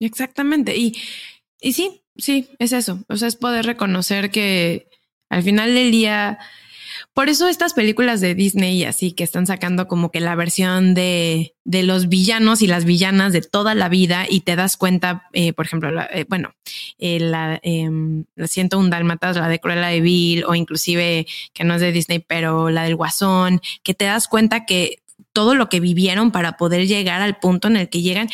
exactamente. 0.00 0.76
Y, 0.76 0.96
y 1.60 1.72
sí, 1.72 2.02
sí, 2.16 2.48
es 2.58 2.72
eso. 2.72 3.04
O 3.08 3.16
sea, 3.16 3.28
es 3.28 3.36
poder 3.36 3.66
reconocer 3.66 4.30
que 4.30 4.86
al 5.28 5.42
final 5.42 5.74
del 5.74 5.90
día 5.90 6.38
por 7.14 7.28
eso 7.28 7.48
estas 7.48 7.74
películas 7.74 8.22
de 8.22 8.34
Disney 8.34 8.78
y 8.78 8.84
así 8.84 9.12
que 9.12 9.22
están 9.22 9.46
sacando 9.46 9.86
como 9.86 10.10
que 10.10 10.20
la 10.20 10.34
versión 10.34 10.94
de, 10.94 11.54
de 11.64 11.82
los 11.82 12.08
villanos 12.08 12.62
y 12.62 12.66
las 12.66 12.86
villanas 12.86 13.34
de 13.34 13.42
toda 13.42 13.74
la 13.74 13.90
vida 13.90 14.24
y 14.28 14.40
te 14.40 14.56
das 14.56 14.78
cuenta, 14.78 15.28
eh, 15.34 15.52
por 15.52 15.66
ejemplo, 15.66 15.90
eh, 16.10 16.24
bueno, 16.28 16.54
eh, 16.98 17.20
la, 17.20 17.60
em, 17.62 18.24
siento 18.46 18.78
un 18.78 18.88
dálmatas, 18.88 19.36
la 19.36 19.48
de 19.48 19.58
Cruella 19.58 19.88
de 19.88 20.00
Vil 20.00 20.44
o 20.44 20.54
inclusive 20.54 21.26
que 21.52 21.64
no 21.64 21.74
es 21.74 21.82
de 21.82 21.92
Disney, 21.92 22.18
pero 22.20 22.70
la 22.70 22.84
del 22.84 22.96
Guasón, 22.96 23.60
que 23.82 23.92
te 23.92 24.06
das 24.06 24.26
cuenta 24.26 24.64
que 24.64 25.02
todo 25.34 25.54
lo 25.54 25.68
que 25.68 25.80
vivieron 25.80 26.30
para 26.30 26.56
poder 26.56 26.86
llegar 26.86 27.20
al 27.20 27.38
punto 27.38 27.68
en 27.68 27.76
el 27.76 27.90
que 27.90 28.00
llegan 28.00 28.30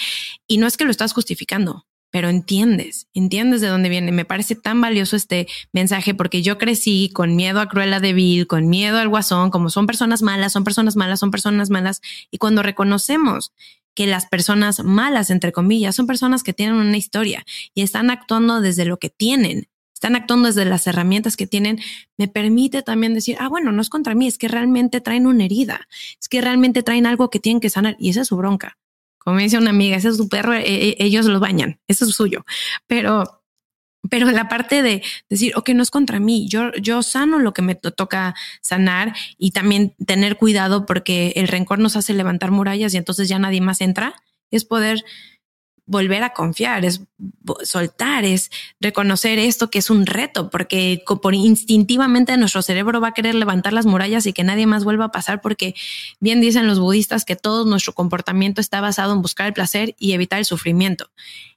y 0.47 0.59
no 0.59 0.69
es 0.69 0.77
que 0.77 0.85
lo 0.85 0.93
estás 0.93 1.13
justificando, 1.13 1.85
pero 2.11 2.29
entiendes, 2.29 3.07
entiendes 3.15 3.61
de 3.61 3.69
dónde 3.69 3.89
viene. 3.89 4.13
Me 4.13 4.25
parece 4.25 4.55
tan 4.55 4.81
valioso 4.81 5.17
este 5.17 5.47
mensaje 5.73 6.15
porque 6.15 6.43
yo 6.43 6.59
crecí 6.59 7.11
con 7.13 7.37
miedo 7.37 7.61
a 7.61 7.69
Cruella 7.69 8.01
de 8.01 8.13
Vil, 8.13 8.47
con 8.47 8.69
miedo 8.69 8.99
al 8.99 9.09
Guasón, 9.09 9.51
como 9.51 9.71
son 9.71 9.87
personas 9.87 10.23
malas, 10.23 10.53
son 10.53 10.65
personas 10.65 10.97
malas, 10.97 11.21
son 11.21 11.31
personas 11.31 11.71
malas. 11.71 12.01
Y 12.31 12.39
cuando 12.39 12.63
reconocemos 12.63 13.53
que 13.95 14.07
las 14.07 14.27
personas 14.27 14.85
malas, 14.85 15.31
entre 15.31 15.53
comillas, 15.53 15.97
son 15.97 16.07
personas 16.07 16.43
que 16.43 16.53
tienen 16.53 16.77
una 16.77 16.97
historia 16.97 17.45
y 17.75 17.83
están 17.83 18.11
actuando 18.11 18.61
desde 18.61 18.85
lo 18.85 18.99
que 18.99 19.11
tienen, 19.11 19.69
están 19.93 20.15
actuando 20.15 20.47
desde 20.47 20.65
las 20.65 20.87
herramientas 20.87 21.37
que 21.37 21.49
tienen, 21.49 21.81
me 22.17 22.29
permite 22.29 22.83
también 22.83 23.15
decir, 23.15 23.37
ah, 23.41 23.49
bueno, 23.49 23.73
no 23.73 23.83
es 23.83 23.91
contra 23.91 24.15
mí, 24.15 24.29
es 24.29 24.39
que 24.39 24.47
realmente 24.47 25.01
traen 25.01 25.27
una 25.27 25.45
herida, 25.45 25.89
es 26.21 26.29
que 26.29 26.41
realmente 26.41 26.85
traen 26.85 27.07
algo 27.07 27.31
que 27.31 27.41
tienen 27.41 27.61
que 27.61 27.71
sanar 27.71 27.97
y 27.99 28.11
esa 28.11 28.21
es 28.21 28.29
su 28.29 28.37
bronca. 28.37 28.79
Como 29.29 29.41
dice 29.41 29.59
una 29.59 29.69
amiga, 29.69 29.95
ese 29.95 30.09
es 30.09 30.17
su 30.17 30.31
perro, 30.31 30.55
e, 30.55 30.63
e, 30.63 30.97
ellos 31.01 31.27
lo 31.27 31.39
bañan, 31.39 31.79
eso 31.87 32.07
es 32.07 32.15
suyo. 32.15 32.47
Pero, 32.87 33.43
pero 34.09 34.31
la 34.31 34.49
parte 34.49 34.81
de 34.83 35.03
decir, 35.29 35.53
ok, 35.55 35.69
no 35.75 35.83
es 35.83 35.91
contra 35.91 36.19
mí, 36.19 36.49
yo, 36.49 36.73
yo 36.81 37.03
sano 37.03 37.39
lo 37.39 37.53
que 37.53 37.61
me 37.61 37.75
toca 37.75 38.35
sanar 38.63 39.15
y 39.37 39.51
también 39.51 39.95
tener 40.07 40.39
cuidado 40.39 40.87
porque 40.87 41.35
el 41.37 41.47
rencor 41.47 41.79
nos 41.79 41.95
hace 41.95 42.15
levantar 42.15 42.53
murallas 42.53 42.95
y 42.95 42.97
entonces 42.97 43.29
ya 43.29 43.39
nadie 43.39 43.61
más 43.61 43.83
entra, 43.83 44.15
es 44.51 44.65
poder 44.65 45.05
volver 45.89 46.23
a 46.23 46.35
confiar, 46.35 46.85
es 46.85 47.01
soltar, 47.65 48.25
es 48.25 48.51
reconocer 48.79 49.39
esto 49.39 49.71
que 49.71 49.79
es 49.79 49.89
un 49.89 50.05
reto, 50.05 50.51
porque 50.51 51.03
por 51.23 51.35
instintivamente 51.35 52.37
nuestro 52.37 52.61
cerebro 52.61 53.01
va 53.01 53.09
a 53.09 53.15
querer 53.15 53.35
levantar 53.35 53.73
las 53.73 53.87
murallas 53.87 54.27
y 54.27 54.35
que 54.35 54.45
nadie 54.45 54.67
más 54.67 54.85
vuelva 54.85 55.07
a 55.07 55.11
pasar, 55.11 55.41
porque 55.41 55.75
bien 56.21 56.43
dicen 56.43 56.67
los 56.67 56.79
budistas 56.79 57.25
que 57.25 57.37
todo 57.37 57.65
nuestro 57.65 57.95
comportamiento 57.95 58.61
está 58.61 58.83
basado 58.83 59.15
en 59.15 59.23
buscar 59.23 59.47
el 59.47 59.55
placer 59.55 59.97
y 59.99 60.13
evitar 60.13 60.39
el 60.39 60.45
sufrimiento. 60.45 61.11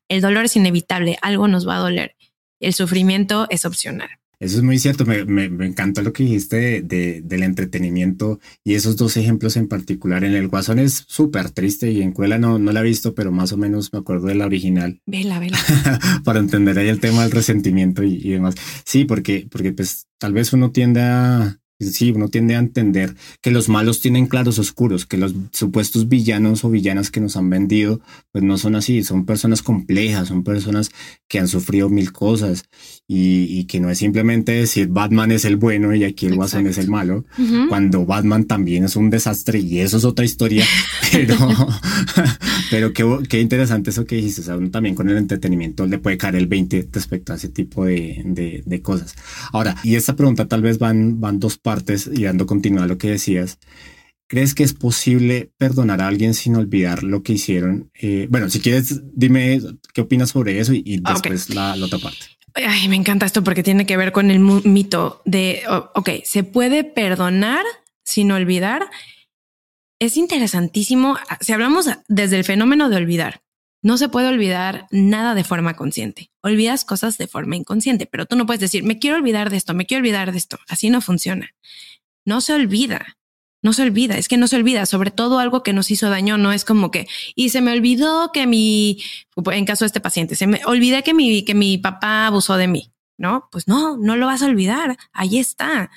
El 0.07 0.21
dolor 0.21 0.45
es 0.45 0.55
inevitable, 0.55 1.17
algo 1.21 1.49
nos 1.49 1.67
va 1.67 1.75
a 1.75 1.79
doler. 1.79 2.15
El 2.61 2.73
sufrimiento 2.73 3.47
es 3.49 3.65
opcional. 3.65 4.20
Eso 4.41 4.57
es 4.57 4.63
muy 4.63 4.79
cierto. 4.79 5.05
Me, 5.05 5.23
me, 5.23 5.49
me 5.49 5.67
encantó 5.67 6.01
lo 6.01 6.13
que 6.13 6.23
dijiste 6.23 6.81
de, 6.81 7.21
del 7.21 7.43
entretenimiento 7.43 8.39
y 8.63 8.73
esos 8.73 8.97
dos 8.97 9.15
ejemplos 9.15 9.55
en 9.55 9.67
particular. 9.67 10.23
En 10.23 10.33
el 10.33 10.47
Guasón 10.47 10.79
es 10.79 11.05
súper 11.07 11.51
triste 11.51 11.91
y 11.91 12.01
en 12.01 12.11
Cuela 12.11 12.39
no, 12.39 12.57
no 12.57 12.71
la 12.71 12.79
he 12.79 12.83
visto, 12.83 13.13
pero 13.13 13.31
más 13.31 13.53
o 13.53 13.57
menos 13.57 13.93
me 13.93 13.99
acuerdo 13.99 14.27
de 14.27 14.35
la 14.35 14.47
original. 14.47 14.99
Vela, 15.05 15.39
vela. 15.39 15.59
Para 16.25 16.39
entender 16.39 16.79
ahí 16.79 16.87
el 16.87 16.99
tema 16.99 17.21
del 17.21 17.31
resentimiento 17.31 18.03
y, 18.03 18.15
y 18.15 18.31
demás. 18.31 18.55
Sí, 18.83 19.05
porque, 19.05 19.47
porque 19.51 19.73
pues 19.73 20.07
tal 20.17 20.33
vez 20.33 20.53
uno 20.53 20.71
tiende 20.71 21.01
a, 21.01 21.61
Sí, 21.89 22.11
uno 22.11 22.27
tiende 22.27 22.55
a 22.55 22.59
entender 22.59 23.15
que 23.41 23.49
los 23.49 23.67
malos 23.67 24.01
tienen 24.01 24.27
claros 24.27 24.59
oscuros, 24.59 25.05
que 25.05 25.17
los 25.17 25.33
supuestos 25.51 26.07
villanos 26.07 26.63
o 26.63 26.69
villanas 26.69 27.09
que 27.09 27.19
nos 27.19 27.35
han 27.37 27.49
vendido, 27.49 28.01
pues 28.31 28.43
no 28.43 28.57
son 28.57 28.75
así, 28.75 29.03
son 29.03 29.25
personas 29.25 29.61
complejas, 29.61 30.29
son 30.29 30.43
personas 30.43 30.89
que 31.27 31.39
han 31.39 31.47
sufrido 31.47 31.89
mil 31.89 32.11
cosas 32.11 32.63
y, 33.07 33.65
que 33.65 33.79
no 33.79 33.89
es 33.89 33.99
simplemente 33.99 34.53
decir 34.53 34.87
Batman 34.87 35.31
es 35.31 35.45
el 35.45 35.57
bueno 35.57 35.93
y 35.93 36.03
aquí 36.03 36.25
el 36.25 36.35
Guasón 36.35 36.67
es 36.67 36.77
el 36.77 36.89
malo, 36.89 37.25
cuando 37.69 38.05
Batman 38.05 38.45
también 38.45 38.85
es 38.85 38.95
un 38.95 39.09
desastre 39.09 39.59
y 39.59 39.79
eso 39.79 39.97
es 39.97 40.05
otra 40.05 40.25
historia, 40.25 40.65
pero, 41.11 41.35
pero 42.71 42.93
qué, 42.93 43.19
qué, 43.29 43.41
interesante 43.41 43.89
eso 43.89 44.05
que 44.05 44.15
dijiste, 44.15 44.41
o 44.41 44.43
sea, 44.45 44.57
uno 44.57 44.71
también 44.71 44.95
con 44.95 45.09
el 45.09 45.17
entretenimiento 45.17 45.85
le 45.85 45.99
puede 45.99 46.17
caer 46.17 46.35
el 46.35 46.47
20 46.47 46.89
respecto 46.91 47.33
a 47.33 47.35
ese 47.35 47.49
tipo 47.49 47.85
de, 47.85 48.21
de, 48.25 48.63
de 48.65 48.81
cosas. 48.81 49.15
Ahora, 49.51 49.75
y 49.83 49.95
esta 49.95 50.15
pregunta 50.15 50.47
tal 50.47 50.61
vez 50.61 50.79
van, 50.79 51.19
van 51.19 51.39
dos 51.39 51.57
partes 51.57 52.09
y 52.11 52.23
dando 52.23 52.45
continuidad 52.45 52.85
a 52.85 52.87
lo 52.87 52.97
que 52.97 53.11
decías, 53.11 53.59
¿crees 54.31 54.55
que 54.55 54.63
es 54.63 54.73
posible 54.73 55.51
perdonar 55.57 55.99
a 55.99 56.07
alguien 56.07 56.33
sin 56.33 56.55
olvidar 56.55 57.03
lo 57.03 57.21
que 57.21 57.33
hicieron? 57.33 57.91
Eh, 57.93 58.27
bueno, 58.29 58.49
si 58.49 58.61
quieres, 58.61 59.01
dime 59.13 59.59
qué 59.93 59.99
opinas 59.99 60.29
sobre 60.29 60.57
eso 60.57 60.71
y, 60.73 61.01
ah, 61.03 61.11
después 61.11 61.49
la, 61.49 61.73
otra 61.73 61.99
parte. 61.99 62.27
Ay, 62.53 62.87
me 62.87 62.95
encanta 62.95 63.25
esto 63.25 63.43
porque 63.43 63.61
tiene 63.61 63.85
que 63.85 63.97
ver 63.97 64.13
con 64.13 64.31
el 64.31 64.39
mito 64.39 65.21
de, 65.25 65.63
ok, 65.67 66.09
se 66.23 66.45
puede 66.45 66.85
perdonar 66.85 67.65
sin 68.05 68.31
olvidar. 68.31 68.89
Es 69.99 70.15
interesantísimo. 70.15 71.17
Si 71.41 71.51
hablamos 71.51 71.89
desde 72.07 72.37
el 72.37 72.45
fenómeno 72.45 72.87
de 72.87 72.95
olvidar, 72.95 73.41
no 73.83 73.97
se 73.97 74.07
puede 74.07 74.29
olvidar 74.29 74.87
nada 74.91 75.35
de 75.35 75.43
forma 75.43 75.75
consciente. 75.75 76.31
Olvidas 76.41 76.85
cosas 76.85 77.17
de 77.17 77.27
forma 77.27 77.57
inconsciente, 77.57 78.05
pero 78.05 78.25
tú 78.25 78.37
no 78.37 78.45
puedes 78.45 78.61
decir, 78.61 78.83
me 78.85 78.97
quiero 78.97 79.17
olvidar 79.17 79.49
de 79.49 79.57
esto, 79.57 79.73
me 79.73 79.85
quiero 79.85 79.99
olvidar 79.99 80.31
de 80.31 80.37
esto. 80.37 80.57
Así 80.69 80.89
no 80.89 81.01
funciona. 81.01 81.53
No 82.23 82.39
se 82.39 82.53
olvida. 82.53 83.17
No 83.61 83.73
se 83.73 83.83
olvida, 83.83 84.17
es 84.17 84.27
que 84.27 84.37
no 84.37 84.47
se 84.47 84.55
olvida, 84.55 84.85
sobre 84.85 85.11
todo 85.11 85.39
algo 85.39 85.61
que 85.61 85.73
nos 85.73 85.91
hizo 85.91 86.09
daño, 86.09 86.37
no 86.37 86.51
es 86.51 86.65
como 86.65 86.89
que, 86.89 87.07
y 87.35 87.49
se 87.49 87.61
me 87.61 87.71
olvidó 87.71 88.31
que 88.31 88.47
mi, 88.47 89.01
en 89.51 89.65
caso 89.65 89.85
de 89.85 89.87
este 89.87 90.01
paciente, 90.01 90.35
se 90.35 90.47
me 90.47 90.61
olvidé 90.65 91.03
que 91.03 91.13
mi, 91.13 91.43
que 91.43 91.53
mi 91.53 91.77
papá 91.77 92.27
abusó 92.27 92.57
de 92.57 92.67
mí, 92.67 92.91
¿no? 93.17 93.49
Pues 93.51 93.67
no, 93.67 93.97
no 93.97 94.15
lo 94.15 94.25
vas 94.25 94.41
a 94.41 94.47
olvidar, 94.47 94.97
ahí 95.13 95.37
está. 95.37 95.91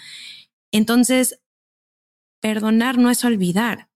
Entonces, 0.72 1.40
perdonar 2.40 2.98
no 2.98 3.10
es 3.10 3.24
olvidar, 3.24 3.88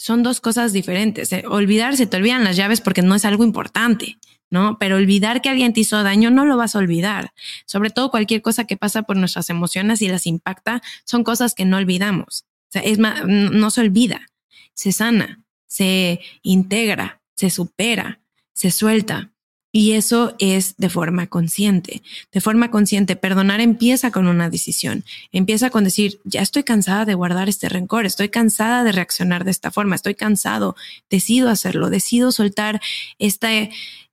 son 0.00 0.22
dos 0.22 0.40
cosas 0.40 0.72
diferentes. 0.72 1.30
Eh, 1.30 1.44
olvidar, 1.46 1.94
se 1.94 2.06
te 2.06 2.16
olvidan 2.16 2.42
las 2.42 2.56
llaves 2.56 2.80
porque 2.80 3.02
no 3.02 3.14
es 3.14 3.26
algo 3.26 3.44
importante, 3.44 4.18
¿no? 4.48 4.78
Pero 4.78 4.96
olvidar 4.96 5.42
que 5.42 5.50
alguien 5.50 5.74
te 5.74 5.80
hizo 5.80 6.02
daño 6.02 6.30
no 6.30 6.46
lo 6.46 6.56
vas 6.56 6.74
a 6.74 6.78
olvidar. 6.78 7.34
Sobre 7.66 7.90
todo 7.90 8.10
cualquier 8.10 8.40
cosa 8.40 8.64
que 8.64 8.78
pasa 8.78 9.02
por 9.02 9.18
nuestras 9.18 9.50
emociones 9.50 10.00
y 10.00 10.08
las 10.08 10.26
impacta, 10.26 10.80
son 11.04 11.22
cosas 11.22 11.54
que 11.54 11.66
no 11.66 11.76
olvidamos. 11.76 12.46
O 12.70 12.72
sea, 12.72 12.82
es 12.82 12.98
más, 12.98 13.26
no 13.26 13.70
se 13.70 13.80
olvida, 13.80 14.28
se 14.74 14.92
sana, 14.92 15.42
se 15.66 16.20
integra, 16.42 17.20
se 17.34 17.50
supera, 17.50 18.20
se 18.52 18.70
suelta. 18.70 19.32
Y 19.72 19.92
eso 19.92 20.34
es 20.38 20.76
de 20.78 20.88
forma 20.88 21.28
consciente. 21.28 22.02
De 22.32 22.40
forma 22.40 22.70
consciente, 22.70 23.16
perdonar 23.16 23.60
empieza 23.60 24.10
con 24.10 24.26
una 24.26 24.50
decisión. 24.50 25.04
Empieza 25.32 25.70
con 25.70 25.84
decir, 25.84 26.20
ya 26.24 26.42
estoy 26.42 26.64
cansada 26.64 27.04
de 27.04 27.14
guardar 27.14 27.48
este 27.48 27.68
rencor, 27.68 28.06
estoy 28.06 28.28
cansada 28.28 28.84
de 28.84 28.92
reaccionar 28.92 29.44
de 29.44 29.52
esta 29.52 29.70
forma, 29.70 29.94
estoy 29.94 30.14
cansado, 30.14 30.76
decido 31.08 31.50
hacerlo, 31.50 31.88
decido 31.88 32.32
soltar 32.32 32.80
este, 33.18 33.70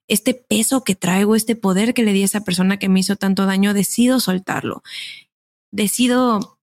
este 0.08 0.34
peso 0.34 0.84
que 0.84 0.96
traigo, 0.96 1.36
este 1.36 1.56
poder 1.56 1.94
que 1.94 2.04
le 2.04 2.14
di 2.14 2.22
a 2.24 2.26
esa 2.26 2.42
persona 2.42 2.78
que 2.78 2.90
me 2.90 3.00
hizo 3.00 3.16
tanto 3.16 3.46
daño, 3.46 3.74
decido 3.74 4.20
soltarlo. 4.20 4.84
Decido 5.72 6.60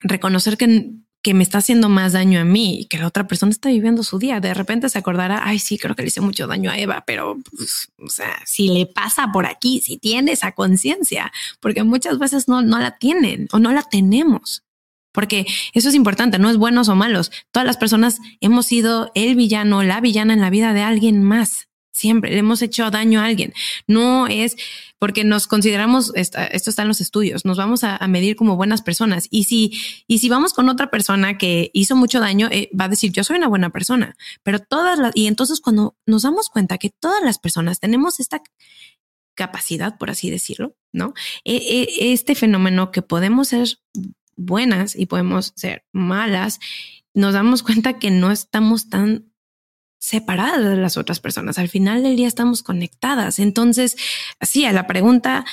reconocer 0.00 0.56
que 0.58 0.92
que 1.26 1.34
me 1.34 1.42
está 1.42 1.58
haciendo 1.58 1.88
más 1.88 2.12
daño 2.12 2.38
a 2.38 2.44
mí 2.44 2.82
y 2.82 2.84
que 2.84 2.98
la 2.98 3.08
otra 3.08 3.26
persona 3.26 3.50
está 3.50 3.68
viviendo 3.68 4.04
su 4.04 4.20
día. 4.20 4.38
De 4.38 4.54
repente 4.54 4.88
se 4.88 4.96
acordará, 4.96 5.40
ay, 5.42 5.58
sí, 5.58 5.76
creo 5.76 5.96
que 5.96 6.02
le 6.02 6.06
hice 6.06 6.20
mucho 6.20 6.46
daño 6.46 6.70
a 6.70 6.78
Eva, 6.78 7.02
pero, 7.04 7.36
pues, 7.50 7.88
o 7.98 8.08
sea, 8.08 8.38
si 8.44 8.68
le 8.68 8.86
pasa 8.86 9.32
por 9.32 9.44
aquí, 9.44 9.80
si 9.84 9.96
tiene 9.96 10.30
esa 10.30 10.52
conciencia, 10.52 11.32
porque 11.58 11.82
muchas 11.82 12.20
veces 12.20 12.46
no, 12.46 12.62
no 12.62 12.78
la 12.78 12.96
tienen 12.98 13.48
o 13.50 13.58
no 13.58 13.72
la 13.72 13.82
tenemos. 13.82 14.62
Porque 15.10 15.46
eso 15.72 15.88
es 15.88 15.96
importante, 15.96 16.38
no 16.38 16.48
es 16.48 16.58
buenos 16.58 16.88
o 16.88 16.94
malos. 16.94 17.32
Todas 17.50 17.66
las 17.66 17.76
personas 17.76 18.20
hemos 18.40 18.66
sido 18.66 19.10
el 19.16 19.34
villano, 19.34 19.82
la 19.82 20.00
villana 20.00 20.32
en 20.32 20.40
la 20.40 20.50
vida 20.50 20.74
de 20.74 20.82
alguien 20.82 21.24
más. 21.24 21.66
Siempre 21.96 22.30
le 22.30 22.38
hemos 22.38 22.60
hecho 22.60 22.90
daño 22.90 23.20
a 23.20 23.24
alguien. 23.24 23.54
No 23.86 24.26
es 24.26 24.56
porque 24.98 25.24
nos 25.24 25.46
consideramos, 25.46 26.12
esto 26.14 26.38
está 26.70 26.82
en 26.82 26.88
los 26.88 27.00
estudios, 27.00 27.44
nos 27.44 27.56
vamos 27.56 27.84
a, 27.84 27.98
medir 28.06 28.36
como 28.36 28.56
buenas 28.56 28.82
personas. 28.82 29.28
Y 29.30 29.44
si, 29.44 29.72
y 30.06 30.18
si 30.18 30.28
vamos 30.28 30.52
con 30.52 30.68
otra 30.68 30.90
persona 30.90 31.38
que 31.38 31.70
hizo 31.72 31.96
mucho 31.96 32.20
daño, 32.20 32.48
eh, 32.50 32.70
va 32.78 32.84
a 32.84 32.88
decir, 32.88 33.12
yo 33.12 33.24
soy 33.24 33.36
una 33.36 33.48
buena 33.48 33.70
persona. 33.70 34.14
Pero 34.42 34.58
todas 34.58 34.98
las, 34.98 35.12
y 35.14 35.26
entonces 35.26 35.60
cuando 35.60 35.96
nos 36.04 36.22
damos 36.22 36.50
cuenta 36.50 36.78
que 36.78 36.90
todas 36.90 37.22
las 37.22 37.38
personas 37.38 37.80
tenemos 37.80 38.20
esta 38.20 38.42
capacidad, 39.34 39.96
por 39.96 40.10
así 40.10 40.30
decirlo, 40.30 40.76
¿no? 40.92 41.14
E, 41.44 41.56
e, 41.56 42.12
este 42.12 42.34
fenómeno 42.34 42.90
que 42.90 43.02
podemos 43.02 43.48
ser 43.48 43.78
buenas 44.36 44.96
y 44.96 45.06
podemos 45.06 45.52
ser 45.56 45.84
malas, 45.92 46.60
nos 47.14 47.32
damos 47.32 47.62
cuenta 47.62 47.98
que 47.98 48.10
no 48.10 48.30
estamos 48.30 48.88
tan 48.90 49.32
separadas 49.98 50.62
de 50.62 50.76
las 50.76 50.96
otras 50.96 51.20
personas. 51.20 51.58
Al 51.58 51.68
final 51.68 52.02
del 52.02 52.16
día 52.16 52.28
estamos 52.28 52.62
conectadas. 52.62 53.38
Entonces, 53.38 53.96
así 54.38 54.64
a 54.64 54.72
la 54.72 54.86
pregunta, 54.86 55.44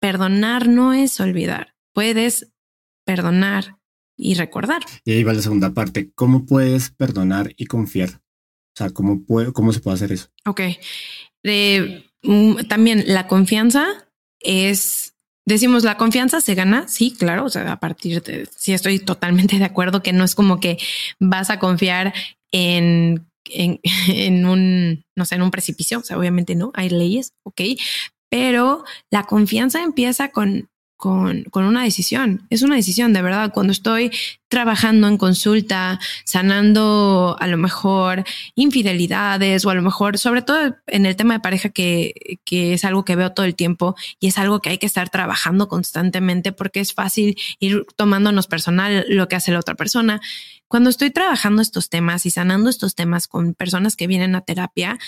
perdonar 0.00 0.68
no 0.68 0.92
es 0.92 1.20
olvidar. 1.20 1.74
Puedes 1.92 2.50
perdonar 3.04 3.78
y 4.16 4.34
recordar. 4.34 4.82
Y 5.04 5.12
ahí 5.12 5.24
va 5.24 5.32
la 5.32 5.42
segunda 5.42 5.72
parte. 5.72 6.10
¿Cómo 6.14 6.46
puedes 6.46 6.90
perdonar 6.90 7.52
y 7.56 7.66
confiar? 7.66 8.10
O 8.10 8.76
sea, 8.76 8.90
¿cómo, 8.90 9.24
puede, 9.24 9.52
cómo 9.52 9.72
se 9.72 9.80
puede 9.80 9.94
hacer 9.94 10.12
eso? 10.12 10.28
Ok. 10.46 10.60
Eh, 11.42 12.04
mm, 12.22 12.66
también 12.68 13.04
la 13.06 13.26
confianza 13.26 13.86
es 14.40 15.14
Decimos, 15.46 15.84
la 15.84 15.98
confianza 15.98 16.40
se 16.40 16.54
gana, 16.54 16.88
sí, 16.88 17.14
claro, 17.14 17.44
o 17.44 17.50
sea, 17.50 17.70
a 17.70 17.78
partir 17.78 18.22
de, 18.22 18.48
sí 18.56 18.72
estoy 18.72 18.98
totalmente 18.98 19.58
de 19.58 19.64
acuerdo 19.64 20.02
que 20.02 20.14
no 20.14 20.24
es 20.24 20.34
como 20.34 20.58
que 20.58 20.78
vas 21.20 21.50
a 21.50 21.58
confiar 21.58 22.14
en, 22.54 23.26
en, 23.44 24.46
un, 24.46 25.04
no 25.16 25.24
sé, 25.24 25.34
en 25.34 25.42
un 25.42 25.50
precipicio, 25.50 25.98
o 25.98 26.02
sea, 26.02 26.16
obviamente 26.16 26.54
no, 26.54 26.70
hay 26.74 26.88
leyes, 26.88 27.32
ok, 27.42 27.60
pero 28.30 28.84
la 29.10 29.24
confianza 29.24 29.82
empieza 29.82 30.30
con 30.30 30.68
con, 30.96 31.44
con, 31.50 31.64
una 31.64 31.82
decisión. 31.82 32.46
Es 32.48 32.62
una 32.62 32.76
decisión, 32.76 33.12
de 33.12 33.20
verdad. 33.20 33.52
Cuando 33.52 33.72
estoy 33.72 34.10
trabajando 34.48 35.06
en 35.06 35.18
consulta, 35.18 36.00
sanando 36.24 37.36
a 37.38 37.46
lo 37.46 37.58
mejor 37.58 38.24
infidelidades 38.54 39.66
o 39.66 39.70
a 39.70 39.74
lo 39.74 39.82
mejor, 39.82 40.16
sobre 40.16 40.40
todo 40.40 40.76
en 40.86 41.04
el 41.04 41.16
tema 41.16 41.34
de 41.34 41.40
pareja, 41.40 41.68
que, 41.68 42.38
que 42.44 42.72
es 42.74 42.84
algo 42.84 43.04
que 43.04 43.16
veo 43.16 43.32
todo 43.32 43.44
el 43.44 43.54
tiempo 43.54 43.96
y 44.18 44.28
es 44.28 44.38
algo 44.38 44.60
que 44.60 44.70
hay 44.70 44.78
que 44.78 44.86
estar 44.86 45.10
trabajando 45.10 45.68
constantemente 45.68 46.52
porque 46.52 46.80
es 46.80 46.94
fácil 46.94 47.36
ir 47.58 47.84
tomándonos 47.96 48.46
personal 48.46 49.04
lo 49.08 49.28
que 49.28 49.36
hace 49.36 49.52
la 49.52 49.58
otra 49.58 49.74
persona. 49.74 50.22
Cuando 50.74 50.90
estoy 50.90 51.12
trabajando 51.12 51.62
estos 51.62 51.88
temas 51.88 52.26
y 52.26 52.30
sanando 52.30 52.68
estos 52.68 52.96
temas 52.96 53.28
con 53.28 53.54
personas 53.54 53.94
que 53.94 54.08
vienen 54.08 54.34
a 54.34 54.40
terapia, 54.40 54.98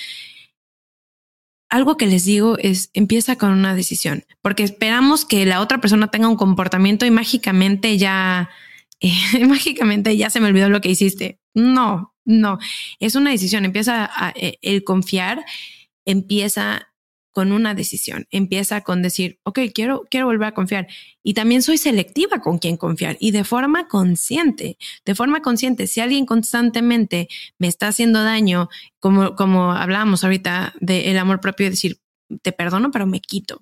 algo 1.68 1.96
que 1.96 2.06
les 2.06 2.24
digo 2.24 2.56
es 2.56 2.90
empieza 2.94 3.34
con 3.34 3.50
una 3.50 3.74
decisión, 3.74 4.24
porque 4.42 4.62
esperamos 4.62 5.24
que 5.24 5.44
la 5.44 5.60
otra 5.60 5.80
persona 5.80 6.06
tenga 6.06 6.28
un 6.28 6.36
comportamiento 6.36 7.04
y 7.04 7.10
mágicamente 7.10 7.98
ya, 7.98 8.48
eh, 9.00 9.10
mágicamente 9.48 10.16
ya 10.16 10.30
se 10.30 10.38
me 10.38 10.46
olvidó 10.46 10.68
lo 10.68 10.80
que 10.80 10.90
hiciste. 10.90 11.40
No, 11.52 12.14
no, 12.24 12.60
es 13.00 13.16
una 13.16 13.32
decisión. 13.32 13.64
Empieza 13.64 14.08
eh, 14.36 14.58
el 14.62 14.84
confiar, 14.84 15.44
empieza 16.04 16.92
con 17.36 17.52
una 17.52 17.74
decisión. 17.74 18.26
Empieza 18.30 18.80
con 18.80 19.02
decir, 19.02 19.40
ok, 19.42 19.58
quiero, 19.74 20.04
quiero 20.10 20.24
volver 20.24 20.48
a 20.48 20.54
confiar. 20.54 20.86
Y 21.22 21.34
también 21.34 21.60
soy 21.60 21.76
selectiva 21.76 22.40
con 22.40 22.56
quién 22.56 22.78
confiar 22.78 23.18
y 23.20 23.30
de 23.30 23.44
forma 23.44 23.88
consciente, 23.88 24.78
de 25.04 25.14
forma 25.14 25.42
consciente. 25.42 25.86
Si 25.86 26.00
alguien 26.00 26.24
constantemente 26.24 27.28
me 27.58 27.68
está 27.68 27.88
haciendo 27.88 28.24
daño, 28.24 28.70
como, 29.00 29.36
como 29.36 29.72
hablábamos 29.72 30.24
ahorita 30.24 30.76
del 30.80 31.18
amor 31.18 31.42
propio, 31.42 31.68
decir, 31.68 32.00
te 32.40 32.52
perdono, 32.52 32.90
pero 32.90 33.06
me 33.06 33.20
quito. 33.20 33.60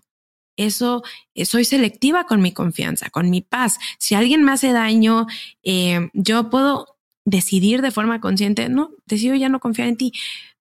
Eso, 0.57 1.03
eh, 1.35 1.45
soy 1.45 1.64
selectiva 1.64 2.27
con 2.27 2.41
mi 2.41 2.53
confianza, 2.53 3.11
con 3.11 3.29
mi 3.29 3.41
paz. 3.41 3.81
Si 3.99 4.14
alguien 4.14 4.45
me 4.45 4.53
hace 4.53 4.70
daño, 4.70 5.27
eh, 5.64 6.11
yo 6.12 6.49
puedo 6.49 6.93
decidir 7.25 7.83
de 7.83 7.91
forma 7.91 8.20
consciente, 8.20 8.68
no, 8.68 8.91
decido 9.07 9.35
ya 9.35 9.49
no 9.49 9.61
confiar 9.61 9.89
en 9.89 9.97
ti. 9.97 10.12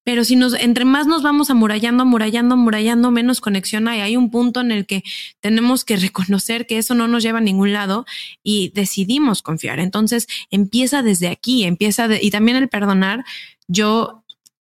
Pero 0.04 0.24
si 0.24 0.36
nos, 0.36 0.52
entre 0.52 0.84
más 0.84 1.06
nos 1.06 1.22
vamos 1.22 1.48
amurallando, 1.48 2.02
amurallando, 2.02 2.54
amurallando, 2.54 3.10
menos 3.10 3.40
conexión 3.40 3.88
hay. 3.88 4.00
Hay 4.00 4.16
un 4.16 4.30
punto 4.30 4.60
en 4.60 4.70
el 4.70 4.86
que 4.86 5.02
tenemos 5.40 5.84
que 5.84 5.96
reconocer 5.96 6.66
que 6.66 6.76
eso 6.78 6.94
no 6.94 7.08
nos 7.08 7.22
lleva 7.22 7.38
a 7.38 7.42
ningún 7.42 7.72
lado 7.72 8.04
y 8.42 8.70
decidimos 8.74 9.42
confiar. 9.42 9.80
Entonces 9.80 10.26
empieza 10.50 11.02
desde 11.02 11.28
aquí, 11.28 11.64
empieza 11.64 12.08
y 12.20 12.30
también 12.30 12.58
el 12.58 12.68
perdonar. 12.68 13.24
Yo 13.66 14.24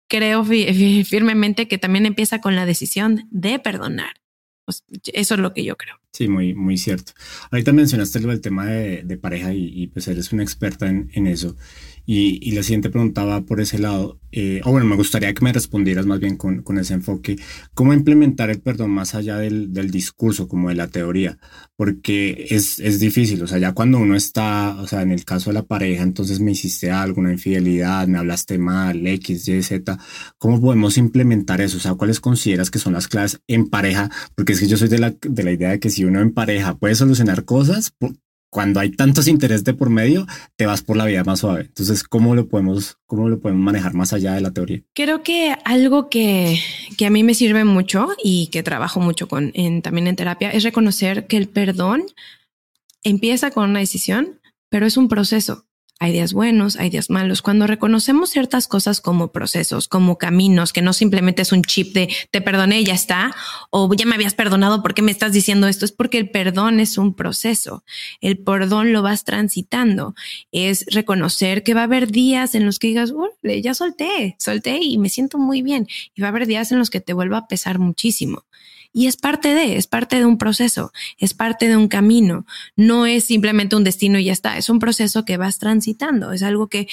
creo 0.09 0.45
firmemente 0.45 1.67
que 1.67 1.79
también 1.79 2.07
empieza 2.07 2.41
con 2.41 2.55
la 2.55 2.65
decisión 2.65 3.27
de 3.31 3.59
perdonar. 3.59 4.15
Pues, 4.65 4.85
eso 5.13 5.35
es 5.35 5.41
lo 5.41 5.53
que 5.53 5.65
yo 5.65 5.77
creo. 5.77 5.99
Sí, 6.17 6.29
muy, 6.29 6.55
muy 6.55 6.79
cierto. 6.79 7.13
Ahorita 7.51 7.75
mencionaste 7.75 8.21
el 8.21 8.41
tema 8.41 8.65
de, 8.65 9.19
pareja 9.19 9.53
y, 9.53 9.87
pues 9.89 10.09
eres 10.09 10.33
una 10.33 10.43
experta 10.43 10.89
en, 10.89 11.11
en 11.13 11.27
eso. 11.27 11.57
Y, 12.09 12.53
la 12.53 12.63
siguiente 12.63 12.89
preguntaba 12.89 13.41
por 13.41 13.61
ese 13.61 13.81
lado, 13.81 14.21
eh, 14.31 14.61
o 14.65 14.71
bueno, 14.71 14.87
me 14.87 14.95
gustaría 14.95 15.35
que 15.35 15.45
me 15.45 15.53
respondieras 15.53 16.07
más 16.07 16.21
bien 16.21 16.37
con, 16.37 16.63
con 16.63 16.79
ese 16.79 16.95
enfoque, 16.95 17.37
¿cómo 17.75 17.93
implementar 17.93 18.49
el 18.49 18.61
perdón 18.61 18.91
más 18.93 19.17
allá 19.17 19.39
del, 19.39 19.73
del 19.73 19.91
discurso, 19.91 20.47
como 20.47 20.69
de 20.69 20.77
la 20.77 20.87
teoría? 20.87 21.37
Porque 21.75 22.47
es, 22.49 22.79
es, 22.79 23.01
difícil, 23.01 23.43
o 23.43 23.49
sea, 23.49 23.59
ya 23.59 23.73
cuando 23.73 23.99
uno 23.99 24.15
está, 24.15 24.77
o 24.81 24.87
sea, 24.87 25.03
en 25.03 25.11
el 25.11 25.25
caso 25.25 25.51
de 25.51 25.55
la 25.55 25.65
pareja, 25.65 26.05
entonces 26.05 26.39
me 26.39 26.53
hiciste 26.53 26.93
algo, 26.93 27.21
una 27.21 27.33
infidelidad, 27.33 28.07
me 28.07 28.19
hablaste 28.19 28.57
mal, 28.57 29.05
X, 29.05 29.49
Y, 29.49 29.63
Z, 29.65 29.99
¿cómo 30.39 30.61
podemos 30.61 30.99
implementar 30.99 31.61
eso? 31.61 31.79
O 31.79 31.81
sea, 31.81 31.95
¿cuáles 31.95 32.21
consideras 32.21 32.71
que 32.71 32.79
son 32.79 32.93
las 32.93 33.09
claves 33.09 33.41
en 33.49 33.67
pareja? 33.67 34.11
Porque 34.37 34.53
es 34.53 34.61
que 34.61 34.69
yo 34.69 34.77
soy 34.77 34.89
de 34.89 35.01
la, 35.01 35.11
de 35.11 35.43
la 35.43 35.51
idea 35.51 35.71
de 35.71 35.81
que 35.81 35.91
si 35.91 36.05
uno 36.07 36.21
en 36.21 36.33
pareja 36.33 36.77
puede 36.77 36.95
solucionar 36.95 37.45
cosas, 37.45 37.93
cuando 38.51 38.81
hay 38.81 38.91
tantos 38.91 39.29
intereses 39.29 39.65
de 39.65 39.75
por 39.75 39.91
medio, 39.91 40.27
te 40.57 40.67
vas 40.67 40.83
por 40.83 40.97
la 40.97 41.05
vida 41.05 41.25
más 41.25 41.41
suave. 41.41 41.63
Entonces, 41.63 42.05
¿cómo 42.05 42.35
lo 42.35 42.49
podemos, 42.49 42.99
cómo 43.05 43.29
lo 43.29 43.39
podemos 43.39 43.63
manejar 43.63 43.93
más 43.95 44.13
allá 44.13 44.33
de 44.33 44.41
la 44.41 44.51
teoría? 44.51 44.81
Creo 44.95 45.23
que 45.23 45.55
algo 45.65 46.09
que, 46.09 46.59
que 46.97 47.07
a 47.07 47.11
mí 47.11 47.23
me 47.23 47.35
sirve 47.35 47.65
mucho 47.65 48.09
y 48.23 48.47
que 48.47 48.63
trabajo 48.63 48.99
mucho 48.99 49.29
con 49.29 49.51
en, 49.55 49.83
también 49.83 50.07
en 50.07 50.17
terapia 50.17 50.51
es 50.51 50.63
reconocer 50.63 51.27
que 51.27 51.37
el 51.37 51.49
perdón 51.49 52.05
empieza 53.03 53.51
con 53.51 53.69
una 53.69 53.81
decisión, 53.81 54.41
pero 54.71 54.87
es 54.87 54.97
un 54.97 55.09
proceso. 55.09 55.67
Hay 55.99 56.13
días 56.13 56.35
buenos, 56.35 56.77
hay 56.77 56.91
días 56.91 57.09
malos. 57.09 57.41
Cuando 57.41 57.67
reconocemos 57.67 58.29
ciertas 58.29 58.69
cosas 58.69 59.01
como 59.01 59.33
procesos, 59.33 59.89
como 59.89 60.19
caminos, 60.19 60.75
que 60.75 60.83
no 60.83 60.93
simplemente 60.93 61.41
es 61.41 61.53
un 61.53 61.63
chip 61.63 61.95
de 61.95 62.15
te 62.31 62.43
perdoné 62.43 62.85
ya 62.85 62.93
está, 62.93 63.35
o 63.71 63.91
ya 63.95 64.05
me 64.05 64.15
habías 64.15 64.35
perdonado, 64.35 64.83
¿por 64.83 64.93
qué 64.93 65.01
me 65.01 65.11
estás 65.11 65.33
diciendo 65.33 65.69
esto? 65.69 65.87
Es 65.87 65.93
porque 65.93 66.19
el 66.19 66.29
perdón 66.29 66.81
es 66.81 66.99
un 66.99 67.15
proceso. 67.15 67.83
El 68.21 68.37
perdón 68.37 68.93
lo 68.93 69.01
vas 69.01 69.25
transitando. 69.25 70.15
Es 70.53 70.85
reconocer 70.91 71.63
que 71.63 71.73
va 71.73 71.81
a 71.81 71.85
haber 71.85 72.11
días 72.11 72.55
en 72.55 72.67
los 72.67 72.79
que 72.79 72.89
digas, 72.89 73.15
ya 73.43 73.73
solté, 73.73 74.37
solté 74.39 74.79
y 74.83 74.99
me 74.99 75.09
siento 75.09 75.39
muy 75.39 75.63
bien. 75.63 75.87
Y 76.15 76.21
va 76.21 76.29
a 76.29 76.31
haber 76.31 76.47
días 76.47 76.73
en 76.73 76.79
los 76.79 76.91
que 76.91 77.01
te 77.01 77.15
vuelva 77.15 77.39
a 77.39 77.49
pesar 77.49 77.79
muchísimo. 77.79 78.45
Y 78.99 79.09
es 79.09 79.19
parte 79.19 79.53
de, 79.53 79.77
es 79.77 79.87
parte 79.87 80.17
de 80.17 80.25
un 80.25 80.39
proceso, 80.39 80.91
es 81.19 81.35
parte 81.35 81.69
de 81.69 81.77
un 81.77 81.87
camino. 81.87 82.47
No 82.77 83.05
es 83.05 83.25
simplemente 83.25 83.77
un 83.77 83.85
destino 83.85 84.19
y 84.19 84.25
ya 84.25 84.33
está, 84.33 84.57
es 84.57 84.71
un 84.71 84.79
proceso 84.79 85.27
que 85.27 85.37
vas 85.37 85.59
transitando. 85.59 86.33
Es 86.33 86.43
algo 86.43 86.69
que, 86.69 86.89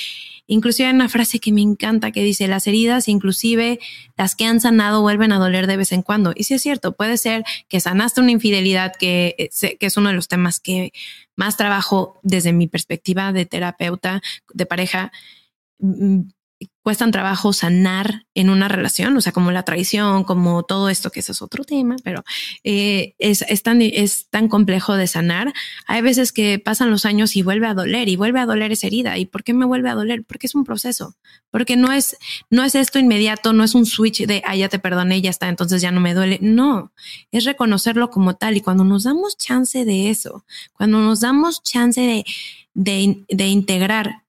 inclusive 0.46 0.90
hay 0.90 0.96
una 0.96 1.08
frase 1.08 1.40
que 1.40 1.54
me 1.54 1.62
encanta 1.62 2.12
que 2.12 2.22
dice, 2.22 2.50
las 2.50 2.68
heridas, 2.68 3.08
inclusive 3.08 3.80
las 4.18 4.36
que 4.36 4.44
han 4.44 4.60
sanado, 4.60 5.02
vuelven 5.02 5.32
a 5.32 5.40
doler 5.40 5.66
de 5.66 5.78
vez 5.78 5.94
en 5.94 6.02
cuando. 6.02 6.34
Y 6.36 6.44
sí 6.44 6.56
es 6.56 6.62
cierto, 6.62 6.92
puede 6.92 7.16
ser 7.16 7.46
que 7.70 7.80
sanaste 7.80 8.20
una 8.20 8.32
infidelidad, 8.32 8.92
que, 9.00 9.36
eh, 9.38 9.78
que 9.78 9.86
es 9.86 9.96
uno 9.96 10.10
de 10.10 10.16
los 10.16 10.28
temas 10.28 10.60
que 10.60 10.92
más 11.38 11.56
trabajo 11.56 12.20
desde 12.22 12.52
mi 12.52 12.68
perspectiva 12.68 13.32
de 13.32 13.46
terapeuta, 13.46 14.22
de 14.54 14.66
pareja 14.66 15.14
mm, 15.80 16.24
cuestan 16.84 17.12
trabajo 17.12 17.54
sanar 17.54 18.26
en 18.34 18.50
una 18.50 18.68
relación, 18.68 19.16
o 19.16 19.22
sea, 19.22 19.32
como 19.32 19.52
la 19.52 19.64
traición, 19.64 20.26
como 20.26 20.64
todo 20.64 20.90
esto, 20.90 21.12
que 21.12 21.22
ese 21.22 21.32
es 21.32 21.42
otro 21.42 21.64
tema, 21.64 21.96
pero 22.04 22.24
eh, 22.64 23.16
es, 23.20 23.64
tan, 23.64 23.82
es 23.82 24.28
tan 24.30 24.50
complejo 24.50 24.96
de 24.96 25.08
sanar. 25.08 25.54
Hay 25.88 26.02
veces 26.02 26.34
que 26.34 26.60
pasan 26.60 26.92
los 26.92 27.06
años 27.06 27.36
y 27.38 27.42
vuelve 27.42 27.68
a 27.68 27.74
doler 27.74 28.10
y 28.10 28.18
vuelve 28.18 28.42
a 28.42 28.46
doler 28.46 28.74
esa 28.74 28.88
herida. 28.88 29.18
¿Y 29.18 29.26
por 29.26 29.44
qué 29.44 29.54
me 29.54 29.66
vuelve 29.66 29.90
a 29.90 29.96
doler? 29.96 30.24
Porque 30.26 30.48
es 30.48 30.56
un 30.56 30.66
proceso, 30.66 31.16
porque 31.52 31.78
no 31.78 31.94
es, 31.94 32.18
no 32.50 32.64
es 32.64 32.76
esto 32.76 33.00
inmediato, 33.00 33.54
no 33.54 33.64
es 33.64 33.76
un 33.76 33.86
switch 33.86 34.26
de, 34.26 34.42
ah, 34.46 34.56
ya 34.56 34.68
te 34.68 34.80
perdoné, 34.80 35.22
ya 35.22 35.30
está, 35.30 35.48
entonces 35.48 35.82
ya 35.82 35.92
no 35.92 36.02
me 36.02 36.14
duele. 36.14 36.40
No, 36.42 36.92
es 37.32 37.46
reconocerlo 37.46 38.10
como 38.10 38.36
tal. 38.36 38.58
Y 38.58 38.62
cuando 38.62 38.84
nos 38.84 39.04
damos 39.04 39.38
chance 39.38 39.86
de 39.86 40.10
eso, 40.10 40.46
cuando 40.74 41.00
nos 41.00 41.22
damos 41.22 41.64
chance 41.64 42.02
de, 42.02 42.26
de, 42.74 43.24
de 43.30 43.48
integrar 43.48 44.24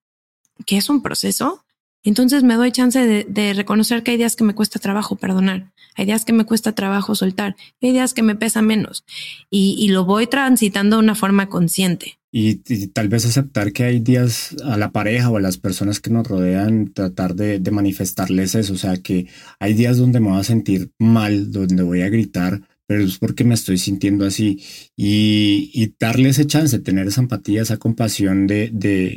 que 0.67 0.77
es 0.77 0.89
un 0.89 1.03
proceso, 1.03 1.64
entonces 2.05 2.43
me 2.43 2.55
doy 2.55 2.71
chance 2.71 3.25
de, 3.27 3.55
reconocer 3.55 4.03
que 4.03 4.13
hay 4.13 4.17
días 4.19 4.37
que 4.37 4.45
me 4.45 4.55
cuesta 4.55 4.79
trabajo 4.79 5.17
perdonar, 5.17 5.73
hay 5.97 6.05
días 6.05 6.25
que 6.25 6.35
me 6.35 6.45
cuesta 6.45 6.73
trabajo 6.73 7.15
soltar, 7.15 7.57
hay 7.83 7.93
días 7.93 8.13
que 8.13 8.23
me 8.23 8.37
pesa 8.37 8.63
menos 8.63 9.05
y, 9.51 9.89
lo 9.89 10.05
voy 10.05 10.27
transitando 10.27 10.97
de 10.97 11.03
una 11.03 11.15
forma 11.15 11.49
consciente. 11.49 12.19
Y, 12.31 12.57
tal 12.89 13.09
vez 13.09 13.25
aceptar 13.25 13.73
que 13.73 13.85
hay 13.85 14.01
días 14.01 14.55
a 14.65 14.77
la 14.77 14.91
pareja 14.93 15.31
o 15.31 15.39
a 15.39 15.41
las 15.41 15.57
personas 15.57 16.01
que 16.01 16.11
nos 16.11 16.27
rodean, 16.27 16.93
tratar 16.93 17.35
de, 17.35 17.59
de 17.59 17.71
manifestarles 17.71 18.55
eso, 18.55 18.75
o 18.75 18.79
sea 18.79 18.97
que 18.99 19.27
hay 19.59 19.73
días 19.73 19.97
donde 19.97 20.21
me 20.21 20.31
voy 20.31 20.41
a 20.41 20.45
sentir 20.45 20.91
mal, 20.99 21.53
donde 21.53 21.83
voy 21.83 22.03
a 22.03 22.09
gritar, 22.11 22.61
pero 22.87 23.03
es 23.03 23.19
porque 23.19 23.45
me 23.45 23.55
estoy 23.55 23.79
sintiendo 23.79 24.27
así. 24.27 24.63
Y, 24.97 25.95
darle 25.99 26.31
ese 26.31 26.47
chance, 26.47 26.79
tener 26.79 27.07
esa 27.07 27.23
empatía, 27.23 27.63
esa 27.63 27.79
compasión 27.79 28.47
de, 28.47 28.71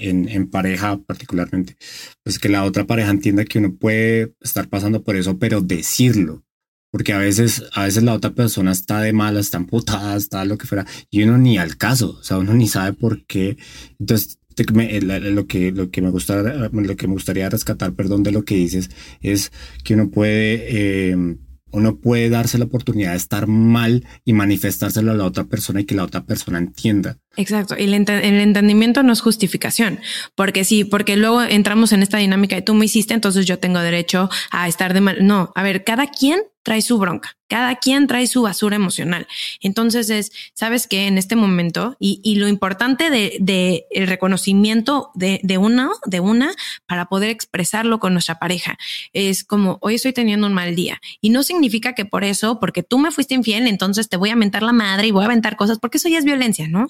en, 0.03 0.49
pareja 0.49 0.97
particularmente, 1.05 1.77
pues 2.23 2.39
que 2.39 2.49
la 2.49 2.63
otra 2.63 2.85
pareja 2.85 3.11
entienda 3.11 3.45
que 3.45 3.59
uno 3.59 3.75
puede 3.75 4.33
estar 4.41 4.69
pasando 4.69 5.03
por 5.03 5.15
eso, 5.15 5.37
pero 5.37 5.61
decirlo, 5.61 6.43
porque 6.91 7.13
a 7.13 7.17
veces, 7.19 7.63
a 7.73 7.83
veces 7.83 8.03
la 8.03 8.13
otra 8.13 8.33
persona 8.33 8.71
está 8.71 9.01
de 9.01 9.13
mala, 9.13 9.39
está 9.39 9.57
amputada, 9.57 10.15
está 10.15 10.45
lo 10.45 10.57
que 10.57 10.67
fuera, 10.67 10.85
y 11.09 11.23
uno 11.23 11.37
ni 11.37 11.57
al 11.57 11.77
caso, 11.77 12.17
o 12.19 12.23
sea, 12.23 12.37
uno 12.37 12.53
ni 12.53 12.67
sabe 12.67 12.93
por 12.93 13.25
qué. 13.25 13.57
Entonces, 13.99 14.39
lo 14.57 15.45
que 15.45 15.71
lo 15.71 15.91
que 15.91 16.01
me 16.01 16.09
gusta 16.09 16.41
lo 16.41 16.95
que 16.95 17.07
me 17.07 17.13
gustaría 17.13 17.47
rescatar 17.47 17.93
perdón 17.93 18.23
de 18.23 18.31
lo 18.31 18.43
que 18.43 18.55
dices 18.55 18.89
es 19.21 19.51
que 19.83 19.93
uno 19.93 20.09
puede 20.09 21.11
eh, 21.11 21.37
uno 21.71 21.97
puede 21.97 22.29
darse 22.29 22.57
la 22.57 22.65
oportunidad 22.65 23.11
de 23.11 23.17
estar 23.17 23.47
mal 23.47 24.05
y 24.25 24.33
manifestárselo 24.33 25.11
a 25.11 25.15
la 25.15 25.25
otra 25.25 25.45
persona 25.45 25.81
y 25.81 25.85
que 25.85 25.95
la 25.95 26.03
otra 26.03 26.23
persona 26.23 26.57
entienda. 26.57 27.17
Exacto. 27.35 27.75
Y 27.77 27.83
el, 27.83 27.93
entendimiento 27.93 29.03
no 29.03 29.13
es 29.13 29.21
justificación, 29.21 29.99
porque 30.35 30.63
sí, 30.63 30.83
porque 30.83 31.17
luego 31.17 31.43
entramos 31.43 31.91
en 31.93 32.01
esta 32.01 32.17
dinámica 32.17 32.55
de 32.55 32.61
tú 32.61 32.73
me 32.73 32.85
hiciste, 32.85 33.13
entonces 33.13 33.45
yo 33.45 33.59
tengo 33.59 33.79
derecho 33.79 34.29
a 34.51 34.67
estar 34.67 34.93
de 34.93 35.01
mal. 35.01 35.17
No, 35.25 35.51
a 35.55 35.63
ver, 35.63 35.83
cada 35.83 36.07
quien 36.07 36.39
trae 36.67 36.81
su 36.81 36.97
bronca, 36.97 37.37
cada 37.47 37.77
quien 37.77 38.07
trae 38.07 38.27
su 38.27 38.41
basura 38.41 38.75
emocional. 38.75 39.25
Entonces 39.61 40.09
es, 40.09 40.33
sabes 40.53 40.85
que 40.85 41.07
en 41.07 41.17
este 41.17 41.37
momento, 41.37 41.95
y, 41.97 42.35
lo 42.35 42.49
importante 42.49 43.09
de, 43.09 43.85
el 43.89 44.05
reconocimiento 44.05 45.11
de, 45.15 45.39
de 45.43 45.57
una, 45.57 45.91
de 46.05 46.19
una, 46.19 46.51
para 46.85 47.05
poder 47.05 47.29
expresarlo 47.29 48.01
con 48.01 48.11
nuestra 48.11 48.37
pareja, 48.37 48.77
es 49.13 49.45
como, 49.45 49.77
hoy 49.79 49.95
estoy 49.95 50.11
teniendo 50.11 50.45
un 50.45 50.53
mal 50.53 50.75
día. 50.75 50.99
Y 51.21 51.29
no 51.29 51.41
significa 51.41 51.95
que 51.95 52.03
por 52.03 52.25
eso, 52.25 52.59
porque 52.59 52.83
tú 52.83 52.97
me 52.97 53.11
fuiste 53.11 53.33
infiel, 53.33 53.65
entonces 53.65 54.09
te 54.09 54.17
voy 54.17 54.31
a 54.31 54.35
mentar 54.35 54.61
la 54.61 54.73
madre 54.73 55.07
y 55.07 55.11
voy 55.11 55.21
a 55.21 55.27
aventar 55.27 55.55
cosas, 55.55 55.79
porque 55.79 55.99
eso 55.99 56.09
ya 56.09 56.17
es 56.17 56.25
violencia, 56.25 56.67
¿no? 56.67 56.87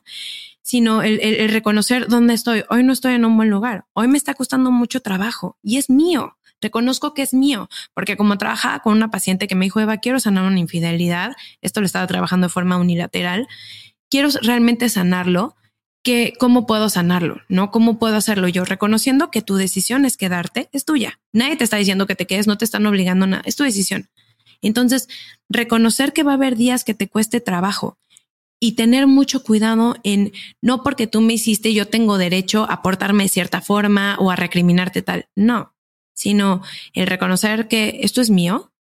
sino 0.64 1.04
el, 1.04 1.50
reconocer 1.50 2.08
dónde 2.08 2.34
estoy. 2.34 2.64
Hoy 2.70 2.84
no 2.84 2.94
estoy 2.94 3.14
en 3.14 3.26
un 3.26 3.38
buen 3.38 3.50
lugar. 3.50 3.86
Hoy 3.94 4.08
me 4.08 4.18
está 4.18 4.34
costando 4.34 4.72
mucho 4.72 5.02
trabajo 5.02 5.56
y 5.62 5.78
es 5.78 5.90
mío 5.90 6.36
reconozco 6.62 7.14
que 7.14 7.22
es 7.22 7.34
mío, 7.34 7.70
porque 7.94 8.18
como 8.18 8.38
trabajaba 8.38 8.80
con 8.80 8.94
una 8.94 9.10
paciente 9.10 9.48
que 9.48 9.56
me 9.56 9.66
dijo, 9.66 9.80
Eva, 9.80 9.98
quiero 9.98 10.20
sanar 10.20 10.46
una 10.46 10.60
infidelidad, 10.60 11.36
esto 11.62 11.82
lo 11.82 11.86
estaba 11.86 12.08
trabajando 12.08 12.48
de 12.48 12.54
forma 12.54 12.78
unilateral, 12.78 13.48
quiero 14.10 14.30
realmente 14.42 14.90
sanarlo, 14.90 15.56
que 16.04 16.34
cómo 16.40 16.66
puedo 16.66 16.90
sanarlo, 16.90 17.42
¿no? 17.50 17.70
¿Cómo 17.70 18.00
puedo 18.00 18.16
hacerlo 18.16 18.48
yo? 18.48 18.64
Reconociendo 18.64 19.30
que 19.30 19.42
tu 19.42 19.56
decisión 19.56 20.06
es 20.06 20.16
quedarte, 20.16 20.70
es 20.72 20.86
tuya. 20.86 21.20
Nadie 21.34 21.58
te 21.58 21.66
está 21.66 21.76
diciendo 21.76 22.08
que 22.08 22.16
te 22.16 22.26
quedes, 22.26 22.48
no 22.48 22.58
te 22.58 22.64
están 22.64 22.86
obligando 22.86 23.28
nada, 23.28 23.44
es 23.46 23.58
tu 23.58 23.66
decisión. 23.66 24.08
Entonces, 24.62 25.10
reconocer 25.50 26.14
que 26.14 26.24
va 26.24 26.32
a 26.32 26.36
haber 26.36 26.56
días 26.56 26.84
que 26.84 26.94
te 26.94 27.10
cueste 27.10 27.42
trabajo 27.42 27.98
y 28.60 28.72
tener 28.74 29.06
mucho 29.06 29.44
cuidado 29.44 29.98
en 30.04 30.32
no 30.62 30.82
porque 30.82 31.08
tú 31.08 31.22
me 31.22 31.34
hiciste, 31.34 31.74
yo 31.74 31.88
tengo 31.88 32.18
derecho 32.18 32.66
a 32.70 32.82
portarme 32.82 33.24
de 33.24 33.30
cierta 33.30 33.62
forma 33.62 34.16
o 34.20 34.32
a 34.32 34.36
recriminarte 34.36 35.02
tal. 35.02 35.28
No, 35.36 35.76
sino 36.18 36.64
el 36.94 37.06
reconocer 37.06 37.68
que 37.68 38.00
esto 38.02 38.22
es 38.22 38.32
mío 38.32 38.74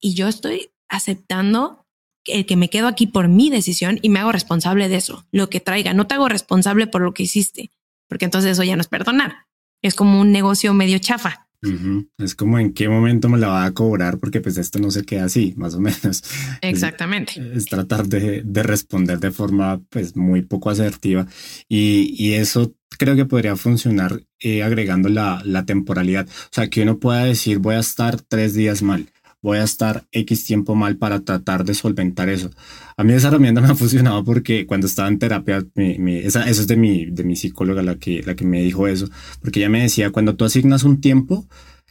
y 0.00 0.14
yo 0.14 0.28
estoy 0.28 0.70
aceptando 0.88 1.84
el 2.24 2.46
que 2.46 2.56
me 2.56 2.70
quedo 2.70 2.86
aquí 2.86 3.08
por 3.08 3.26
mi 3.26 3.50
decisión 3.50 3.98
y 4.00 4.10
me 4.10 4.20
hago 4.20 4.30
responsable 4.30 4.88
de 4.88 4.96
eso, 4.96 5.26
lo 5.32 5.50
que 5.50 5.58
traiga. 5.58 5.92
No 5.92 6.06
te 6.06 6.14
hago 6.14 6.28
responsable 6.28 6.86
por 6.86 7.02
lo 7.02 7.14
que 7.14 7.24
hiciste, 7.24 7.72
porque 8.06 8.26
entonces 8.26 8.52
eso 8.52 8.62
ya 8.62 8.76
no 8.76 8.82
es 8.82 8.88
perdonar. 8.88 9.46
Es 9.82 9.96
como 9.96 10.20
un 10.20 10.30
negocio 10.30 10.72
medio 10.72 10.98
chafa. 11.00 11.47
Es 12.18 12.34
como 12.34 12.58
en 12.58 12.72
qué 12.72 12.88
momento 12.88 13.28
me 13.28 13.38
la 13.38 13.48
va 13.48 13.64
a 13.64 13.72
cobrar, 13.72 14.18
porque 14.18 14.40
pues 14.40 14.56
esto 14.58 14.78
no 14.78 14.90
se 14.90 15.04
queda 15.04 15.24
así, 15.24 15.54
más 15.56 15.74
o 15.74 15.80
menos. 15.80 16.22
Exactamente. 16.62 17.32
Es, 17.54 17.66
tratar 17.66 18.06
de, 18.06 18.42
responder 18.62 19.18
de 19.18 19.30
forma 19.30 19.80
pues 19.90 20.16
muy 20.16 20.42
poco 20.42 20.70
asertiva 20.70 21.26
y, 21.68 22.32
eso 22.38 22.74
creo 22.98 23.16
que 23.16 23.24
podría 23.24 23.56
funcionar 23.56 24.22
eh, 24.40 24.62
agregando 24.62 25.08
la, 25.08 25.42
la 25.44 25.64
temporalidad. 25.64 26.28
O 26.28 26.48
sea, 26.52 26.68
que 26.68 26.82
uno 26.82 26.98
pueda 26.98 27.24
decir 27.24 27.58
voy 27.58 27.74
a 27.74 27.80
estar 27.80 28.20
tres 28.20 28.54
días 28.54 28.82
mal 28.82 29.08
voy 29.42 29.58
a 29.58 29.64
estar 29.64 30.06
X 30.10 30.44
tiempo 30.44 30.74
mal 30.74 30.96
para 30.96 31.20
tratar 31.20 31.64
de 31.64 31.74
solventar 31.74 32.28
eso. 32.28 32.50
A 32.96 33.04
mí 33.04 33.12
esa 33.12 33.28
herramienta 33.28 33.60
me 33.62 33.68
ha 33.68 33.74
funcionado 33.74 34.24
porque 34.24 34.66
cuando 34.66 34.86
estaba 34.86 35.08
en 35.08 35.18
terapia, 35.18 35.64
esa, 35.76 36.48
eso 36.48 36.62
es 36.62 36.66
de 36.66 36.76
mi, 36.76 37.06
de 37.06 37.24
mi 37.24 37.36
psicóloga 37.36 37.82
la 37.82 37.96
que, 37.96 38.22
la 38.22 38.34
que 38.34 38.44
me 38.44 38.62
dijo 38.62 38.88
eso, 38.88 39.08
porque 39.40 39.60
ella 39.60 39.68
me 39.68 39.82
decía, 39.82 40.10
cuando 40.10 40.36
tú 40.36 40.44
asignas 40.44 40.84
un 40.84 41.00
tiempo, 41.00 41.46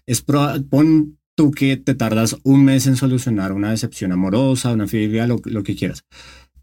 es 0.05 0.21
pon 0.21 1.17
tú 1.35 1.51
que 1.51 1.77
te 1.77 1.93
tardas 1.93 2.37
un 2.43 2.65
mes 2.65 2.87
en 2.87 2.95
solucionar 2.95 3.51
una 3.53 3.69
decepción 3.69 4.11
amorosa, 4.11 4.73
una 4.73 4.87
fidelidad, 4.87 5.27
lo, 5.27 5.39
lo 5.45 5.63
que 5.63 5.75
quieras. 5.75 6.03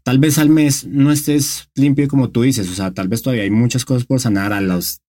Tal 0.03 0.19
vez 0.19 0.37
al 0.37 0.49
mes 0.49 0.85
no 0.85 1.11
estés 1.11 1.69
limpio 1.75 2.07
como 2.07 2.29
tú 2.29 2.43
dices, 2.43 2.69
o 2.69 2.73
sea, 2.73 2.91
tal 2.91 3.07
vez 3.07 3.21
todavía 3.21 3.43
hay 3.43 3.51
muchas 3.51 3.85
cosas 3.85 4.05
por 4.05 4.19
sanar 4.19 4.53
a 4.53 4.61
los 4.61 5.01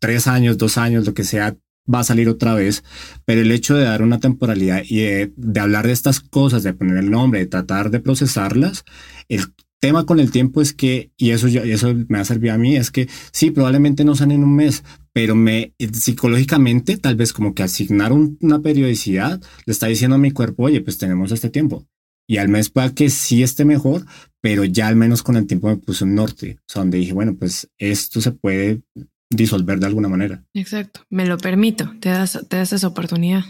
tres 0.00 0.26
años, 0.26 0.58
dos 0.58 0.78
años, 0.78 1.06
lo 1.06 1.14
que 1.14 1.22
sea, 1.22 1.56
va 1.92 2.00
a 2.00 2.04
salir 2.04 2.28
otra 2.28 2.54
vez, 2.54 2.84
pero 3.24 3.40
el 3.40 3.52
hecho 3.52 3.76
de 3.76 3.84
dar 3.84 4.02
una 4.02 4.20
temporalidad 4.20 4.82
y 4.88 5.00
de, 5.00 5.32
hablar 5.60 5.86
de 5.86 5.92
estas 5.92 6.20
cosas, 6.20 6.62
de 6.62 6.72
poner 6.72 6.96
el 6.98 7.10
nombre, 7.10 7.40
de 7.40 7.46
tratar 7.46 7.90
de 7.90 8.00
procesarlas, 8.00 8.84
el 9.28 9.42
tema 9.80 10.04
con 10.04 10.20
el 10.20 10.30
tiempo 10.30 10.60
es 10.60 10.72
que, 10.72 11.10
y 11.16 11.30
eso, 11.30 11.48
eso 11.48 11.94
me 12.08 12.18
ha 12.18 12.24
servido 12.24 12.54
a 12.54 12.58
mí, 12.58 12.76
es 12.76 12.90
que 12.90 13.08
sí, 13.32 13.50
probablemente 13.50 14.04
no 14.04 14.14
salen 14.14 14.38
en 14.38 14.44
un 14.44 14.56
mes, 14.56 14.84
pero 15.12 15.34
me 15.34 15.74
psicológicamente, 15.92 16.96
tal 16.98 17.16
vez 17.16 17.32
como 17.32 17.54
que 17.54 17.62
asignar 17.62 18.12
una 18.12 18.60
periodicidad, 18.60 19.40
le 19.64 19.72
está 19.72 19.86
diciendo 19.86 20.16
a 20.16 20.18
mi 20.20 20.30
cuerpo, 20.30 20.64
oye, 20.64 20.80
pues 20.80 20.98
tenemos 20.98 21.32
este 21.32 21.50
tiempo. 21.50 21.86
Y 22.28 22.36
al 22.36 22.48
mes 22.48 22.70
pueda 22.70 22.94
que 22.94 23.10
sí 23.10 23.42
esté 23.42 23.64
mejor, 23.64 24.04
pero 24.40 24.64
ya 24.64 24.86
al 24.86 24.94
menos 24.94 25.24
con 25.24 25.36
el 25.36 25.48
tiempo 25.48 25.68
me 25.68 25.78
puse 25.78 26.04
un 26.04 26.14
norte, 26.14 26.58
o 26.60 26.72
sea, 26.72 26.82
donde 26.82 26.98
dije, 26.98 27.12
bueno, 27.12 27.34
pues 27.36 27.68
esto 27.76 28.20
se 28.20 28.30
puede 28.30 28.82
disolver 29.30 29.78
de 29.78 29.86
alguna 29.86 30.08
manera. 30.08 30.44
Exacto, 30.54 31.00
me 31.08 31.26
lo 31.26 31.38
permito, 31.38 31.94
te 32.00 32.10
das, 32.10 32.38
te 32.48 32.56
das 32.56 32.72
esa 32.72 32.88
oportunidad. 32.88 33.44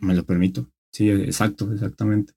Me 0.00 0.14
lo 0.14 0.24
permito. 0.24 0.70
Sí, 0.96 1.10
exacto, 1.10 1.70
exactamente. 1.74 2.32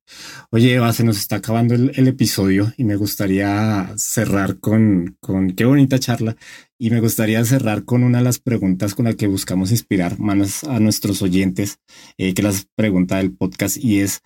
Oye, 0.51 0.73
Eva, 0.73 0.91
se 0.91 1.05
nos 1.05 1.17
está 1.17 1.37
acabando 1.37 1.75
el, 1.75 2.07
episodio 2.09 2.73
y 2.75 2.83
me 2.83 2.97
gustaría 2.97 3.93
cerrar 3.95 4.59
con, 4.59 5.15
con 5.21 5.51
qué 5.51 5.63
bonita 5.63 5.97
charla. 5.97 6.35
Y 6.77 6.89
me 6.89 6.99
gustaría 6.99 7.43
cerrar 7.45 7.85
con 7.85 8.03
una 8.03 8.17
de 8.17 8.25
las 8.25 8.39
preguntas 8.39 8.95
con 8.95 9.05
la 9.05 9.13
que 9.13 9.27
buscamos 9.27 9.71
inspirar 9.71 10.19
más 10.19 10.65
a 10.65 10.81
nuestros 10.81 11.21
oyentes, 11.21 11.79
eh, 12.17 12.33
que 12.33 12.41
las 12.41 12.67
pregunta 12.75 13.15
del 13.17 13.33
podcast, 13.33 13.77
y 13.77 14.01
es, 14.01 14.19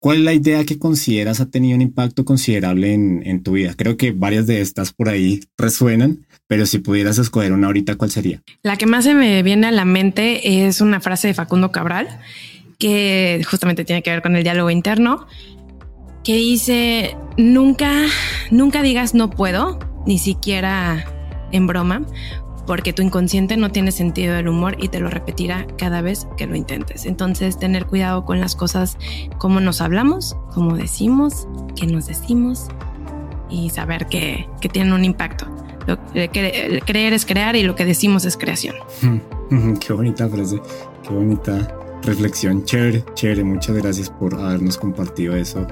¿cuál 0.00 0.18
es 0.18 0.24
la 0.24 0.32
idea 0.32 0.64
que 0.64 0.78
consideras 0.78 1.40
ha 1.40 1.50
tenido 1.50 1.76
un 1.76 1.82
impacto 1.82 2.24
considerable 2.24 2.92
en, 2.92 3.42
tu 3.42 3.52
vida? 3.52 3.74
Creo 3.76 3.96
que 3.96 4.12
varias 4.12 4.46
de 4.46 4.60
estas 4.60 4.92
por 4.92 5.08
ahí 5.08 5.40
resuenan, 5.56 6.26
pero 6.46 6.66
si 6.66 6.78
pudieras 6.78 7.18
escoger 7.18 7.52
una 7.52 7.66
ahorita, 7.66 7.96
¿cuál 7.96 8.10
sería? 8.10 8.42
La 8.62 8.76
que 8.76 8.86
más 8.86 9.04
se 9.04 9.14
me 9.14 9.42
viene 9.42 9.66
a 9.66 9.72
la 9.72 9.84
mente 9.84 10.66
es 10.66 10.80
una 10.80 11.00
frase 11.00 11.28
de 11.28 11.34
Facundo 11.34 11.72
Cabral, 11.72 12.08
que 12.78 13.42
justamente 13.48 13.84
tiene 13.84 14.02
que 14.02 14.10
ver 14.10 14.22
con 14.22 14.36
el 14.36 14.44
diálogo 14.44 14.70
interno, 14.70 15.26
que 16.24 16.36
dice, 16.36 17.16
nunca, 17.36 18.06
nunca 18.50 18.82
digas 18.82 19.14
no 19.14 19.30
puedo, 19.30 19.78
ni 20.06 20.18
siquiera 20.18 21.04
en 21.52 21.66
broma, 21.66 22.06
porque 22.68 22.92
tu 22.92 23.00
inconsciente 23.00 23.56
no 23.56 23.72
tiene 23.72 23.92
sentido 23.92 24.34
del 24.34 24.46
humor 24.46 24.76
y 24.78 24.88
te 24.88 25.00
lo 25.00 25.08
repetirá 25.08 25.66
cada 25.78 26.02
vez 26.02 26.28
que 26.36 26.46
lo 26.46 26.54
intentes. 26.54 27.06
Entonces, 27.06 27.58
tener 27.58 27.86
cuidado 27.86 28.26
con 28.26 28.40
las 28.40 28.54
cosas, 28.54 28.98
cómo 29.38 29.58
nos 29.60 29.80
hablamos, 29.80 30.36
cómo 30.52 30.76
decimos, 30.76 31.48
qué 31.74 31.86
nos 31.86 32.06
decimos 32.06 32.68
y 33.48 33.70
saber 33.70 34.06
que, 34.06 34.46
que 34.60 34.68
tienen 34.68 34.92
un 34.92 35.06
impacto. 35.06 35.46
Eh, 36.12 36.28
creer 36.84 37.14
es 37.14 37.24
crear 37.24 37.56
y 37.56 37.62
lo 37.62 37.74
que 37.74 37.86
decimos 37.86 38.26
es 38.26 38.36
creación. 38.36 38.76
Qué 39.80 39.94
bonita 39.94 40.28
frase, 40.28 40.60
qué 41.02 41.14
bonita 41.14 41.74
reflexión. 42.02 42.66
Chévere, 42.66 43.02
chévere. 43.14 43.44
Muchas 43.44 43.76
gracias 43.76 44.10
por 44.10 44.34
habernos 44.34 44.76
compartido 44.76 45.34
eso. 45.34 45.66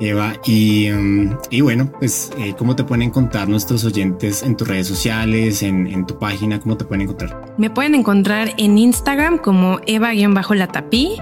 Eva, 0.00 0.34
y, 0.44 0.90
um, 0.90 1.36
y 1.50 1.60
bueno, 1.60 1.90
pues, 1.98 2.30
eh, 2.38 2.54
¿cómo 2.56 2.74
te 2.74 2.84
pueden 2.84 3.02
encontrar 3.02 3.48
nuestros 3.48 3.84
oyentes 3.84 4.42
en 4.42 4.56
tus 4.56 4.66
redes 4.66 4.86
sociales, 4.86 5.62
en, 5.62 5.86
en 5.86 6.06
tu 6.06 6.18
página? 6.18 6.58
¿Cómo 6.58 6.76
te 6.76 6.84
pueden 6.84 7.02
encontrar? 7.02 7.54
Me 7.58 7.70
pueden 7.70 7.94
encontrar 7.94 8.54
en 8.56 8.78
Instagram 8.78 9.38
como 9.38 9.80
Eva-Latapí 9.86 11.18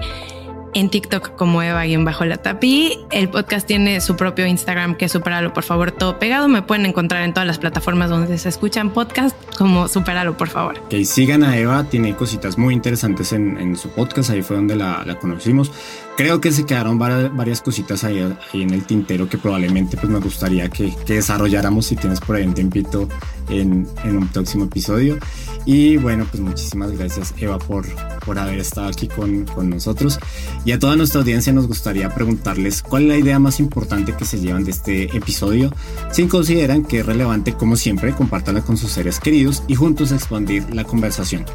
en 0.73 0.89
TikTok 0.89 1.35
como 1.35 1.61
Eva-Latapi. 1.61 2.99
El 3.11 3.29
podcast 3.29 3.67
tiene 3.67 4.01
su 4.01 4.15
propio 4.15 4.45
Instagram 4.45 4.95
que 4.95 5.05
es 5.05 5.11
Superalo, 5.11 5.53
por 5.53 5.63
favor, 5.63 5.91
todo 5.91 6.19
pegado. 6.19 6.47
Me 6.47 6.61
pueden 6.61 6.85
encontrar 6.85 7.23
en 7.23 7.33
todas 7.33 7.47
las 7.47 7.57
plataformas 7.57 8.09
donde 8.09 8.37
se 8.37 8.49
escuchan 8.49 8.91
podcast 8.91 9.35
como 9.57 9.87
Superalo, 9.87 10.37
por 10.37 10.49
favor. 10.49 10.79
Que 10.89 11.05
sigan 11.05 11.43
a 11.43 11.57
Eva, 11.57 11.83
tiene 11.85 12.15
cositas 12.15 12.57
muy 12.57 12.73
interesantes 12.73 13.33
en, 13.33 13.75
su 13.75 13.89
podcast, 13.89 14.29
ahí 14.31 14.41
fue 14.41 14.55
donde 14.55 14.75
la, 14.75 15.17
conocimos. 15.19 15.71
Creo 16.19 16.41
que 16.41 16.51
se 16.51 16.65
quedaron 16.65 16.99
varias, 16.99 17.61
cositas 17.61 18.03
ahí, 18.03 18.19
en 18.51 18.73
el 18.73 18.83
tintero 18.83 19.29
que 19.29 19.37
probablemente 19.37 19.95
pues 19.95 20.11
me 20.11 20.19
gustaría 20.19 20.67
que, 20.67 20.93
desarrolláramos 21.07 21.85
si 21.85 21.95
tienes 21.95 22.19
por 22.19 22.35
ahí 22.35 22.45
un 22.45 22.53
tiempito 22.53 23.07
en, 23.47 23.87
en 24.03 24.17
un 24.17 24.27
próximo 24.27 24.65
episodio. 24.65 25.17
Y 25.63 25.95
bueno, 25.95 26.25
pues 26.29 26.43
muchísimas 26.43 26.91
gracias 26.91 27.33
Eva 27.37 27.57
por, 27.57 27.85
por 28.25 28.37
haber 28.37 28.59
estado 28.59 28.89
aquí 28.89 29.07
con, 29.07 29.45
con, 29.45 29.69
nosotros. 29.69 30.19
Y 30.65 30.73
a 30.73 30.79
toda 30.79 30.97
nuestra 30.97 31.21
audiencia 31.21 31.53
nos 31.53 31.67
gustaría 31.67 32.13
preguntarles 32.13 32.83
cuál 32.83 33.03
es 33.03 33.07
la 33.07 33.17
idea 33.17 33.39
más 33.39 33.61
importante 33.61 34.13
que 34.13 34.25
se 34.25 34.41
llevan 34.41 34.65
de 34.65 34.71
este 34.71 35.15
episodio. 35.15 35.73
Si 36.11 36.27
consideran 36.27 36.83
que 36.83 36.99
es 36.99 37.05
relevante, 37.05 37.53
como 37.53 37.77
siempre, 37.77 38.13
compártanla 38.13 38.61
con 38.61 38.75
sus 38.75 38.91
seres 38.91 39.21
queridos 39.21 39.63
y 39.69 39.75
juntos 39.75 40.11
expandir 40.11 40.65
la 40.75 40.83
conversación. 40.83 41.45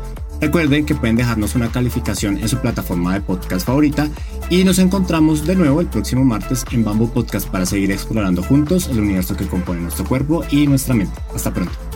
Recuerden 0.45 0.85
que 0.85 0.95
pueden 0.95 1.17
dejarnos 1.17 1.55
una 1.55 1.73
calificación 1.73 2.37
en 2.37 2.51
su 2.51 2.59
plataforma 2.59 3.15
de 3.15 3.23
podcast 3.23 3.67
favorita 3.67 4.11
y 4.51 4.63
nos 4.63 4.79
encontramos 4.79 5.47
de 5.47 5.57
nuevo 5.57 5.81
el 5.81 5.87
próximo 5.87 6.23
martes 6.23 6.67
en 6.71 6.85
Bamboo 6.85 7.09
Podcast 7.09 7.49
para 7.49 7.65
seguir 7.65 7.91
explorando 7.91 8.43
juntos 8.43 8.89
el 8.89 9.01
universo 9.01 9.35
que 9.39 9.47
compone 9.47 9.81
nuestro 9.81 10.05
cuerpo 10.05 10.45
y 10.51 10.67
nuestra 10.67 10.93
mente. 10.95 11.19
Hasta 11.35 11.51
pronto. 11.51 11.94